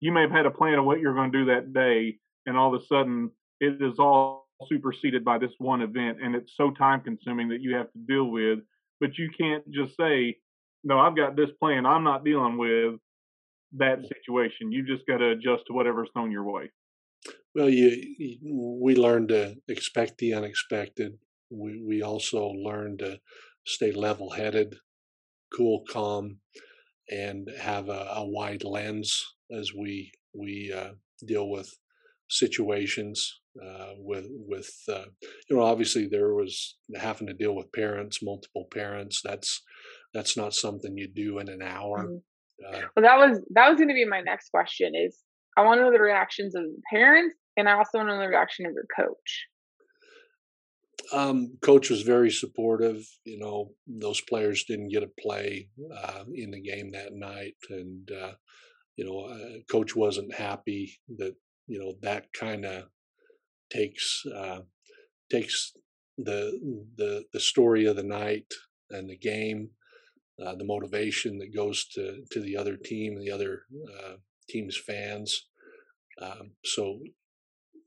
you 0.00 0.12
may 0.12 0.22
have 0.22 0.30
had 0.30 0.46
a 0.46 0.50
plan 0.50 0.78
of 0.78 0.84
what 0.84 1.00
you're 1.00 1.14
going 1.14 1.32
to 1.32 1.38
do 1.38 1.44
that 1.46 1.72
day, 1.72 2.18
and 2.46 2.56
all 2.56 2.74
of 2.74 2.80
a 2.80 2.86
sudden 2.86 3.30
it 3.60 3.80
is 3.80 3.98
all 3.98 4.46
superseded 4.68 5.24
by 5.24 5.38
this 5.38 5.52
one 5.58 5.82
event, 5.82 6.18
and 6.22 6.34
it's 6.34 6.52
so 6.56 6.70
time 6.70 7.00
consuming 7.00 7.48
that 7.48 7.60
you 7.60 7.74
have 7.74 7.90
to 7.92 7.98
deal 8.06 8.26
with 8.26 8.60
but 9.02 9.18
you 9.18 9.28
can't 9.36 9.68
just 9.68 9.96
say, 9.96 10.36
no, 10.84 11.00
I've 11.00 11.16
got 11.16 11.34
this 11.34 11.50
plan. 11.58 11.84
I'm 11.86 12.04
not 12.04 12.24
dealing 12.24 12.56
with 12.56 13.00
that 13.76 13.98
situation. 14.06 14.70
You've 14.70 14.86
just 14.86 15.04
got 15.08 15.16
to 15.18 15.30
adjust 15.30 15.64
to 15.66 15.72
whatever's 15.72 16.08
thrown 16.14 16.30
your 16.30 16.44
way. 16.44 16.70
Well, 17.54 17.68
you, 17.68 18.14
you, 18.18 18.78
we 18.82 18.94
learn 18.96 19.28
to 19.28 19.56
expect 19.68 20.18
the 20.18 20.34
unexpected. 20.34 21.18
We 21.50 21.82
we 21.86 22.02
also 22.02 22.48
learn 22.48 22.96
to 22.98 23.18
stay 23.66 23.92
level-headed, 23.92 24.76
cool, 25.54 25.84
calm, 25.90 26.38
and 27.10 27.48
have 27.60 27.88
a, 27.88 28.08
a 28.16 28.26
wide 28.26 28.64
lens 28.64 29.22
as 29.56 29.72
we 29.74 30.12
we 30.34 30.72
uh, 30.74 30.92
deal 31.26 31.48
with 31.50 31.70
situations 32.30 33.40
uh, 33.62 33.92
with 33.98 34.26
with 34.30 34.72
uh, 34.88 35.04
you 35.48 35.56
know 35.56 35.62
obviously 35.62 36.08
there 36.10 36.34
was 36.34 36.78
having 36.96 37.26
to 37.26 37.34
deal 37.34 37.54
with 37.54 37.70
parents 37.72 38.22
multiple 38.22 38.66
parents 38.72 39.20
that's 39.22 39.62
that's 40.14 40.36
not 40.36 40.54
something 40.54 40.96
you 40.96 41.08
do 41.14 41.38
in 41.38 41.48
an 41.48 41.60
hour 41.60 42.06
mm-hmm. 42.06 42.74
uh, 42.74 42.80
well 42.96 43.02
that 43.02 43.18
was 43.18 43.40
that 43.50 43.68
was 43.68 43.76
going 43.76 43.88
to 43.88 43.94
be 43.94 44.06
my 44.06 44.22
next 44.22 44.48
question 44.48 44.92
is 44.94 45.18
i 45.58 45.62
want 45.62 45.78
to 45.78 45.84
know 45.84 45.92
the 45.92 46.00
reactions 46.00 46.54
of 46.54 46.62
parents 46.90 47.36
and 47.56 47.68
i 47.68 47.72
also 47.72 48.02
know 48.02 48.18
the 48.18 48.28
reaction 48.28 48.66
of 48.66 48.72
your 48.72 48.86
coach 48.94 49.46
um, 51.12 51.58
coach 51.62 51.90
was 51.90 52.02
very 52.02 52.30
supportive 52.30 53.04
you 53.24 53.38
know 53.38 53.72
those 53.86 54.20
players 54.20 54.64
didn't 54.64 54.88
get 54.88 55.02
a 55.02 55.10
play 55.20 55.68
uh, 55.94 56.24
in 56.34 56.50
the 56.50 56.60
game 56.60 56.92
that 56.92 57.12
night 57.12 57.56
and 57.70 58.10
uh, 58.12 58.32
you 58.96 59.04
know 59.04 59.20
uh, 59.26 59.58
coach 59.70 59.96
wasn't 59.96 60.32
happy 60.34 60.98
that 61.18 61.34
you 61.66 61.78
know 61.78 61.94
that 62.02 62.32
kind 62.32 62.64
of 62.64 62.84
takes 63.70 64.22
uh, 64.34 64.60
takes 65.30 65.72
the 66.18 66.58
the 66.96 67.24
the 67.32 67.40
story 67.40 67.86
of 67.86 67.96
the 67.96 68.02
night 68.02 68.46
and 68.90 69.08
the 69.08 69.16
game, 69.16 69.70
uh, 70.44 70.54
the 70.54 70.64
motivation 70.64 71.38
that 71.38 71.54
goes 71.54 71.86
to 71.94 72.22
to 72.30 72.40
the 72.40 72.56
other 72.56 72.76
team 72.76 73.18
the 73.18 73.30
other 73.30 73.62
uh, 73.98 74.14
team's 74.48 74.76
fans. 74.76 75.48
Um, 76.20 76.52
so 76.64 77.00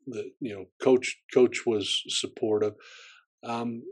the 0.08 0.32
you 0.40 0.54
know 0.56 0.66
coach 0.82 1.18
coach 1.34 1.66
was 1.66 2.02
supportive. 2.08 2.74
Um, 3.44 3.84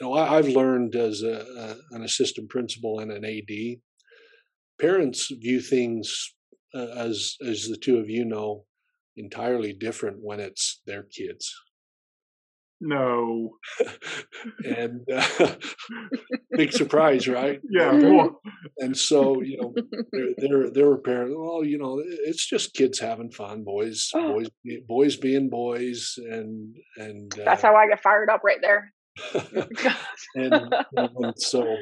you 0.00 0.06
know 0.06 0.14
I, 0.14 0.36
have 0.36 0.48
learned 0.48 0.94
as 0.94 1.22
a, 1.22 1.44
a, 1.56 1.96
an 1.96 2.02
assistant 2.02 2.48
principal 2.48 3.00
and 3.00 3.10
an 3.10 3.24
AD, 3.24 3.80
parents 4.80 5.30
view 5.30 5.60
things 5.60 6.34
uh, 6.74 6.86
as 6.96 7.36
as 7.46 7.68
the 7.68 7.76
two 7.76 7.98
of 7.98 8.08
you 8.08 8.24
know 8.24 8.64
entirely 9.16 9.72
different 9.72 10.18
when 10.22 10.40
it's 10.40 10.80
their 10.86 11.02
kids. 11.02 11.52
No. 12.80 13.56
and 14.64 15.06
uh, 15.12 15.54
big 16.56 16.72
surprise, 16.72 17.28
right? 17.28 17.60
Yeah. 17.70 18.28
and 18.78 18.96
so, 18.96 19.42
you 19.42 19.58
know, 19.60 19.74
there, 20.12 20.28
there, 20.38 20.70
there 20.70 20.86
were 20.86 20.98
parents. 20.98 21.34
Well, 21.36 21.64
you 21.64 21.78
know, 21.78 22.02
it's 22.04 22.46
just 22.46 22.74
kids 22.74 22.98
having 22.98 23.30
fun, 23.30 23.64
boys, 23.64 24.10
boys, 24.14 24.48
boys 24.88 25.16
being 25.16 25.48
boys, 25.50 26.14
and 26.18 26.76
and 26.96 27.32
uh, 27.38 27.44
that's 27.44 27.62
how 27.62 27.76
I 27.76 27.86
get 27.86 28.02
fired 28.02 28.28
up 28.30 28.42
right 28.44 28.60
there. 28.60 28.92
and, 30.34 30.74
and, 30.96 31.34
so, 31.36 31.76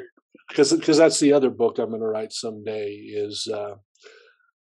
because 0.48 0.72
because 0.72 0.98
that's 0.98 1.20
the 1.20 1.32
other 1.32 1.50
book 1.50 1.78
I'm 1.78 1.90
going 1.90 2.00
to 2.00 2.06
write 2.06 2.32
someday 2.32 2.90
is 2.90 3.48
uh, 3.52 3.76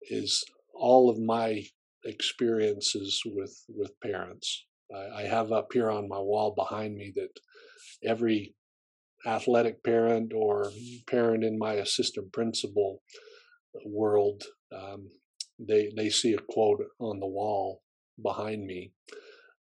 is 0.03 0.45
all 0.75 1.11
of 1.11 1.19
my 1.19 1.65
experiences 2.05 3.23
with 3.27 3.57
with 3.69 3.93
parents. 4.01 4.67
I, 4.95 5.23
have 5.23 5.53
up 5.53 5.69
here 5.73 5.91
on 5.91 6.09
my 6.09 6.19
wall 6.19 6.55
behind 6.57 6.97
me 6.97 7.13
that 7.17 7.41
every 8.03 8.55
athletic 9.27 9.83
parent 9.83 10.33
or 10.35 10.71
parent 11.07 11.45
in 11.45 11.59
my 11.59 11.75
assistant 11.75 12.33
principal 12.33 13.03
world 13.85 14.45
um, 14.73 15.11
they 15.59 15.91
they 15.97 16.09
see 16.09 16.33
a 16.33 16.53
quote 16.53 16.83
on 17.01 17.21
the 17.21 17.27
wall 17.27 17.83
behind 18.23 18.65
me 18.65 18.93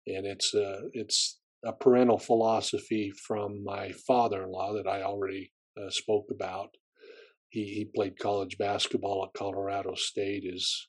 and 0.07 0.27
it's 0.27 0.55
a 0.55 0.83
it's 0.93 1.41
a 1.64 1.72
parental 1.72 2.18
philosophy 2.18 3.11
from 3.27 3.64
my 3.64 3.93
father-in-law 4.07 4.74
that 4.74 4.89
I 4.89 5.03
already 5.03 5.53
uh, 5.77 5.91
spoke 5.91 6.27
about 6.31 6.70
he, 7.49 7.64
he 7.64 7.91
played 7.95 8.18
college 8.18 8.59
basketball 8.59 9.24
at 9.24 9.39
Colorado 9.39 9.95
State. 9.95 10.45
His 10.45 10.89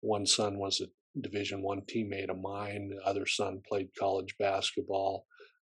one 0.00 0.26
son 0.26 0.58
was 0.58 0.80
a 0.80 0.86
Division 1.20 1.62
One 1.62 1.82
teammate 1.82 2.30
of 2.30 2.40
mine. 2.40 2.88
The 2.88 3.08
other 3.08 3.26
son 3.26 3.60
played 3.68 3.90
college 3.98 4.34
basketball, 4.38 5.26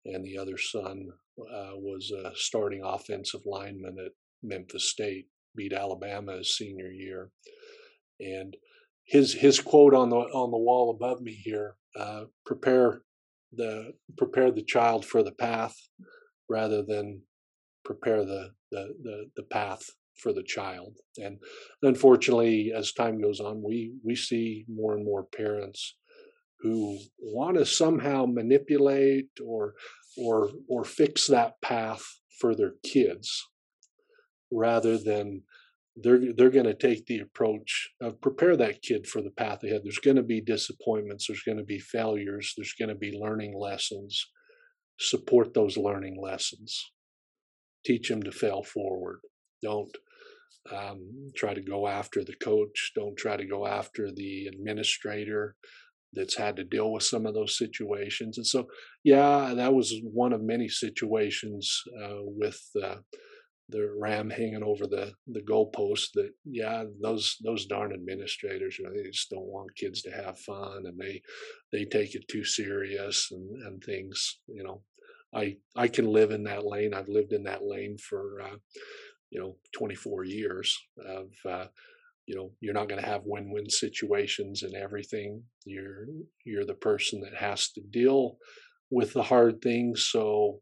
and 0.05 0.23
the 0.23 0.37
other 0.37 0.57
son 0.57 1.09
uh, 1.39 1.71
was 1.75 2.11
a 2.11 2.31
starting 2.35 2.83
offensive 2.83 3.41
lineman 3.45 3.97
at 3.99 4.11
Memphis 4.43 4.89
State. 4.89 5.27
Beat 5.55 5.73
Alabama 5.73 6.37
his 6.37 6.55
senior 6.55 6.89
year, 6.91 7.31
and 8.19 8.55
his 9.05 9.33
his 9.33 9.59
quote 9.59 9.93
on 9.93 10.09
the 10.09 10.15
on 10.15 10.51
the 10.51 10.57
wall 10.57 10.89
above 10.89 11.21
me 11.21 11.33
here: 11.33 11.75
uh, 11.97 12.25
"Prepare 12.45 13.01
the 13.51 13.93
prepare 14.17 14.51
the 14.51 14.63
child 14.63 15.05
for 15.05 15.23
the 15.23 15.33
path, 15.33 15.75
rather 16.49 16.83
than 16.83 17.23
prepare 17.83 18.23
the 18.23 18.51
the 18.71 18.95
the, 19.03 19.25
the 19.35 19.43
path 19.43 19.89
for 20.21 20.33
the 20.33 20.43
child. 20.43 20.97
And 21.17 21.39
unfortunately, 21.81 22.71
as 22.75 22.93
time 22.93 23.21
goes 23.21 23.39
on, 23.39 23.63
we 23.63 23.93
we 24.03 24.15
see 24.15 24.65
more 24.67 24.95
and 24.95 25.03
more 25.03 25.23
parents 25.23 25.95
who 26.61 26.99
want 27.19 27.57
to 27.57 27.65
somehow 27.65 28.25
manipulate 28.25 29.29
or 29.43 29.73
or 30.17 30.51
or 30.69 30.83
fix 30.83 31.27
that 31.27 31.61
path 31.61 32.03
for 32.39 32.55
their 32.55 32.73
kids 32.83 33.47
rather 34.51 34.97
than 34.97 35.43
they're 35.95 36.33
they're 36.35 36.49
going 36.49 36.65
to 36.65 36.73
take 36.73 37.05
the 37.05 37.19
approach 37.19 37.89
of 38.01 38.21
prepare 38.21 38.55
that 38.57 38.81
kid 38.81 39.07
for 39.07 39.21
the 39.21 39.31
path 39.31 39.63
ahead. 39.63 39.81
There's 39.83 39.99
going 39.99 40.17
to 40.17 40.23
be 40.23 40.41
disappointments. 40.41 41.27
There's 41.27 41.43
going 41.43 41.57
to 41.57 41.63
be 41.63 41.79
failures. 41.79 42.53
There's 42.55 42.75
going 42.77 42.89
to 42.89 42.95
be 42.95 43.17
learning 43.17 43.57
lessons. 43.57 44.27
Support 44.99 45.53
those 45.53 45.77
learning 45.77 46.17
lessons. 46.21 46.91
Teach 47.85 48.09
them 48.09 48.23
to 48.23 48.31
fail 48.31 48.63
forward. 48.63 49.19
Don't 49.61 49.95
um, 50.71 51.31
try 51.35 51.53
to 51.53 51.61
go 51.61 51.87
after 51.87 52.23
the 52.23 52.35
coach. 52.35 52.91
Don't 52.95 53.17
try 53.17 53.37
to 53.37 53.45
go 53.45 53.65
after 53.67 54.11
the 54.11 54.47
administrator 54.47 55.55
that's 56.13 56.35
had 56.35 56.55
to 56.57 56.63
deal 56.63 56.91
with 56.91 57.03
some 57.03 57.25
of 57.25 57.33
those 57.33 57.57
situations. 57.57 58.37
And 58.37 58.45
so, 58.45 58.67
yeah, 59.03 59.53
that 59.55 59.73
was 59.73 59.93
one 60.03 60.33
of 60.33 60.41
many 60.41 60.67
situations 60.67 61.81
uh, 62.03 62.19
with 62.21 62.61
uh, 62.83 62.97
the 63.69 63.89
ram 63.97 64.29
hanging 64.29 64.63
over 64.63 64.85
the 64.85 65.13
the 65.27 65.41
goalpost. 65.41 66.11
That 66.13 66.31
yeah, 66.45 66.83
those 67.01 67.37
those 67.43 67.65
darn 67.65 67.93
administrators, 67.93 68.77
you 68.77 68.85
know, 68.85 68.91
they 68.93 69.09
just 69.09 69.29
don't 69.29 69.45
want 69.45 69.75
kids 69.75 70.01
to 70.03 70.11
have 70.11 70.37
fun, 70.39 70.85
and 70.85 70.99
they 70.99 71.21
they 71.71 71.85
take 71.85 72.13
it 72.15 72.27
too 72.27 72.43
serious 72.43 73.29
and 73.31 73.63
and 73.63 73.83
things. 73.83 74.39
You 74.47 74.63
know, 74.63 74.81
I 75.33 75.57
I 75.75 75.87
can 75.87 76.05
live 76.05 76.31
in 76.31 76.43
that 76.43 76.65
lane. 76.65 76.93
I've 76.93 77.09
lived 77.09 77.33
in 77.33 77.43
that 77.43 77.63
lane 77.63 77.97
for. 77.97 78.41
Uh, 78.41 78.57
you 79.31 79.39
know 79.39 79.55
24 79.73 80.25
years 80.25 80.77
of 81.07 81.27
uh, 81.49 81.65
you 82.27 82.35
know 82.35 82.51
you're 82.59 82.73
not 82.73 82.87
going 82.89 83.01
to 83.01 83.09
have 83.09 83.21
win-win 83.25 83.69
situations 83.69 84.63
and 84.63 84.75
everything. 84.75 85.41
You're 85.65 86.05
you're 86.45 86.65
the 86.65 86.75
person 86.75 87.21
that 87.21 87.35
has 87.35 87.69
to 87.71 87.81
deal 87.81 88.37
with 88.91 89.13
the 89.13 89.23
hard 89.23 89.61
things 89.61 90.09
so 90.11 90.59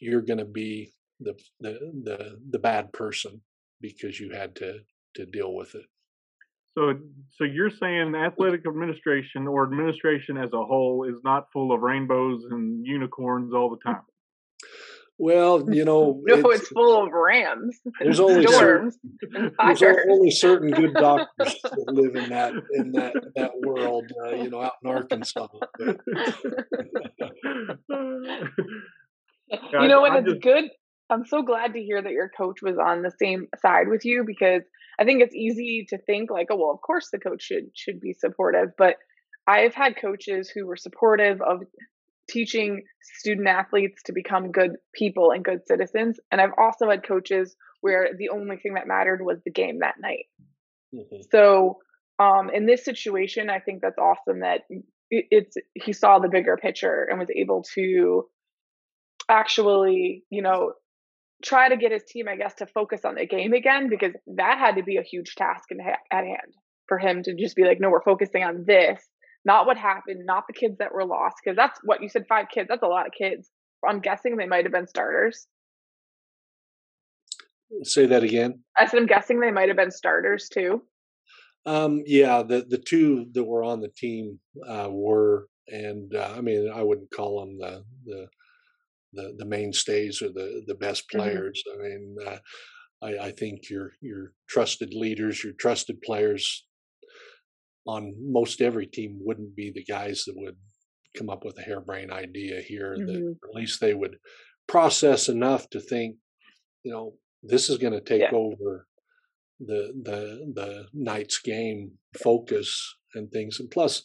you're 0.00 0.22
going 0.22 0.38
to 0.38 0.44
be 0.44 0.92
the, 1.20 1.34
the 1.60 1.78
the 2.02 2.38
the 2.50 2.58
bad 2.58 2.92
person 2.92 3.40
because 3.80 4.18
you 4.18 4.32
had 4.32 4.56
to 4.56 4.80
to 5.14 5.26
deal 5.26 5.54
with 5.54 5.74
it. 5.74 5.84
So 6.76 6.94
so 7.36 7.44
you're 7.44 7.70
saying 7.70 8.14
athletic 8.16 8.66
administration 8.66 9.46
or 9.46 9.62
administration 9.62 10.36
as 10.36 10.50
a 10.52 10.64
whole 10.64 11.06
is 11.08 11.22
not 11.22 11.46
full 11.52 11.72
of 11.72 11.80
rainbows 11.80 12.42
and 12.50 12.84
unicorns 12.84 13.54
all 13.54 13.70
the 13.70 13.78
time 13.88 14.02
well, 15.18 15.72
you 15.72 15.84
know, 15.84 16.20
no, 16.24 16.50
it's, 16.50 16.62
it's, 16.62 16.70
full 16.70 17.04
of 17.04 17.12
rams. 17.12 17.78
There's 18.00 18.20
only 18.20 18.46
storms. 18.46 18.98
Certain, 19.22 19.52
there's 19.58 20.06
only 20.10 20.30
certain 20.30 20.70
good 20.70 20.94
doctors 20.94 21.54
that 21.62 21.84
live 21.88 22.16
in 22.16 22.30
that 22.30 22.52
in 22.72 22.92
that 22.92 23.14
that 23.36 23.52
world. 23.60 24.10
Uh, 24.24 24.34
you 24.34 24.50
know, 24.50 24.62
out 24.62 24.74
in 24.82 24.90
Arkansas. 24.90 25.46
you 25.78 25.98
know, 29.88 30.04
and 30.04 30.16
it's 30.16 30.28
just... 30.28 30.42
good. 30.42 30.64
I'm 31.10 31.26
so 31.26 31.42
glad 31.42 31.74
to 31.74 31.82
hear 31.82 32.00
that 32.00 32.12
your 32.12 32.30
coach 32.34 32.62
was 32.62 32.78
on 32.78 33.02
the 33.02 33.12
same 33.20 33.46
side 33.60 33.88
with 33.88 34.04
you 34.04 34.24
because 34.26 34.62
I 34.98 35.04
think 35.04 35.22
it's 35.22 35.34
easy 35.34 35.86
to 35.90 35.98
think 35.98 36.30
like, 36.30 36.48
oh 36.50 36.56
well, 36.56 36.70
of 36.70 36.80
course 36.80 37.10
the 37.12 37.18
coach 37.18 37.42
should 37.42 37.66
should 37.74 38.00
be 38.00 38.14
supportive, 38.14 38.70
but 38.76 38.96
I've 39.46 39.74
had 39.74 40.00
coaches 40.00 40.48
who 40.48 40.66
were 40.66 40.76
supportive 40.76 41.42
of 41.42 41.62
teaching 42.28 42.82
student 43.18 43.48
athletes 43.48 44.02
to 44.04 44.12
become 44.12 44.52
good 44.52 44.72
people 44.94 45.30
and 45.30 45.44
good 45.44 45.60
citizens. 45.66 46.18
And 46.30 46.40
I've 46.40 46.54
also 46.58 46.90
had 46.90 47.06
coaches 47.06 47.56
where 47.80 48.10
the 48.18 48.30
only 48.30 48.56
thing 48.56 48.74
that 48.74 48.86
mattered 48.86 49.20
was 49.22 49.38
the 49.44 49.52
game 49.52 49.80
that 49.80 49.96
night. 50.00 50.26
Mm-hmm. 50.94 51.22
So, 51.30 51.78
um, 52.18 52.48
in 52.54 52.66
this 52.66 52.84
situation, 52.84 53.50
I 53.50 53.58
think 53.58 53.82
that's 53.82 53.98
awesome 53.98 54.40
that 54.40 54.60
it, 55.10 55.26
it's 55.30 55.56
he 55.74 55.92
saw 55.92 56.18
the 56.18 56.28
bigger 56.28 56.56
picture 56.56 57.06
and 57.10 57.18
was 57.18 57.28
able 57.34 57.64
to 57.74 58.28
actually, 59.28 60.24
you 60.30 60.42
know, 60.42 60.72
try 61.44 61.68
to 61.68 61.76
get 61.76 61.92
his 61.92 62.04
team, 62.04 62.28
I 62.28 62.36
guess, 62.36 62.54
to 62.56 62.66
focus 62.66 63.04
on 63.04 63.16
the 63.16 63.26
game 63.26 63.52
again 63.52 63.88
because 63.88 64.12
that 64.36 64.58
had 64.58 64.76
to 64.76 64.82
be 64.82 64.96
a 64.96 65.02
huge 65.02 65.34
task 65.34 65.64
in, 65.70 65.80
at 65.80 66.24
hand 66.24 66.54
for 66.86 66.98
him 66.98 67.22
to 67.22 67.34
just 67.34 67.56
be 67.56 67.64
like, 67.64 67.80
no, 67.80 67.90
we're 67.90 68.02
focusing 68.02 68.42
on 68.42 68.64
this 68.66 69.02
not 69.44 69.66
what 69.66 69.76
happened, 69.76 70.24
not 70.24 70.44
the 70.46 70.54
kids 70.54 70.78
that 70.78 70.92
were 70.92 71.04
lost, 71.04 71.36
because 71.42 71.56
that's 71.56 71.78
what 71.84 72.02
you 72.02 72.08
said 72.08 72.24
five 72.28 72.46
kids. 72.52 72.68
That's 72.68 72.82
a 72.82 72.86
lot 72.86 73.06
of 73.06 73.12
kids. 73.12 73.50
I'm 73.86 74.00
guessing 74.00 74.36
they 74.36 74.46
might 74.46 74.64
have 74.64 74.72
been 74.72 74.86
starters. 74.86 75.46
Say 77.82 78.06
that 78.06 78.22
again. 78.22 78.62
I 78.78 78.86
said 78.86 79.00
I'm 79.00 79.06
guessing 79.06 79.40
they 79.40 79.50
might 79.50 79.68
have 79.68 79.76
been 79.76 79.90
starters 79.90 80.48
too. 80.48 80.82
Um, 81.66 82.02
yeah, 82.06 82.42
the 82.42 82.64
the 82.68 82.78
two 82.78 83.26
that 83.32 83.44
were 83.44 83.64
on 83.64 83.80
the 83.80 83.88
team 83.88 84.38
uh, 84.66 84.88
were, 84.90 85.48
and 85.68 86.14
uh, 86.14 86.34
I 86.36 86.40
mean, 86.40 86.70
I 86.72 86.82
wouldn't 86.82 87.10
call 87.10 87.40
them 87.40 87.58
the 87.58 87.84
the 88.04 88.28
the, 89.14 89.34
the 89.38 89.44
mainstays 89.46 90.20
or 90.22 90.28
the 90.28 90.62
the 90.66 90.74
best 90.74 91.04
mm-hmm. 91.08 91.18
players. 91.18 91.62
Mm-hmm. 91.68 91.80
I 91.80 91.88
mean, 91.88 92.16
uh, 92.26 92.38
I, 93.02 93.26
I 93.26 93.30
think 93.32 93.70
your 93.70 93.92
your 94.00 94.32
trusted 94.48 94.92
leaders, 94.94 95.42
your 95.42 95.54
trusted 95.54 96.00
players 96.02 96.66
on 97.86 98.14
most 98.20 98.60
every 98.60 98.86
team 98.86 99.18
wouldn't 99.20 99.54
be 99.54 99.70
the 99.70 99.84
guys 99.84 100.24
that 100.26 100.34
would 100.36 100.56
come 101.16 101.30
up 101.30 101.44
with 101.44 101.58
a 101.58 101.62
harebrained 101.62 102.12
idea 102.12 102.60
here 102.60 102.96
mm-hmm. 102.98 103.06
that 103.06 103.36
at 103.48 103.54
least 103.54 103.80
they 103.80 103.94
would 103.94 104.16
process 104.66 105.28
enough 105.28 105.68
to 105.70 105.80
think 105.80 106.16
you 106.82 106.92
know 106.92 107.14
this 107.42 107.68
is 107.68 107.78
going 107.78 107.92
to 107.92 108.00
take 108.00 108.22
yeah. 108.22 108.30
over 108.32 108.86
the 109.60 109.92
the 110.02 110.52
the 110.54 110.86
night's 110.92 111.38
game 111.40 111.92
focus 112.22 112.96
and 113.14 113.30
things 113.30 113.60
and 113.60 113.70
plus 113.70 114.02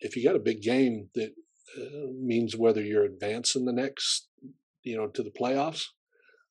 if 0.00 0.16
you 0.16 0.24
got 0.24 0.36
a 0.36 0.40
big 0.40 0.62
game 0.62 1.08
that 1.14 1.30
uh, 1.78 2.06
means 2.20 2.56
whether 2.56 2.82
you're 2.82 3.04
advancing 3.04 3.64
the 3.64 3.72
next 3.72 4.28
you 4.82 4.96
know 4.96 5.08
to 5.08 5.22
the 5.22 5.30
playoffs 5.30 5.84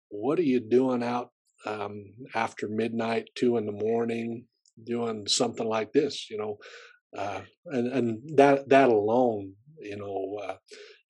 what 0.09 0.39
are 0.39 0.43
you 0.43 0.59
doing 0.59 1.03
out 1.03 1.29
um, 1.65 2.13
after 2.35 2.67
midnight 2.67 3.29
two 3.35 3.57
in 3.57 3.65
the 3.65 3.71
morning 3.71 4.45
doing 4.81 5.27
something 5.27 5.67
like 5.67 5.93
this, 5.93 6.29
you 6.29 6.37
know, 6.37 6.57
uh, 7.17 7.41
and 7.65 7.87
and 7.87 8.37
that 8.37 8.69
that 8.69 8.89
alone, 8.89 9.53
you 9.79 9.97
know, 9.97 10.39
uh, 10.43 10.55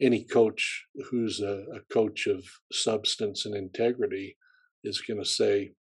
any 0.02 0.26
coach 0.26 0.86
who's 1.10 1.40
a, 1.40 1.66
a, 1.74 1.80
coach 1.94 2.28
of 2.28 2.44
substance 2.72 3.46
and 3.46 3.56
integrity 3.56 4.36
is 4.84 5.02
going 5.02 5.20
to 5.20 5.26
say, 5.26 5.72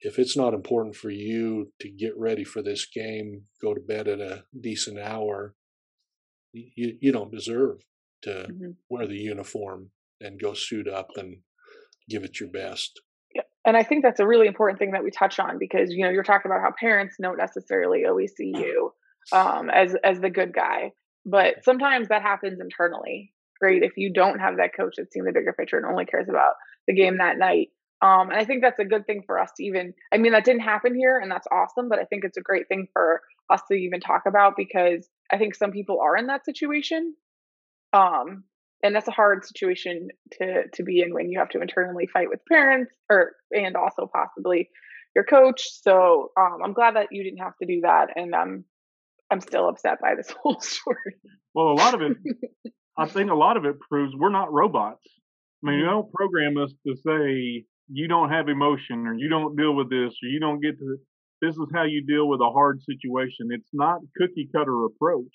if 0.00 0.18
it's 0.18 0.36
not 0.36 0.52
important 0.52 0.94
for 0.94 1.08
you 1.08 1.72
to 1.80 1.88
get 1.88 2.12
ready 2.18 2.44
for 2.44 2.62
this 2.62 2.86
game, 2.86 3.42
go 3.62 3.72
to 3.72 3.80
bed 3.80 4.06
at 4.06 4.20
a 4.20 4.44
decent 4.60 4.98
hour, 4.98 5.54
you 6.52 6.98
you 7.00 7.12
don't 7.12 7.32
deserve 7.32 7.78
to 8.22 8.30
mm-hmm. 8.30 8.70
wear 8.90 9.06
the 9.06 9.16
uniform 9.16 9.90
and 10.20 10.40
go 10.40 10.52
suit 10.52 10.88
up 10.88 11.10
and 11.16 11.38
give 12.08 12.24
it 12.24 12.40
your 12.40 12.50
best 12.50 13.00
and 13.68 13.76
i 13.76 13.82
think 13.82 14.02
that's 14.02 14.20
a 14.20 14.26
really 14.26 14.46
important 14.46 14.78
thing 14.78 14.92
that 14.92 15.04
we 15.04 15.10
touch 15.10 15.38
on 15.38 15.58
because 15.58 15.92
you 15.92 16.04
know 16.04 16.10
you're 16.10 16.22
talking 16.22 16.50
about 16.50 16.62
how 16.62 16.72
parents 16.78 17.16
don't 17.20 17.38
necessarily 17.38 18.04
always 18.06 18.32
see 18.36 18.52
you 18.54 18.92
um, 19.32 19.70
as 19.70 19.94
as 20.02 20.20
the 20.20 20.30
good 20.30 20.54
guy. 20.54 20.92
But 21.26 21.62
sometimes 21.64 22.08
that 22.08 22.22
happens 22.22 22.60
internally 22.60 23.32
right? 23.60 23.82
If 23.82 23.96
you 23.96 24.12
don't 24.12 24.38
have 24.38 24.56
that 24.58 24.74
coach 24.76 24.94
that's 24.96 25.12
seeing 25.12 25.24
the 25.24 25.32
bigger 25.32 25.52
picture 25.52 25.76
and 25.76 25.86
only 25.86 26.04
cares 26.04 26.28
about 26.28 26.52
the 26.86 26.94
game 26.94 27.18
that 27.18 27.38
night. 27.38 27.68
Um, 28.00 28.30
and 28.30 28.38
i 28.38 28.44
think 28.44 28.62
that's 28.62 28.78
a 28.78 28.84
good 28.84 29.06
thing 29.06 29.24
for 29.26 29.40
us 29.40 29.50
to 29.56 29.64
even 29.64 29.92
i 30.12 30.18
mean 30.18 30.30
that 30.30 30.44
didn't 30.44 30.60
happen 30.60 30.94
here 30.94 31.18
and 31.18 31.28
that's 31.28 31.48
awesome 31.50 31.88
but 31.88 31.98
i 31.98 32.04
think 32.04 32.22
it's 32.22 32.36
a 32.36 32.40
great 32.40 32.68
thing 32.68 32.86
for 32.92 33.22
us 33.50 33.60
to 33.66 33.74
even 33.74 33.98
talk 33.98 34.22
about 34.24 34.54
because 34.56 35.08
i 35.32 35.36
think 35.36 35.56
some 35.56 35.72
people 35.72 35.98
are 36.00 36.16
in 36.16 36.28
that 36.28 36.44
situation. 36.44 37.14
Um, 37.92 38.44
and 38.82 38.94
that's 38.94 39.08
a 39.08 39.12
hard 39.12 39.44
situation 39.44 40.08
to 40.32 40.64
to 40.72 40.82
be 40.82 41.00
in 41.00 41.12
when 41.14 41.30
you 41.30 41.38
have 41.38 41.48
to 41.50 41.60
internally 41.60 42.08
fight 42.12 42.28
with 42.28 42.40
parents 42.50 42.92
or 43.10 43.32
and 43.50 43.76
also 43.76 44.08
possibly 44.12 44.68
your 45.14 45.24
coach 45.24 45.62
so 45.82 46.30
um, 46.38 46.58
i'm 46.64 46.72
glad 46.72 46.96
that 46.96 47.08
you 47.10 47.22
didn't 47.22 47.38
have 47.38 47.56
to 47.60 47.66
do 47.66 47.80
that 47.82 48.08
and 48.16 48.34
um, 48.34 48.64
i'm 49.30 49.40
still 49.40 49.68
upset 49.68 49.98
by 50.00 50.14
this 50.14 50.30
whole 50.42 50.60
story 50.60 51.14
well 51.54 51.68
a 51.68 51.74
lot 51.78 51.94
of 51.94 52.02
it 52.02 52.16
i 52.96 53.06
think 53.08 53.30
a 53.30 53.34
lot 53.34 53.56
of 53.56 53.64
it 53.64 53.76
proves 53.80 54.12
we're 54.16 54.30
not 54.30 54.52
robots 54.52 55.06
i 55.64 55.70
mean 55.70 55.78
you 55.78 55.84
mm-hmm. 55.84 55.92
don't 55.92 56.12
program 56.12 56.56
us 56.56 56.72
to 56.86 56.94
say 57.06 57.64
you 57.90 58.06
don't 58.06 58.30
have 58.30 58.48
emotion 58.48 59.06
or 59.06 59.14
you 59.14 59.28
don't 59.28 59.56
deal 59.56 59.74
with 59.74 59.88
this 59.88 60.12
or 60.22 60.28
you 60.28 60.40
don't 60.40 60.60
get 60.60 60.78
to 60.78 60.98
this 61.40 61.54
is 61.54 61.68
how 61.72 61.84
you 61.84 62.04
deal 62.04 62.28
with 62.28 62.40
a 62.40 62.50
hard 62.50 62.82
situation. 62.82 63.50
It's 63.50 63.70
not 63.72 64.00
cookie 64.16 64.48
cutter 64.54 64.84
approach. 64.84 65.32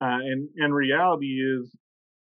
Uh, 0.00 0.18
and 0.20 0.48
and 0.56 0.74
reality 0.74 1.38
is 1.40 1.70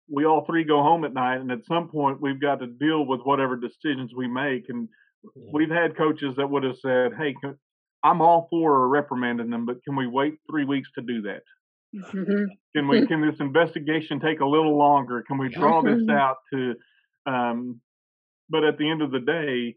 we 0.10 0.26
all 0.26 0.46
three 0.46 0.64
go 0.64 0.82
home 0.82 1.04
at 1.04 1.14
night 1.14 1.40
and 1.40 1.52
at 1.52 1.66
some 1.66 1.90
point 1.90 2.22
we've 2.22 2.42
got 2.42 2.60
to 2.60 2.68
deal 2.68 3.06
with 3.06 3.22
whatever 3.22 3.56
decisions 3.56 4.12
we 4.16 4.28
make 4.28 4.66
and 4.70 4.88
mm-hmm. 4.88 5.50
we've 5.52 5.70
had 5.70 5.98
coaches 5.98 6.34
that 6.38 6.50
would 6.50 6.64
have 6.64 6.78
said 6.82 7.12
hey 7.18 7.36
i'm 8.04 8.22
all 8.22 8.48
for 8.50 8.88
reprimanding 8.88 9.50
them 9.50 9.66
but 9.66 9.84
can 9.84 9.96
we 9.96 10.08
wait 10.08 10.36
three 10.50 10.66
weeks 10.66 10.90
to 10.96 11.02
do 11.02 11.22
that? 11.24 11.42
Mm-hmm. 11.96 12.46
can 12.76 12.88
we 12.88 13.08
can 13.08 13.22
this 13.22 13.40
investigation 13.40 14.20
take 14.20 14.42
a 14.42 14.46
little 14.46 14.78
longer? 14.78 15.24
Can 15.26 15.38
we 15.38 15.50
draw 15.50 15.82
this 15.82 16.08
out 16.10 16.38
to 16.54 16.76
um, 17.26 17.82
but 18.50 18.64
at 18.64 18.78
the 18.78 18.90
end 18.90 19.02
of 19.02 19.12
the 19.12 19.20
day 19.20 19.76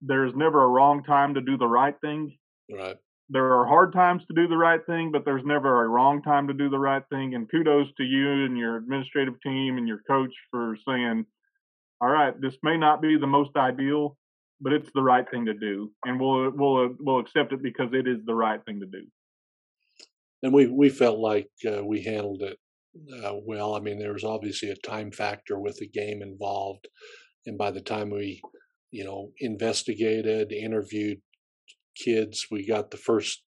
there's 0.00 0.34
never 0.36 0.62
a 0.62 0.68
wrong 0.68 1.02
time 1.02 1.34
to 1.34 1.40
do 1.40 1.56
the 1.56 1.66
right 1.66 1.94
thing. 2.00 2.36
Right 2.70 2.96
there 3.30 3.52
are 3.58 3.66
hard 3.66 3.92
times 3.92 4.22
to 4.26 4.34
do 4.34 4.48
the 4.48 4.56
right 4.56 4.80
thing, 4.86 5.10
but 5.12 5.24
there's 5.24 5.44
never 5.44 5.84
a 5.84 5.88
wrong 5.88 6.22
time 6.22 6.48
to 6.48 6.54
do 6.54 6.70
the 6.70 6.78
right 6.78 7.02
thing. 7.10 7.34
And 7.34 7.50
kudos 7.50 7.88
to 7.98 8.02
you 8.02 8.44
and 8.44 8.56
your 8.56 8.76
administrative 8.76 9.34
team 9.42 9.76
and 9.76 9.86
your 9.86 10.00
coach 10.08 10.32
for 10.50 10.76
saying, 10.88 11.26
all 12.00 12.08
right, 12.08 12.32
this 12.40 12.56
may 12.62 12.78
not 12.78 13.02
be 13.02 13.18
the 13.18 13.26
most 13.26 13.50
ideal, 13.56 14.16
but 14.60 14.72
it's 14.72 14.90
the 14.94 15.02
right 15.02 15.28
thing 15.30 15.46
to 15.46 15.54
do. 15.54 15.90
And 16.04 16.18
we'll, 16.18 16.50
we'll, 16.54 16.94
we'll 16.98 17.20
accept 17.20 17.52
it 17.52 17.62
because 17.62 17.90
it 17.92 18.08
is 18.08 18.24
the 18.24 18.34
right 18.34 18.60
thing 18.64 18.80
to 18.80 18.86
do. 18.86 19.04
And 20.42 20.54
we, 20.54 20.66
we 20.66 20.88
felt 20.88 21.18
like 21.18 21.50
uh, 21.66 21.84
we 21.84 22.04
handled 22.04 22.42
it 22.42 22.58
uh, 23.24 23.34
well. 23.44 23.74
I 23.74 23.80
mean, 23.80 23.98
there 23.98 24.12
was 24.12 24.24
obviously 24.24 24.70
a 24.70 24.88
time 24.88 25.10
factor 25.10 25.58
with 25.58 25.76
the 25.76 25.88
game 25.88 26.22
involved. 26.22 26.88
And 27.44 27.58
by 27.58 27.72
the 27.72 27.80
time 27.80 28.10
we, 28.10 28.40
you 28.90 29.04
know, 29.04 29.32
investigated, 29.40 30.52
interviewed 30.52 31.18
kids. 32.02 32.46
We 32.50 32.66
got 32.66 32.90
the 32.90 32.96
first 32.96 33.42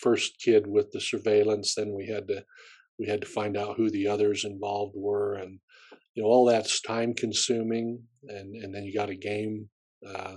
first 0.00 0.38
kid 0.42 0.66
with 0.66 0.90
the 0.92 1.00
surveillance. 1.00 1.74
Then 1.74 1.94
we 1.94 2.06
had 2.06 2.28
to 2.28 2.44
we 2.98 3.06
had 3.06 3.20
to 3.22 3.26
find 3.26 3.56
out 3.56 3.76
who 3.76 3.90
the 3.90 4.08
others 4.08 4.44
involved 4.44 4.94
were, 4.96 5.34
and 5.34 5.60
you 6.14 6.22
know 6.22 6.28
all 6.28 6.46
that's 6.46 6.80
time 6.80 7.14
consuming. 7.14 8.02
And 8.28 8.54
and 8.56 8.74
then 8.74 8.84
you 8.84 8.94
got 8.94 9.10
a 9.10 9.14
game 9.14 9.68
uh, 10.06 10.36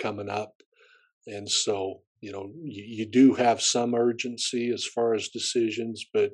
coming 0.00 0.28
up, 0.28 0.54
and 1.26 1.48
so 1.48 2.00
you 2.20 2.32
know 2.32 2.50
you, 2.64 2.84
you 2.86 3.10
do 3.10 3.34
have 3.34 3.60
some 3.60 3.94
urgency 3.94 4.70
as 4.72 4.84
far 4.84 5.14
as 5.14 5.28
decisions, 5.28 6.04
but 6.12 6.30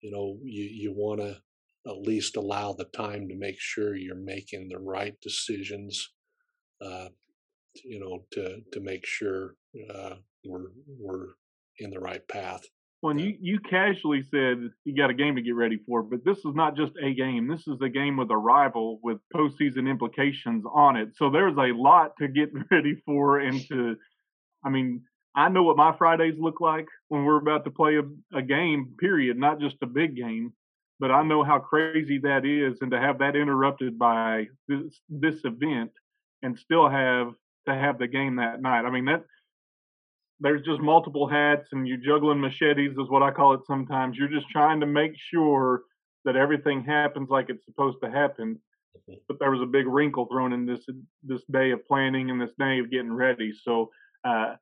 you 0.00 0.10
know 0.10 0.38
you 0.44 0.64
you 0.64 0.92
want 0.92 1.20
to 1.20 1.38
at 1.86 1.96
least 1.96 2.36
allow 2.36 2.74
the 2.74 2.84
time 2.84 3.26
to 3.28 3.34
make 3.34 3.58
sure 3.58 3.96
you're 3.96 4.14
making 4.14 4.68
the 4.68 4.78
right 4.78 5.14
decisions 5.22 6.10
uh, 6.84 7.08
you 7.84 8.00
know, 8.00 8.24
to 8.32 8.60
to 8.72 8.80
make 8.80 9.06
sure 9.06 9.54
uh, 9.94 10.14
we're 10.44 10.70
we're 10.98 11.28
in 11.78 11.90
the 11.90 12.00
right 12.00 12.26
path. 12.28 12.64
Well, 13.02 13.18
you 13.18 13.36
you 13.40 13.60
casually 13.60 14.22
said 14.30 14.70
you 14.84 14.94
got 14.94 15.10
a 15.10 15.14
game 15.14 15.36
to 15.36 15.42
get 15.42 15.54
ready 15.54 15.78
for, 15.86 16.02
but 16.02 16.24
this 16.24 16.38
is 16.38 16.54
not 16.54 16.76
just 16.76 16.92
a 17.02 17.14
game. 17.14 17.48
This 17.48 17.66
is 17.66 17.80
a 17.82 17.88
game 17.88 18.18
with 18.18 18.30
a 18.30 18.36
rival 18.36 19.00
with 19.02 19.18
postseason 19.34 19.88
implications 19.88 20.64
on 20.72 20.96
it. 20.96 21.16
So 21.16 21.30
there's 21.30 21.56
a 21.56 21.72
lot 21.74 22.12
to 22.18 22.28
get 22.28 22.50
ready 22.70 22.96
for, 23.06 23.38
and 23.38 23.66
to, 23.68 23.96
I 24.64 24.68
mean, 24.68 25.02
I 25.34 25.48
know 25.48 25.62
what 25.62 25.78
my 25.78 25.96
Fridays 25.96 26.38
look 26.38 26.60
like 26.60 26.86
when 27.08 27.24
we're 27.24 27.38
about 27.40 27.64
to 27.64 27.70
play 27.70 27.96
a, 27.96 28.36
a 28.36 28.42
game. 28.42 28.94
Period, 28.98 29.38
not 29.38 29.60
just 29.60 29.76
a 29.82 29.86
big 29.86 30.14
game, 30.14 30.52
but 30.98 31.10
I 31.10 31.22
know 31.22 31.42
how 31.42 31.58
crazy 31.58 32.18
that 32.24 32.44
is, 32.44 32.82
and 32.82 32.90
to 32.90 33.00
have 33.00 33.20
that 33.20 33.34
interrupted 33.34 33.98
by 33.98 34.48
this 34.68 35.00
this 35.08 35.42
event, 35.44 35.92
and 36.42 36.58
still 36.58 36.86
have 36.86 37.32
to 37.68 37.74
have 37.74 37.98
the 37.98 38.08
game 38.08 38.36
that 38.36 38.62
night. 38.62 38.84
I 38.84 38.90
mean 38.90 39.06
that 39.06 39.24
there's 40.40 40.62
just 40.64 40.80
multiple 40.80 41.28
hats 41.28 41.68
and 41.72 41.86
you're 41.86 41.98
juggling 41.98 42.40
machetes 42.40 42.92
is 42.92 43.10
what 43.10 43.22
I 43.22 43.30
call 43.30 43.54
it 43.54 43.60
sometimes. 43.66 44.16
You're 44.16 44.28
just 44.28 44.48
trying 44.50 44.80
to 44.80 44.86
make 44.86 45.12
sure 45.32 45.82
that 46.24 46.36
everything 46.36 46.82
happens 46.82 47.28
like 47.30 47.50
it's 47.50 47.64
supposed 47.64 47.98
to 48.02 48.10
happen. 48.10 48.58
Mm-hmm. 48.96 49.18
But 49.28 49.38
there 49.38 49.50
was 49.50 49.60
a 49.60 49.66
big 49.66 49.86
wrinkle 49.86 50.26
thrown 50.26 50.52
in 50.52 50.66
this 50.66 50.80
this 51.22 51.42
day 51.50 51.70
of 51.72 51.86
planning 51.86 52.30
and 52.30 52.40
this 52.40 52.50
day 52.58 52.78
of 52.78 52.90
getting 52.90 53.12
ready. 53.12 53.52
So 53.62 53.90
uh, 54.24 54.54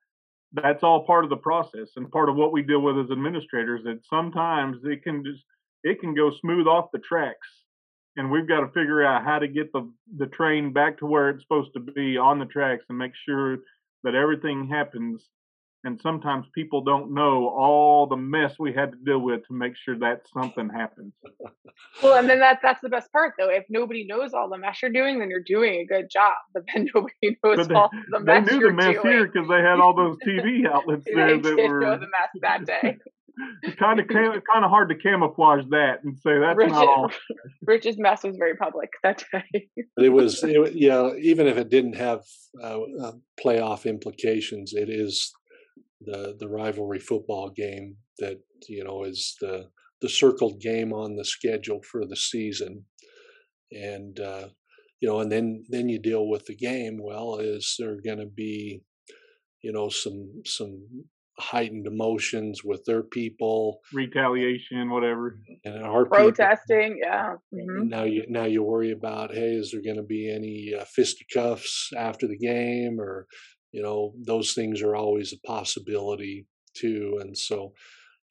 that's 0.52 0.82
all 0.82 1.06
part 1.06 1.24
of 1.24 1.30
the 1.30 1.36
process 1.36 1.90
and 1.96 2.10
part 2.10 2.28
of 2.28 2.36
what 2.36 2.52
we 2.52 2.62
deal 2.62 2.80
with 2.80 2.98
as 2.98 3.10
administrators. 3.10 3.82
That 3.84 4.00
sometimes 4.08 4.78
it 4.84 5.02
can 5.04 5.24
just 5.24 5.42
it 5.84 6.00
can 6.00 6.14
go 6.14 6.32
smooth 6.40 6.66
off 6.66 6.90
the 6.92 6.98
tracks 6.98 7.48
and 8.18 8.30
we've 8.30 8.48
got 8.48 8.60
to 8.60 8.66
figure 8.68 9.04
out 9.04 9.24
how 9.24 9.38
to 9.38 9.48
get 9.48 9.72
the 9.72 9.90
the 10.18 10.26
train 10.26 10.72
back 10.72 10.98
to 10.98 11.06
where 11.06 11.30
it's 11.30 11.42
supposed 11.42 11.72
to 11.72 11.80
be 11.80 12.18
on 12.18 12.38
the 12.38 12.44
tracks 12.44 12.84
and 12.88 12.98
make 12.98 13.12
sure 13.26 13.58
that 14.04 14.14
everything 14.14 14.68
happens 14.68 15.24
and 15.84 16.00
sometimes 16.00 16.46
people 16.54 16.82
don't 16.82 17.14
know 17.14 17.48
all 17.48 18.06
the 18.06 18.16
mess 18.16 18.54
we 18.58 18.72
had 18.72 18.90
to 18.90 18.98
deal 19.04 19.20
with 19.20 19.46
to 19.46 19.54
make 19.54 19.74
sure 19.76 19.96
that 19.98 20.22
something 20.32 20.68
happens. 20.68 21.12
Well, 22.02 22.18
and 22.18 22.28
then 22.28 22.40
that's 22.40 22.60
that's 22.62 22.80
the 22.80 22.88
best 22.88 23.12
part 23.12 23.34
though. 23.38 23.48
If 23.48 23.64
nobody 23.68 24.04
knows 24.04 24.32
all 24.34 24.48
the 24.48 24.58
mess 24.58 24.82
you're 24.82 24.90
doing, 24.90 25.20
then 25.20 25.30
you're 25.30 25.40
doing 25.40 25.80
a 25.80 25.86
good 25.86 26.10
job. 26.10 26.34
But 26.52 26.64
then 26.74 26.88
nobody 26.94 27.38
knows 27.44 27.68
they, 27.68 27.74
all 27.74 27.90
the 28.10 28.20
mess. 28.20 28.48
They 28.48 28.56
knew 28.56 28.66
the 28.66 28.72
mess 28.72 28.94
doing. 28.94 29.06
here 29.06 29.26
because 29.26 29.48
they 29.48 29.60
had 29.60 29.78
all 29.78 29.94
those 29.94 30.16
TV 30.26 30.66
outlets 30.72 31.04
there 31.06 31.40
that 31.40 31.54
were 31.56 31.80
know 31.80 31.98
the 31.98 32.06
mess 32.06 32.30
that 32.42 32.66
day. 32.66 32.98
Kind 33.78 34.00
of 34.00 34.08
kind 34.08 34.64
of 34.64 34.70
hard 34.70 34.88
to 34.88 34.94
camouflage 34.94 35.64
that 35.70 36.02
and 36.04 36.16
say 36.18 36.38
that's 36.38 36.56
Rich, 36.56 36.70
not 36.70 36.86
all. 36.86 37.10
Rich's 37.62 37.98
mess 37.98 38.22
was 38.24 38.36
very 38.36 38.56
public 38.56 38.90
that 39.02 39.24
day. 39.32 39.68
but 39.96 40.04
it 40.04 40.10
was, 40.10 40.42
it, 40.42 40.74
yeah. 40.74 41.10
Even 41.20 41.46
if 41.46 41.56
it 41.56 41.68
didn't 41.68 41.96
have 41.96 42.20
uh, 42.62 42.80
uh, 43.02 43.12
playoff 43.42 43.84
implications, 43.84 44.72
it 44.74 44.88
is 44.88 45.32
the 46.00 46.36
the 46.38 46.48
rivalry 46.48 46.98
football 46.98 47.50
game 47.50 47.96
that 48.18 48.38
you 48.68 48.84
know 48.84 49.04
is 49.04 49.36
the 49.40 49.68
the 50.00 50.08
circled 50.08 50.60
game 50.60 50.92
on 50.92 51.16
the 51.16 51.24
schedule 51.24 51.80
for 51.82 52.06
the 52.06 52.16
season, 52.16 52.84
and 53.72 54.20
uh, 54.20 54.48
you 55.00 55.08
know, 55.08 55.20
and 55.20 55.30
then 55.30 55.64
then 55.68 55.88
you 55.88 55.98
deal 55.98 56.28
with 56.28 56.46
the 56.46 56.56
game. 56.56 56.98
Well, 57.00 57.36
is 57.36 57.76
there 57.78 57.96
going 58.04 58.18
to 58.18 58.26
be 58.26 58.82
you 59.62 59.72
know 59.72 59.88
some 59.88 60.42
some 60.44 60.86
heightened 61.38 61.86
emotions 61.86 62.62
with 62.64 62.84
their 62.84 63.02
people. 63.02 63.80
Retaliation 63.92 64.90
whatever. 64.90 65.38
And 65.64 65.84
our 65.84 66.06
protesting 66.06 66.94
people, 66.94 67.08
yeah 67.10 67.34
mm-hmm. 67.54 67.88
now 67.88 68.04
you 68.04 68.24
now 68.28 68.44
you 68.44 68.62
worry 68.62 68.90
about 68.90 69.32
hey 69.32 69.52
is 69.52 69.70
there 69.70 69.82
going 69.82 69.96
to 69.96 70.02
be 70.02 70.32
any 70.32 70.74
uh, 70.78 70.84
fisticuffs 70.84 71.90
after 71.96 72.26
the 72.26 72.38
game? 72.38 73.00
Or 73.00 73.26
you 73.72 73.82
know 73.82 74.14
those 74.26 74.52
things 74.52 74.82
are 74.82 74.96
always 74.96 75.32
a 75.32 75.46
possibility 75.46 76.46
too. 76.76 77.18
And 77.20 77.36
so 77.36 77.72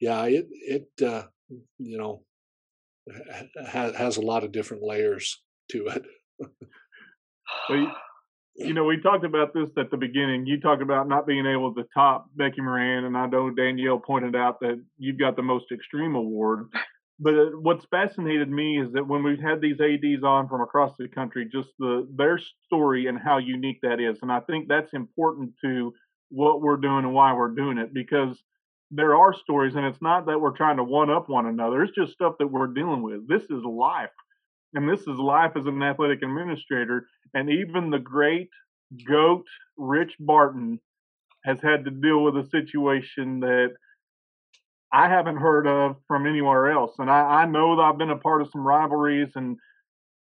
yeah 0.00 0.24
it 0.24 0.46
it 0.50 0.88
uh, 1.02 1.24
you 1.78 1.98
know 1.98 2.22
ha- 3.66 3.92
has 3.92 4.16
a 4.16 4.22
lot 4.22 4.44
of 4.44 4.52
different 4.52 4.82
layers 4.82 5.42
to 5.72 5.86
it. 5.88 6.02
Well, 7.70 7.92
you 8.58 8.74
know, 8.74 8.84
we 8.84 9.00
talked 9.00 9.24
about 9.24 9.54
this 9.54 9.70
at 9.76 9.90
the 9.90 9.96
beginning. 9.96 10.44
You 10.44 10.60
talked 10.60 10.82
about 10.82 11.08
not 11.08 11.26
being 11.26 11.46
able 11.46 11.72
to 11.74 11.84
top 11.94 12.28
Becky 12.34 12.60
Moran, 12.60 13.04
and 13.04 13.16
I 13.16 13.26
know 13.26 13.50
Danielle 13.50 14.00
pointed 14.00 14.34
out 14.34 14.58
that 14.60 14.82
you've 14.98 15.18
got 15.18 15.36
the 15.36 15.42
most 15.42 15.66
extreme 15.70 16.16
award. 16.16 16.66
But 17.20 17.34
uh, 17.34 17.46
what's 17.60 17.84
fascinated 17.86 18.48
me 18.48 18.80
is 18.80 18.92
that 18.92 19.06
when 19.06 19.22
we've 19.22 19.40
had 19.40 19.60
these 19.60 19.80
ads 19.80 20.24
on 20.24 20.48
from 20.48 20.60
across 20.60 20.92
the 20.98 21.08
country, 21.08 21.48
just 21.50 21.68
the 21.78 22.08
their 22.16 22.40
story 22.66 23.06
and 23.06 23.18
how 23.18 23.38
unique 23.38 23.78
that 23.82 24.00
is, 24.00 24.18
and 24.22 24.32
I 24.32 24.40
think 24.40 24.66
that's 24.66 24.92
important 24.92 25.52
to 25.64 25.92
what 26.30 26.60
we're 26.60 26.76
doing 26.76 27.04
and 27.04 27.14
why 27.14 27.32
we're 27.32 27.54
doing 27.54 27.78
it 27.78 27.94
because 27.94 28.36
there 28.90 29.16
are 29.16 29.34
stories, 29.34 29.74
and 29.76 29.86
it's 29.86 30.02
not 30.02 30.26
that 30.26 30.40
we're 30.40 30.56
trying 30.56 30.78
to 30.78 30.84
one 30.84 31.10
up 31.10 31.28
one 31.28 31.46
another. 31.46 31.82
It's 31.82 31.94
just 31.94 32.12
stuff 32.12 32.34
that 32.38 32.46
we're 32.48 32.68
dealing 32.68 33.02
with. 33.02 33.28
This 33.28 33.42
is 33.44 33.62
life 33.64 34.10
and 34.74 34.88
this 34.88 35.00
is 35.00 35.18
life 35.18 35.52
as 35.56 35.66
an 35.66 35.82
athletic 35.82 36.22
administrator. 36.22 37.06
And 37.34 37.50
even 37.50 37.90
the 37.90 37.98
great 37.98 38.50
goat 39.06 39.44
Rich 39.76 40.14
Barton 40.20 40.80
has 41.44 41.60
had 41.60 41.84
to 41.84 41.90
deal 41.90 42.22
with 42.22 42.36
a 42.36 42.48
situation 42.48 43.40
that 43.40 43.70
I 44.92 45.08
haven't 45.08 45.36
heard 45.36 45.66
of 45.66 45.96
from 46.06 46.26
anywhere 46.26 46.70
else. 46.70 46.94
And 46.98 47.10
I, 47.10 47.42
I 47.42 47.46
know 47.46 47.76
that 47.76 47.82
I've 47.82 47.98
been 47.98 48.10
a 48.10 48.18
part 48.18 48.42
of 48.42 48.50
some 48.50 48.66
rivalries 48.66 49.30
and 49.34 49.56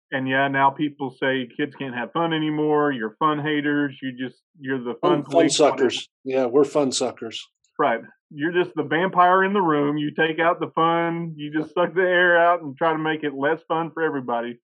and 0.10 0.26
yeah, 0.26 0.48
now 0.48 0.70
people 0.70 1.12
say 1.12 1.50
kids 1.58 1.76
can't 1.76 1.94
have 1.94 2.14
fun 2.14 2.32
anymore. 2.32 2.94
You're 2.94 3.18
fun 3.20 3.40
haters. 3.40 3.98
You 4.02 4.14
just 4.18 4.42
you're 4.58 4.82
the 4.82 4.94
fun, 5.02 5.26
fun 5.26 5.50
suckers. 5.50 6.08
Yeah, 6.24 6.46
we're 6.46 6.64
fun 6.64 6.94
suckers. 6.94 7.46
Right. 7.78 8.00
You're 8.30 8.52
just 8.52 8.76
the 8.76 8.84
vampire 8.84 9.44
in 9.44 9.54
the 9.54 9.62
room. 9.62 9.98
You 9.98 10.12
take 10.12 10.40
out 10.40 10.60
the 10.60 10.72
fun, 10.76 11.34
you 11.38 11.52
just 11.52 11.74
suck 11.74 11.94
the 11.94 12.02
air 12.02 12.38
out 12.38 12.62
and 12.62 12.76
try 12.76 12.92
to 12.92 13.00
make 13.00 13.24
it 13.24 13.34
less 13.34 13.62
fun 13.68 13.92
for 13.92 14.04
everybody. 14.04 14.60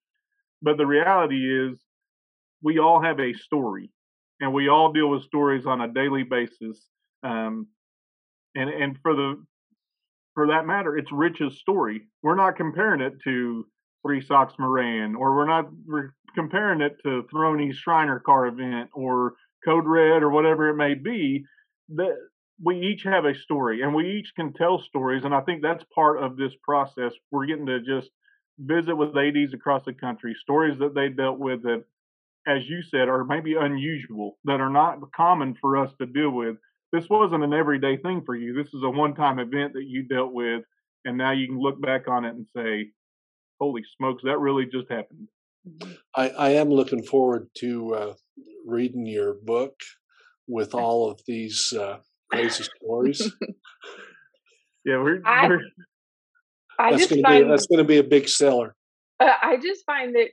But 0.60 0.76
the 0.76 0.86
reality 0.86 1.36
is, 1.36 1.78
we 2.62 2.78
all 2.78 3.02
have 3.02 3.20
a 3.20 3.34
story, 3.34 3.90
and 4.40 4.52
we 4.52 4.68
all 4.68 4.92
deal 4.92 5.08
with 5.08 5.22
stories 5.24 5.66
on 5.66 5.80
a 5.80 5.92
daily 5.92 6.22
basis. 6.22 6.86
Um, 7.22 7.68
and 8.54 8.70
and 8.70 8.98
for 9.02 9.14
the 9.14 9.44
for 10.34 10.48
that 10.48 10.66
matter, 10.66 10.96
it's 10.96 11.12
Rich's 11.12 11.58
story. 11.58 12.02
We're 12.22 12.34
not 12.34 12.56
comparing 12.56 13.00
it 13.00 13.14
to 13.24 13.66
Three 14.04 14.20
Socks 14.20 14.54
Moran, 14.58 15.14
or 15.14 15.34
we're 15.34 15.46
not 15.46 15.68
we're 15.86 16.14
comparing 16.34 16.80
it 16.80 16.96
to 17.04 17.24
Throny's 17.32 17.76
Shriner 17.76 18.20
car 18.20 18.46
event 18.46 18.90
or 18.92 19.34
Code 19.64 19.86
Red 19.86 20.22
or 20.22 20.30
whatever 20.30 20.68
it 20.68 20.76
may 20.76 20.94
be. 20.94 21.44
That 21.90 22.16
we 22.62 22.80
each 22.80 23.02
have 23.04 23.24
a 23.24 23.34
story 23.34 23.82
and 23.82 23.94
we 23.94 24.18
each 24.18 24.32
can 24.36 24.52
tell 24.52 24.78
stories, 24.80 25.24
and 25.24 25.34
I 25.34 25.40
think 25.40 25.62
that's 25.62 25.84
part 25.94 26.22
of 26.22 26.36
this 26.36 26.52
process. 26.62 27.12
We're 27.30 27.46
getting 27.46 27.66
to 27.66 27.80
just 27.80 28.10
visit 28.58 28.94
with 28.94 29.16
ADs 29.16 29.54
across 29.54 29.84
the 29.84 29.92
country, 29.92 30.34
stories 30.40 30.78
that 30.78 30.94
they 30.94 31.08
dealt 31.08 31.38
with 31.38 31.62
that, 31.62 31.84
as 32.46 32.68
you 32.68 32.82
said, 32.82 33.08
are 33.08 33.24
maybe 33.24 33.54
unusual, 33.58 34.38
that 34.44 34.60
are 34.60 34.70
not 34.70 34.98
common 35.16 35.56
for 35.60 35.76
us 35.76 35.92
to 36.00 36.06
deal 36.06 36.30
with. 36.30 36.56
This 36.92 37.08
wasn't 37.10 37.42
an 37.42 37.52
everyday 37.52 37.96
thing 37.96 38.22
for 38.24 38.36
you. 38.36 38.54
This 38.54 38.72
is 38.72 38.82
a 38.84 38.90
one-time 38.90 39.40
event 39.40 39.72
that 39.72 39.86
you 39.86 40.04
dealt 40.04 40.32
with, 40.32 40.62
and 41.04 41.18
now 41.18 41.32
you 41.32 41.48
can 41.48 41.58
look 41.58 41.80
back 41.80 42.06
on 42.06 42.24
it 42.24 42.34
and 42.36 42.46
say, 42.56 42.92
"Holy 43.60 43.82
smokes, 43.96 44.22
that 44.24 44.38
really 44.38 44.66
just 44.66 44.88
happened." 44.88 45.28
Mm-hmm. 45.68 45.92
I, 46.14 46.28
I 46.28 46.50
am 46.50 46.68
looking 46.68 47.02
forward 47.02 47.48
to 47.58 47.94
uh, 47.94 48.14
reading 48.64 49.06
your 49.06 49.34
book 49.34 49.74
with 50.46 50.74
all 50.74 51.10
of 51.10 51.20
these 51.26 51.72
uh, 51.72 51.98
crazy 52.34 52.64
stories. 52.64 53.32
yeah, 54.84 54.98
we're, 54.98 55.20
I, 55.24 55.48
we're 55.48 55.60
I 56.78 56.90
that's 56.92 57.08
just 57.08 57.22
find, 57.22 57.44
be, 57.44 57.50
that's 57.50 57.66
going 57.66 57.78
to 57.78 57.84
be 57.84 57.98
a 57.98 58.04
big 58.04 58.28
seller. 58.28 58.74
Uh, 59.20 59.32
I 59.42 59.56
just 59.56 59.84
find 59.86 60.14
that 60.14 60.28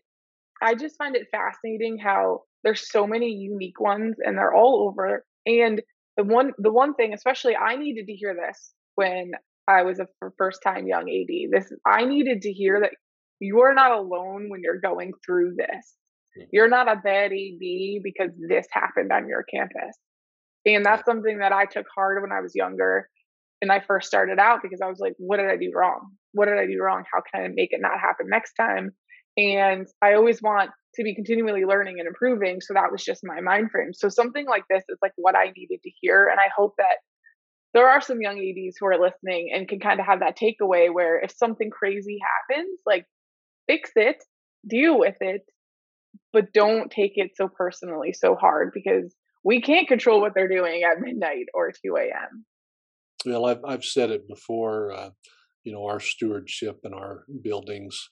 I 0.62 0.76
just 0.76 0.98
find 0.98 1.16
it 1.16 1.28
fascinating 1.32 1.98
how 1.98 2.42
there's 2.64 2.92
so 2.92 3.08
many 3.08 3.32
unique 3.32 3.80
ones 3.80 4.18
and 4.24 4.38
they're 4.38 4.54
all 4.54 4.88
over. 4.88 5.26
And 5.46 5.82
the 6.18 6.24
one, 6.24 6.52
the 6.60 6.72
one 6.72 6.94
thing, 6.94 7.14
especially, 7.14 7.56
I 7.56 7.76
needed 7.76 8.06
to 8.06 8.14
hear 8.14 8.36
this 8.36 8.74
when 8.96 9.32
I 9.68 9.84
was 9.84 10.00
a 10.00 10.08
first 10.38 10.62
time 10.64 10.88
young 10.88 11.10
AD. 11.10 11.52
This 11.52 11.72
I 11.86 12.06
needed 12.06 12.42
to 12.44 12.52
hear 12.52 12.80
that 12.82 12.92
you 13.40 13.62
are 13.62 13.74
not 13.74 13.92
alone 13.92 14.50
when 14.50 14.62
you're 14.64 14.80
going 14.80 15.14
through 15.26 15.56
this. 15.56 15.96
Mm-hmm. 16.38 16.50
You're 16.52 16.70
not 16.70 16.88
a 16.88 17.02
bad 17.04 17.32
AD 17.32 18.04
because 18.04 18.30
this 18.48 18.68
happened 18.72 19.12
on 19.12 19.28
your 19.28 19.44
campus. 19.44 19.98
And 20.66 20.86
that's 20.86 21.06
something 21.06 21.40
that 21.40 21.52
I 21.52 21.66
took 21.66 21.86
hard 21.94 22.22
when 22.22 22.32
I 22.32 22.42
was 22.42 22.56
younger 22.56 23.10
and 23.62 23.72
I 23.72 23.80
first 23.80 24.08
started 24.08 24.40
out 24.40 24.60
because 24.62 24.82
I 24.82 24.88
was 24.88 25.00
like, 25.00 25.14
what 25.18 25.38
did 25.38 25.50
I 25.50 25.58
do 25.58 25.72
wrong? 25.74 26.12
What 26.34 26.46
did 26.48 26.58
I 26.58 26.66
do 26.66 26.82
wrong? 26.82 27.04
How 27.12 27.22
can 27.22 27.46
I 27.46 27.48
make 27.54 27.70
it 27.72 27.82
not 27.82 28.00
happen 28.00 28.28
next 28.30 28.54
time? 28.54 28.92
And 29.38 29.88
I 30.02 30.14
always 30.14 30.42
want 30.42 30.72
to 30.96 31.04
be 31.04 31.16
continually 31.16 31.64
learning 31.64 32.00
and 32.00 32.08
improving. 32.08 32.60
So 32.60 32.74
that 32.74 32.92
was 32.92 33.04
just 33.04 33.22
my 33.24 33.40
mind 33.40 33.72
frame. 33.72 33.94
So 33.94 34.10
something 34.10 34.46
like 34.48 34.64
this 34.70 34.84
is 34.90 34.98
like 35.02 35.14
what 35.16 35.36
I 35.36 35.52
needed 35.56 35.82
to 35.84 35.92
hear. 36.02 36.28
And 36.28 36.40
I 36.40 36.50
hope 36.56 36.74
that 36.78 36.98
there 37.74 37.88
are 37.88 38.02
some 38.02 38.22
young 38.22 38.38
ADs 38.38 38.76
who 38.80 38.88
are 38.88 39.00
listening 39.00 39.52
and 39.56 39.68
can 39.68 39.80
kind 39.80 40.00
of 40.00 40.06
have 40.06 40.20
that 40.20 40.38
takeaway 40.38 40.94
where 40.94 41.20
if 41.22 41.32
something 41.32 41.70
crazy 41.70 42.20
happens, 42.50 42.80
like 42.86 43.06
fix 43.68 43.92
it, 43.96 44.22
deal 44.68 45.00
with 45.00 45.16
it, 45.22 45.44
but 46.34 46.52
don't 46.52 46.92
take 46.92 47.14
it 47.16 47.32
so 47.36 47.48
personally, 47.48 48.12
so 48.12 48.36
hard 48.36 48.72
because 48.74 49.16
we 49.44 49.62
can't 49.62 49.88
control 49.88 50.22
what 50.22 50.34
they're 50.36 50.48
doing 50.48 50.84
at 50.84 51.00
midnight 51.00 51.46
or 51.54 51.72
2 51.72 51.98
a.m. 51.98 52.46
Well, 53.26 53.46
I've 53.46 53.64
I've 53.66 53.86
said 53.86 54.12
it 54.12 54.28
before. 54.28 54.92
Uh, 54.92 55.10
you 55.64 55.72
know, 55.72 55.86
our 55.86 56.00
stewardship 56.00 56.80
and 56.84 56.94
our 56.94 57.26
buildings, 57.44 58.10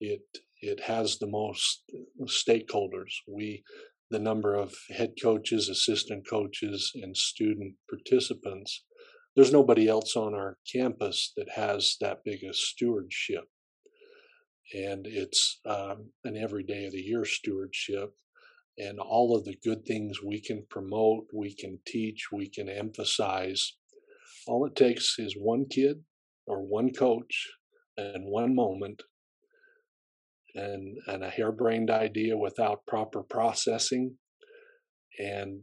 it 0.00 0.22
it 0.60 0.80
has 0.80 1.18
the 1.18 1.26
most 1.26 1.82
stakeholders. 2.24 3.12
We, 3.28 3.64
the 4.10 4.18
number 4.18 4.54
of 4.54 4.74
head 4.90 5.14
coaches, 5.20 5.68
assistant 5.68 6.28
coaches, 6.28 6.92
and 6.94 7.16
student 7.16 7.74
participants. 7.88 8.84
There's 9.34 9.52
nobody 9.52 9.88
else 9.88 10.14
on 10.14 10.34
our 10.34 10.58
campus 10.72 11.32
that 11.36 11.48
has 11.54 11.96
that 12.00 12.18
big 12.24 12.44
a 12.44 12.52
stewardship, 12.52 13.44
and 14.74 15.06
it's 15.06 15.60
um, 15.64 16.10
an 16.24 16.36
every 16.36 16.62
day 16.62 16.84
of 16.84 16.92
the 16.92 17.00
year 17.00 17.24
stewardship. 17.24 18.12
And 18.78 18.98
all 18.98 19.36
of 19.36 19.44
the 19.44 19.56
good 19.62 19.84
things 19.84 20.22
we 20.22 20.40
can 20.40 20.64
promote, 20.70 21.26
we 21.32 21.54
can 21.54 21.78
teach, 21.86 22.28
we 22.32 22.48
can 22.48 22.68
emphasize 22.68 23.76
all 24.46 24.66
it 24.66 24.74
takes 24.74 25.16
is 25.18 25.36
one 25.38 25.66
kid 25.70 26.02
or 26.46 26.62
one 26.62 26.92
coach 26.92 27.48
and 27.96 28.24
one 28.24 28.54
moment 28.54 29.02
and, 30.54 30.98
and 31.06 31.22
a 31.22 31.30
harebrained 31.30 31.90
idea 31.90 32.36
without 32.36 32.86
proper 32.86 33.22
processing. 33.22 34.16
And, 35.18 35.60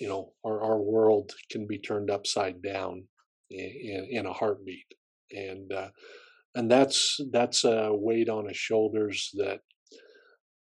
you 0.00 0.08
know, 0.08 0.32
our, 0.44 0.62
our 0.62 0.80
world 0.80 1.32
can 1.50 1.66
be 1.66 1.78
turned 1.78 2.10
upside 2.10 2.62
down 2.62 3.04
in, 3.50 4.08
in 4.10 4.26
a 4.26 4.32
heartbeat. 4.32 4.86
And, 5.32 5.72
uh, 5.72 5.88
and 6.54 6.70
that's, 6.70 7.18
that's 7.32 7.64
a 7.64 7.90
weight 7.92 8.28
on 8.28 8.48
his 8.48 8.56
shoulders 8.56 9.30
that, 9.34 9.60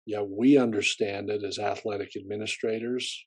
yeah, 0.07 0.23
we 0.23 0.59
understand 0.59 1.31
it 1.31 1.43
as 1.45 1.59
athletic 1.59 2.17
administrators, 2.17 3.25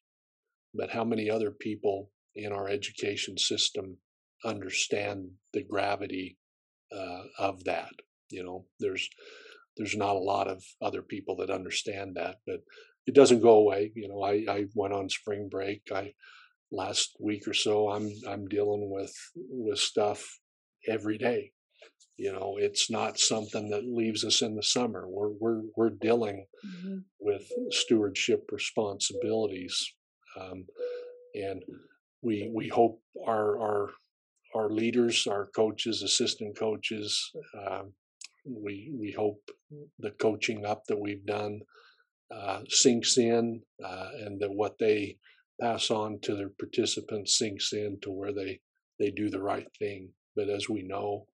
but 0.73 0.91
how 0.91 1.03
many 1.03 1.29
other 1.29 1.51
people 1.51 2.11
in 2.35 2.51
our 2.51 2.69
education 2.69 3.37
system 3.37 3.97
understand 4.45 5.29
the 5.53 5.63
gravity 5.63 6.37
uh, 6.95 7.23
of 7.39 7.63
that. 7.65 7.91
You 8.29 8.43
know, 8.43 8.65
there's 8.79 9.09
there's 9.75 9.95
not 9.95 10.15
a 10.15 10.19
lot 10.19 10.47
of 10.47 10.63
other 10.81 11.01
people 11.01 11.35
that 11.37 11.49
understand 11.49 12.15
that, 12.15 12.37
but 12.45 12.61
it 13.05 13.13
doesn't 13.13 13.41
go 13.41 13.55
away. 13.55 13.91
You 13.95 14.09
know, 14.09 14.23
I, 14.23 14.45
I 14.49 14.65
went 14.73 14.93
on 14.93 15.09
spring 15.09 15.49
break. 15.49 15.81
I 15.93 16.13
last 16.71 17.15
week 17.19 17.47
or 17.47 17.53
so 17.53 17.89
I'm 17.89 18.11
I'm 18.27 18.47
dealing 18.47 18.89
with 18.91 19.13
with 19.35 19.79
stuff 19.79 20.39
every 20.87 21.17
day. 21.17 21.51
You 22.17 22.33
know, 22.33 22.55
it's 22.57 22.89
not 22.89 23.19
something 23.19 23.69
that 23.69 23.85
leaves 23.85 24.25
us 24.25 24.41
in 24.41 24.55
the 24.55 24.63
summer. 24.63 25.07
We're 25.07 25.29
we're 25.39 25.61
we're 25.75 25.91
dealing 25.91 26.47
mm-hmm. 26.65 26.97
with 27.19 27.51
stewardship 27.69 28.49
responsibilities, 28.51 29.93
um, 30.39 30.65
and 31.35 31.61
we 32.23 32.51
we 32.53 32.69
hope 32.69 33.01
our 33.25 33.59
our 33.59 33.89
our 34.55 34.69
leaders, 34.69 35.27
our 35.27 35.47
coaches, 35.55 36.01
assistant 36.01 36.57
coaches. 36.57 37.31
Um, 37.55 37.93
we 38.45 38.91
we 38.97 39.11
hope 39.11 39.41
the 39.99 40.11
coaching 40.11 40.65
up 40.65 40.85
that 40.87 40.99
we've 40.99 41.25
done 41.25 41.61
uh, 42.33 42.61
sinks 42.69 43.17
in, 43.17 43.61
uh, 43.83 44.09
and 44.25 44.39
that 44.39 44.51
what 44.51 44.77
they 44.79 45.17
pass 45.61 45.89
on 45.91 46.19
to 46.21 46.35
their 46.35 46.49
participants 46.49 47.37
sinks 47.37 47.73
in 47.73 47.99
to 48.01 48.11
where 48.11 48.33
they 48.33 48.59
they 48.99 49.11
do 49.11 49.29
the 49.29 49.41
right 49.41 49.67
thing. 49.77 50.09
But 50.35 50.49
as 50.49 50.69
we 50.69 50.83
know, 50.83 51.27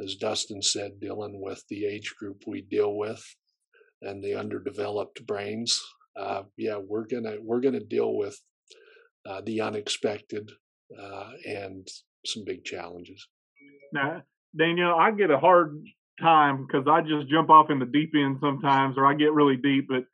as 0.00 0.16
Dustin 0.16 0.62
said, 0.62 1.00
dealing 1.00 1.40
with 1.40 1.62
the 1.68 1.86
age 1.86 2.14
group 2.18 2.42
we 2.46 2.62
deal 2.62 2.96
with 2.96 3.22
and 4.02 4.22
the 4.22 4.34
underdeveloped 4.34 5.26
brains, 5.26 5.80
uh, 6.18 6.42
yeah, 6.56 6.76
we're 6.76 7.06
gonna 7.06 7.36
we're 7.42 7.60
gonna 7.60 7.80
deal 7.80 8.16
with 8.16 8.38
uh, 9.28 9.40
the 9.44 9.60
unexpected 9.60 10.50
uh, 10.98 11.30
and 11.46 11.86
some 12.24 12.44
big 12.44 12.64
challenges. 12.64 13.26
Now, 13.92 14.22
Danielle, 14.56 14.96
I 14.98 15.10
get 15.10 15.30
a 15.30 15.38
hard 15.38 15.76
time 16.20 16.66
because 16.66 16.86
I 16.88 17.02
just 17.02 17.28
jump 17.28 17.50
off 17.50 17.70
in 17.70 17.78
the 17.78 17.86
deep 17.86 18.12
end 18.14 18.38
sometimes, 18.40 18.96
or 18.96 19.06
I 19.06 19.14
get 19.14 19.32
really 19.32 19.56
deep. 19.56 19.86
But 19.88 20.04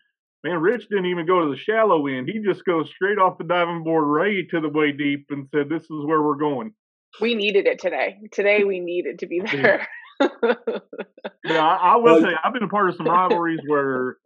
man, 0.45 0.61
Rich 0.61 0.89
didn't 0.89 1.07
even 1.07 1.27
go 1.27 1.45
to 1.45 1.51
the 1.51 1.57
shallow 1.57 2.07
end. 2.07 2.29
He 2.29 2.41
just 2.41 2.65
goes 2.65 2.91
straight 2.91 3.19
off 3.19 3.39
the 3.39 3.45
diving 3.45 3.85
board, 3.85 4.05
right 4.07 4.45
to 4.51 4.61
the 4.61 4.69
way 4.69 4.93
deep, 4.93 5.27
and 5.31 5.49
said, 5.55 5.69
"This 5.69 5.83
is 5.83 6.07
where 6.07 6.23
we're 6.23 6.37
going." 6.37 6.73
We 7.21 7.35
needed 7.35 7.67
it 7.67 7.79
today. 7.79 8.19
Today, 8.33 8.65
we 8.65 8.81
needed 8.81 9.21
to 9.21 9.27
be 9.27 9.41
there. 9.41 9.87
yeah, 10.21 10.29
I, 11.45 11.95
I 11.95 11.97
will 11.97 12.21
say 12.21 12.29
I've 12.43 12.53
been 12.53 12.63
a 12.63 12.69
part 12.69 12.89
of 12.89 12.97
some 12.97 13.07
rivalries 13.07 13.61
where 13.67 14.17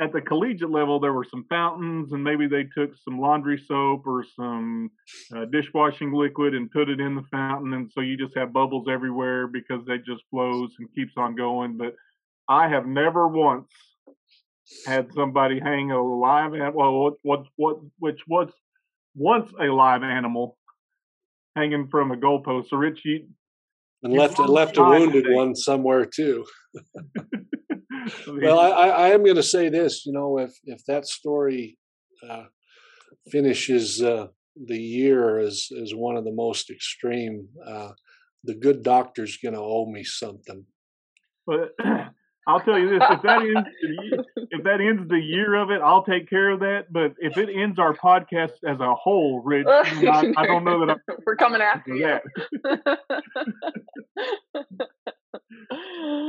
at 0.00 0.12
the 0.12 0.20
collegiate 0.20 0.70
level, 0.70 1.00
there 1.00 1.12
were 1.12 1.26
some 1.28 1.44
fountains, 1.48 2.12
and 2.12 2.22
maybe 2.22 2.46
they 2.46 2.62
took 2.62 2.90
some 3.04 3.20
laundry 3.20 3.60
soap 3.66 4.06
or 4.06 4.24
some 4.36 4.90
uh, 5.34 5.44
dishwashing 5.46 6.12
liquid 6.12 6.54
and 6.54 6.70
put 6.70 6.88
it 6.88 7.00
in 7.00 7.16
the 7.16 7.24
fountain, 7.32 7.74
and 7.74 7.90
so 7.92 8.00
you 8.00 8.16
just 8.16 8.36
have 8.36 8.52
bubbles 8.52 8.86
everywhere 8.90 9.48
because 9.48 9.84
they 9.86 9.98
just 9.98 10.22
flows 10.30 10.70
and 10.78 10.92
keeps 10.94 11.12
on 11.16 11.34
going. 11.34 11.76
But 11.76 11.96
I 12.48 12.68
have 12.68 12.86
never 12.86 13.26
once 13.26 13.68
had 14.86 15.12
somebody 15.14 15.58
hang 15.58 15.90
a 15.90 16.00
live 16.00 16.52
well, 16.74 16.92
what, 16.92 17.14
what, 17.22 17.46
what, 17.56 17.78
which 17.98 18.20
was 18.28 18.50
once 19.16 19.50
a 19.60 19.64
live 19.64 20.02
animal 20.04 20.57
hanging 21.58 21.88
from 21.88 22.10
a 22.12 22.16
goalpost. 22.16 22.68
So, 22.68 22.76
Rich, 22.76 23.00
you, 23.04 23.26
and 24.02 24.12
left 24.12 24.38
left 24.38 24.76
a 24.76 24.82
wounded 24.82 25.26
one 25.28 25.54
somewhere 25.54 26.04
too. 26.06 26.44
well, 28.28 28.58
I, 28.58 28.88
I 28.88 29.08
am 29.08 29.24
going 29.24 29.36
to 29.36 29.42
say 29.42 29.68
this. 29.68 30.06
You 30.06 30.12
know, 30.12 30.38
if 30.38 30.52
if 30.64 30.84
that 30.86 31.06
story 31.06 31.78
uh, 32.28 32.44
finishes 33.30 34.02
uh, 34.02 34.28
the 34.66 34.78
year 34.78 35.38
as 35.38 35.68
as 35.82 35.94
one 35.94 36.16
of 36.16 36.24
the 36.24 36.32
most 36.32 36.70
extreme, 36.70 37.48
uh, 37.66 37.90
the 38.44 38.54
good 38.54 38.82
doctor's 38.82 39.38
going 39.38 39.54
to 39.54 39.60
owe 39.60 39.90
me 39.90 40.04
something. 40.04 40.64
But 41.46 41.74
I'll 42.48 42.60
tell 42.60 42.78
you 42.78 42.88
this: 42.88 43.02
if 43.10 43.22
that 43.22 43.42
ends 43.42 43.68
the, 43.82 44.46
if 44.50 44.64
that 44.64 44.80
ends 44.80 45.06
the 45.08 45.20
year 45.20 45.54
of 45.54 45.70
it, 45.70 45.82
I'll 45.82 46.02
take 46.02 46.30
care 46.30 46.50
of 46.50 46.60
that. 46.60 46.86
But 46.90 47.12
if 47.18 47.36
it 47.36 47.50
ends 47.54 47.78
our 47.78 47.94
podcast 47.94 48.54
as 48.66 48.80
a 48.80 48.94
whole, 48.94 49.42
Rich, 49.44 49.66
I, 49.68 50.32
I 50.34 50.46
don't 50.46 50.64
know 50.64 50.80
that 50.80 50.92
I'm 50.92 51.16
we're 51.26 51.36
coming 51.36 51.60
after 51.60 51.98
that. 51.98 52.22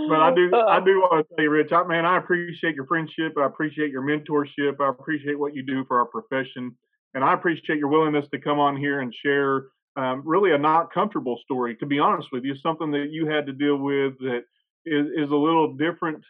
but 0.10 0.20
I 0.20 0.36
do, 0.36 0.54
I 0.54 0.80
do 0.84 1.00
want 1.00 1.26
to 1.26 1.36
say, 1.38 1.48
Rich, 1.48 1.72
I, 1.72 1.84
man, 1.86 2.06
I 2.06 2.18
appreciate 2.18 2.76
your 2.76 2.86
friendship. 2.86 3.36
I 3.40 3.46
appreciate 3.46 3.90
your 3.90 4.04
mentorship. 4.04 4.82
I 4.82 4.90
appreciate 4.90 5.40
what 5.40 5.56
you 5.56 5.64
do 5.66 5.86
for 5.88 6.00
our 6.00 6.06
profession, 6.06 6.76
and 7.14 7.24
I 7.24 7.34
appreciate 7.34 7.80
your 7.80 7.88
willingness 7.88 8.26
to 8.34 8.42
come 8.42 8.60
on 8.60 8.76
here 8.76 9.00
and 9.00 9.16
share 9.26 9.68
um, 9.96 10.24
really 10.26 10.52
a 10.52 10.58
not 10.58 10.94
comfortable 10.94 11.40
story. 11.46 11.78
To 11.78 11.86
be 11.86 11.98
honest 11.98 12.28
with 12.34 12.44
you, 12.44 12.56
something 12.58 12.92
that 12.92 13.08
you 13.10 13.26
had 13.28 13.46
to 13.46 13.54
deal 13.54 13.78
with 13.78 14.20
that 14.20 14.44
is, 14.86 15.08
is 15.16 15.32
a 15.32 15.36
little 15.36 15.74
different 15.74 16.24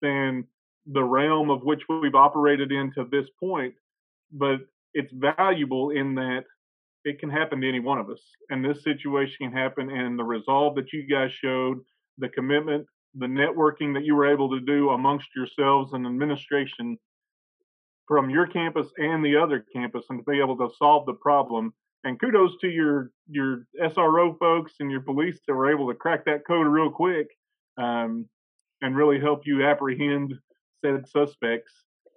than 0.00 0.44
the 0.86 1.02
realm 1.02 1.50
of 1.50 1.62
which 1.62 1.82
we've 1.88 2.14
operated 2.14 2.72
into 2.72 3.04
this 3.10 3.28
point, 3.38 3.74
but 4.32 4.60
it's 4.94 5.12
valuable 5.12 5.90
in 5.90 6.14
that 6.16 6.44
it 7.04 7.18
can 7.18 7.30
happen 7.30 7.60
to 7.60 7.68
any 7.68 7.80
one 7.80 7.98
of 7.98 8.10
us. 8.10 8.20
And 8.50 8.64
this 8.64 8.82
situation 8.82 9.50
can 9.50 9.52
happen, 9.52 9.90
and 9.90 10.18
the 10.18 10.24
resolve 10.24 10.74
that 10.76 10.92
you 10.92 11.06
guys 11.08 11.30
showed, 11.32 11.80
the 12.18 12.28
commitment, 12.28 12.86
the 13.14 13.26
networking 13.26 13.94
that 13.94 14.04
you 14.04 14.14
were 14.14 14.30
able 14.30 14.50
to 14.50 14.60
do 14.60 14.90
amongst 14.90 15.28
yourselves 15.34 15.92
and 15.92 16.06
administration 16.06 16.98
from 18.06 18.30
your 18.30 18.46
campus 18.46 18.88
and 18.98 19.24
the 19.24 19.36
other 19.36 19.64
campus, 19.74 20.04
and 20.10 20.18
to 20.18 20.30
be 20.30 20.40
able 20.40 20.56
to 20.56 20.68
solve 20.76 21.06
the 21.06 21.14
problem. 21.14 21.72
And 22.04 22.20
kudos 22.20 22.56
to 22.60 22.68
your 22.68 23.12
your 23.28 23.66
SRO 23.80 24.36
folks 24.38 24.74
and 24.80 24.90
your 24.90 25.02
police 25.02 25.38
that 25.46 25.54
were 25.54 25.70
able 25.70 25.88
to 25.88 25.94
crack 25.94 26.24
that 26.24 26.44
code 26.46 26.66
real 26.66 26.90
quick 26.90 27.28
um, 27.78 28.26
and 28.80 28.96
really 28.96 29.20
help 29.20 29.42
you 29.44 29.64
apprehend 29.64 30.34
said 30.84 31.08
suspects. 31.08 31.72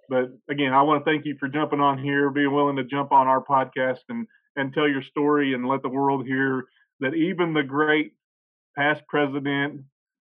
But 0.08 0.30
again, 0.50 0.72
I 0.72 0.82
want 0.82 1.04
to 1.04 1.10
thank 1.10 1.24
you 1.24 1.36
for 1.38 1.48
jumping 1.48 1.80
on 1.80 1.98
here, 1.98 2.30
being 2.30 2.52
willing 2.52 2.76
to 2.76 2.84
jump 2.84 3.12
on 3.12 3.26
our 3.26 3.42
podcast 3.42 4.00
and 4.08 4.26
and 4.56 4.72
tell 4.72 4.88
your 4.88 5.02
story 5.02 5.52
and 5.52 5.68
let 5.68 5.82
the 5.82 5.88
world 5.88 6.26
hear 6.26 6.64
that 7.00 7.14
even 7.14 7.52
the 7.52 7.62
great 7.62 8.12
past 8.76 9.02
president, 9.06 9.82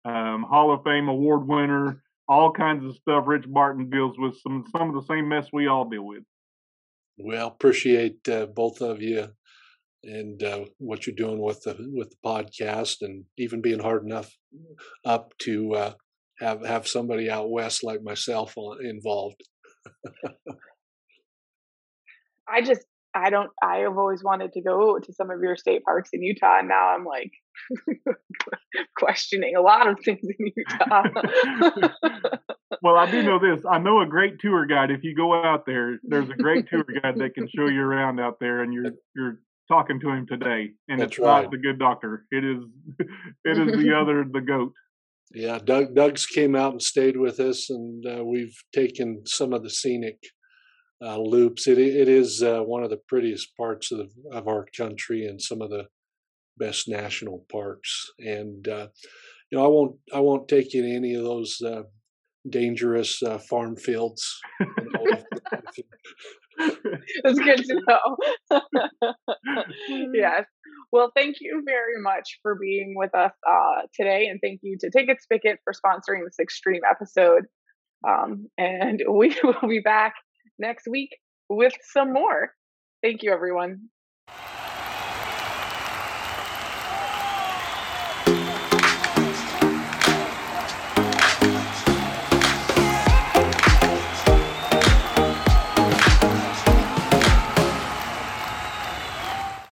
um, 0.05 0.45
Hall 0.49 0.73
of 0.73 0.83
Fame 0.83 1.09
award 1.09 1.47
winner, 1.47 2.03
all 2.29 2.53
kinds 2.53 2.85
of 2.85 2.97
stuff. 2.97 3.25
Rich 3.27 3.45
Barton 3.47 3.89
deals 3.91 4.17
with 4.19 4.37
some 4.41 4.65
some 4.73 4.89
of 4.89 4.95
the 4.95 5.07
same 5.07 5.29
mess 5.29 5.47
we 5.53 5.69
all 5.69 5.89
deal 5.89 6.05
with. 6.05 6.23
Well, 7.19 7.49
appreciate 7.49 8.29
uh, 8.29 8.47
both 8.47 8.81
of 8.81 9.01
you 9.01 9.29
and 10.07 10.43
uh, 10.43 10.65
what 10.79 11.07
you're 11.07 11.17
doing 11.17 11.41
with 11.41 11.63
the 11.63 11.77
with 11.95 12.11
the 12.11 12.17
podcast, 12.25 12.97
and 13.03 13.25
even 13.39 13.61
being 13.61 13.81
hard 13.81 14.05
enough 14.05 14.31
up 15.05 15.33
to 15.41 15.75
uh, 15.75 15.93
have 16.41 16.65
have 16.65 16.87
somebody 16.87 17.31
out 17.31 17.51
west 17.51 17.85
like 17.85 18.03
myself 18.03 18.55
involved. 18.81 19.43
I 22.49 22.63
just 22.63 22.83
I 23.15 23.31
don't 23.31 23.51
I 23.63 23.79
have 23.79 23.97
always 23.97 24.23
wanted 24.23 24.53
to 24.53 24.63
go 24.63 24.99
to 24.99 25.13
some 25.13 25.31
of 25.31 25.41
your 25.43 25.57
state 25.57 25.83
parks 25.85 26.11
in 26.13 26.23
Utah 26.23 26.59
and 26.59 26.69
now 26.69 26.95
I'm 26.95 27.05
like 27.05 27.33
questioning 28.97 29.57
a 29.57 29.61
lot 29.61 29.89
of 29.89 29.99
things 30.05 30.21
in 30.23 30.53
Utah. 30.55 31.03
well, 32.83 32.97
I 32.97 33.11
do 33.11 33.23
know 33.23 33.39
this. 33.39 33.65
I 33.69 33.79
know 33.79 34.01
a 34.01 34.07
great 34.07 34.39
tour 34.39 34.67
guide. 34.67 34.91
If 34.91 35.03
you 35.03 35.15
go 35.15 35.35
out 35.35 35.65
there, 35.67 35.99
there's 36.03 36.29
a 36.29 36.35
great 36.35 36.69
tour 36.69 36.85
guide 36.85 37.17
that 37.17 37.35
can 37.35 37.49
show 37.49 37.69
you 37.69 37.81
around 37.81 38.21
out 38.21 38.39
there 38.39 38.63
and 38.63 38.73
you're 38.73 38.93
you're 39.15 39.39
talking 39.69 40.01
to 40.01 40.11
him 40.11 40.27
today. 40.27 40.71
And 40.89 41.01
That's 41.01 41.13
it's 41.13 41.19
right. 41.19 41.43
not 41.43 41.51
the 41.51 41.59
good 41.59 41.79
doctor. 41.79 42.27
It 42.31 42.45
is 42.45 42.65
it 43.45 43.59
is 43.59 43.85
the 43.85 43.95
other 44.01 44.25
the 44.31 44.41
goat. 44.41 44.73
Yeah, 45.33 45.59
Doug 45.59 45.95
Doug's 45.95 46.27
came 46.27 46.55
out 46.55 46.73
and 46.73 46.83
stayed 46.83 47.17
with 47.17 47.41
us, 47.41 47.69
and 47.69 48.05
uh, 48.07 48.25
we've 48.25 48.57
taken 48.73 49.23
some 49.27 49.53
of 49.53 49.63
the 49.63 49.71
scenic 49.71 50.19
uh, 51.05 51.19
loops. 51.19 51.67
It 51.67 51.79
it 51.79 52.09
is 52.09 52.43
uh, 52.43 52.61
one 52.61 52.85
of 52.85 52.91
the 52.91 53.01
prettiest 53.09 53.57
parts 53.57 53.91
of 53.91 54.11
of 54.33 54.47
our 54.47 54.67
country, 54.77 55.27
and 55.27 55.43
some 55.43 55.61
of 55.63 55.71
the 55.71 55.87
best 56.59 56.89
national 56.89 57.45
parks. 57.51 58.11
And 58.19 58.67
uh, 58.69 58.89
you 59.51 59.59
know, 59.59 59.65
I 59.65 59.69
won't 59.69 59.97
I 60.15 60.21
won't 60.21 60.49
take 60.49 60.73
you 60.73 60.83
to 60.83 60.95
any 60.95 61.15
of 61.15 61.25
those 61.25 61.61
uh, 61.61 61.83
dangerous 62.49 63.23
uh, 63.23 63.39
farm 63.39 63.77
fields. 63.77 64.41
It's 67.25 67.39
good 67.39 67.65
to 67.65 67.81
know. 67.87 68.61
yes. 70.15 70.45
Well, 70.93 71.11
thank 71.15 71.37
you 71.41 71.63
very 71.65 72.01
much 72.01 72.39
for 72.43 72.55
being 72.55 72.95
with 72.97 73.15
us 73.15 73.33
uh, 73.49 73.83
today, 73.95 74.27
and 74.27 74.41
thank 74.43 74.61
you 74.63 74.77
to 74.81 74.91
Ticket 74.91 75.19
Spicket 75.21 75.57
for 75.65 75.73
sponsoring 75.73 76.25
this 76.25 76.39
extreme 76.41 76.83
episode. 76.89 77.45
Um, 78.07 78.47
and 78.59 79.03
we 79.11 79.37
will 79.43 79.69
be 79.69 79.81
back 79.81 80.15
next 80.59 80.87
week 80.89 81.11
with 81.49 81.75
some 81.93 82.13
more. 82.13 82.53
Thank 83.03 83.23
you, 83.23 83.33
everyone. 83.33 83.89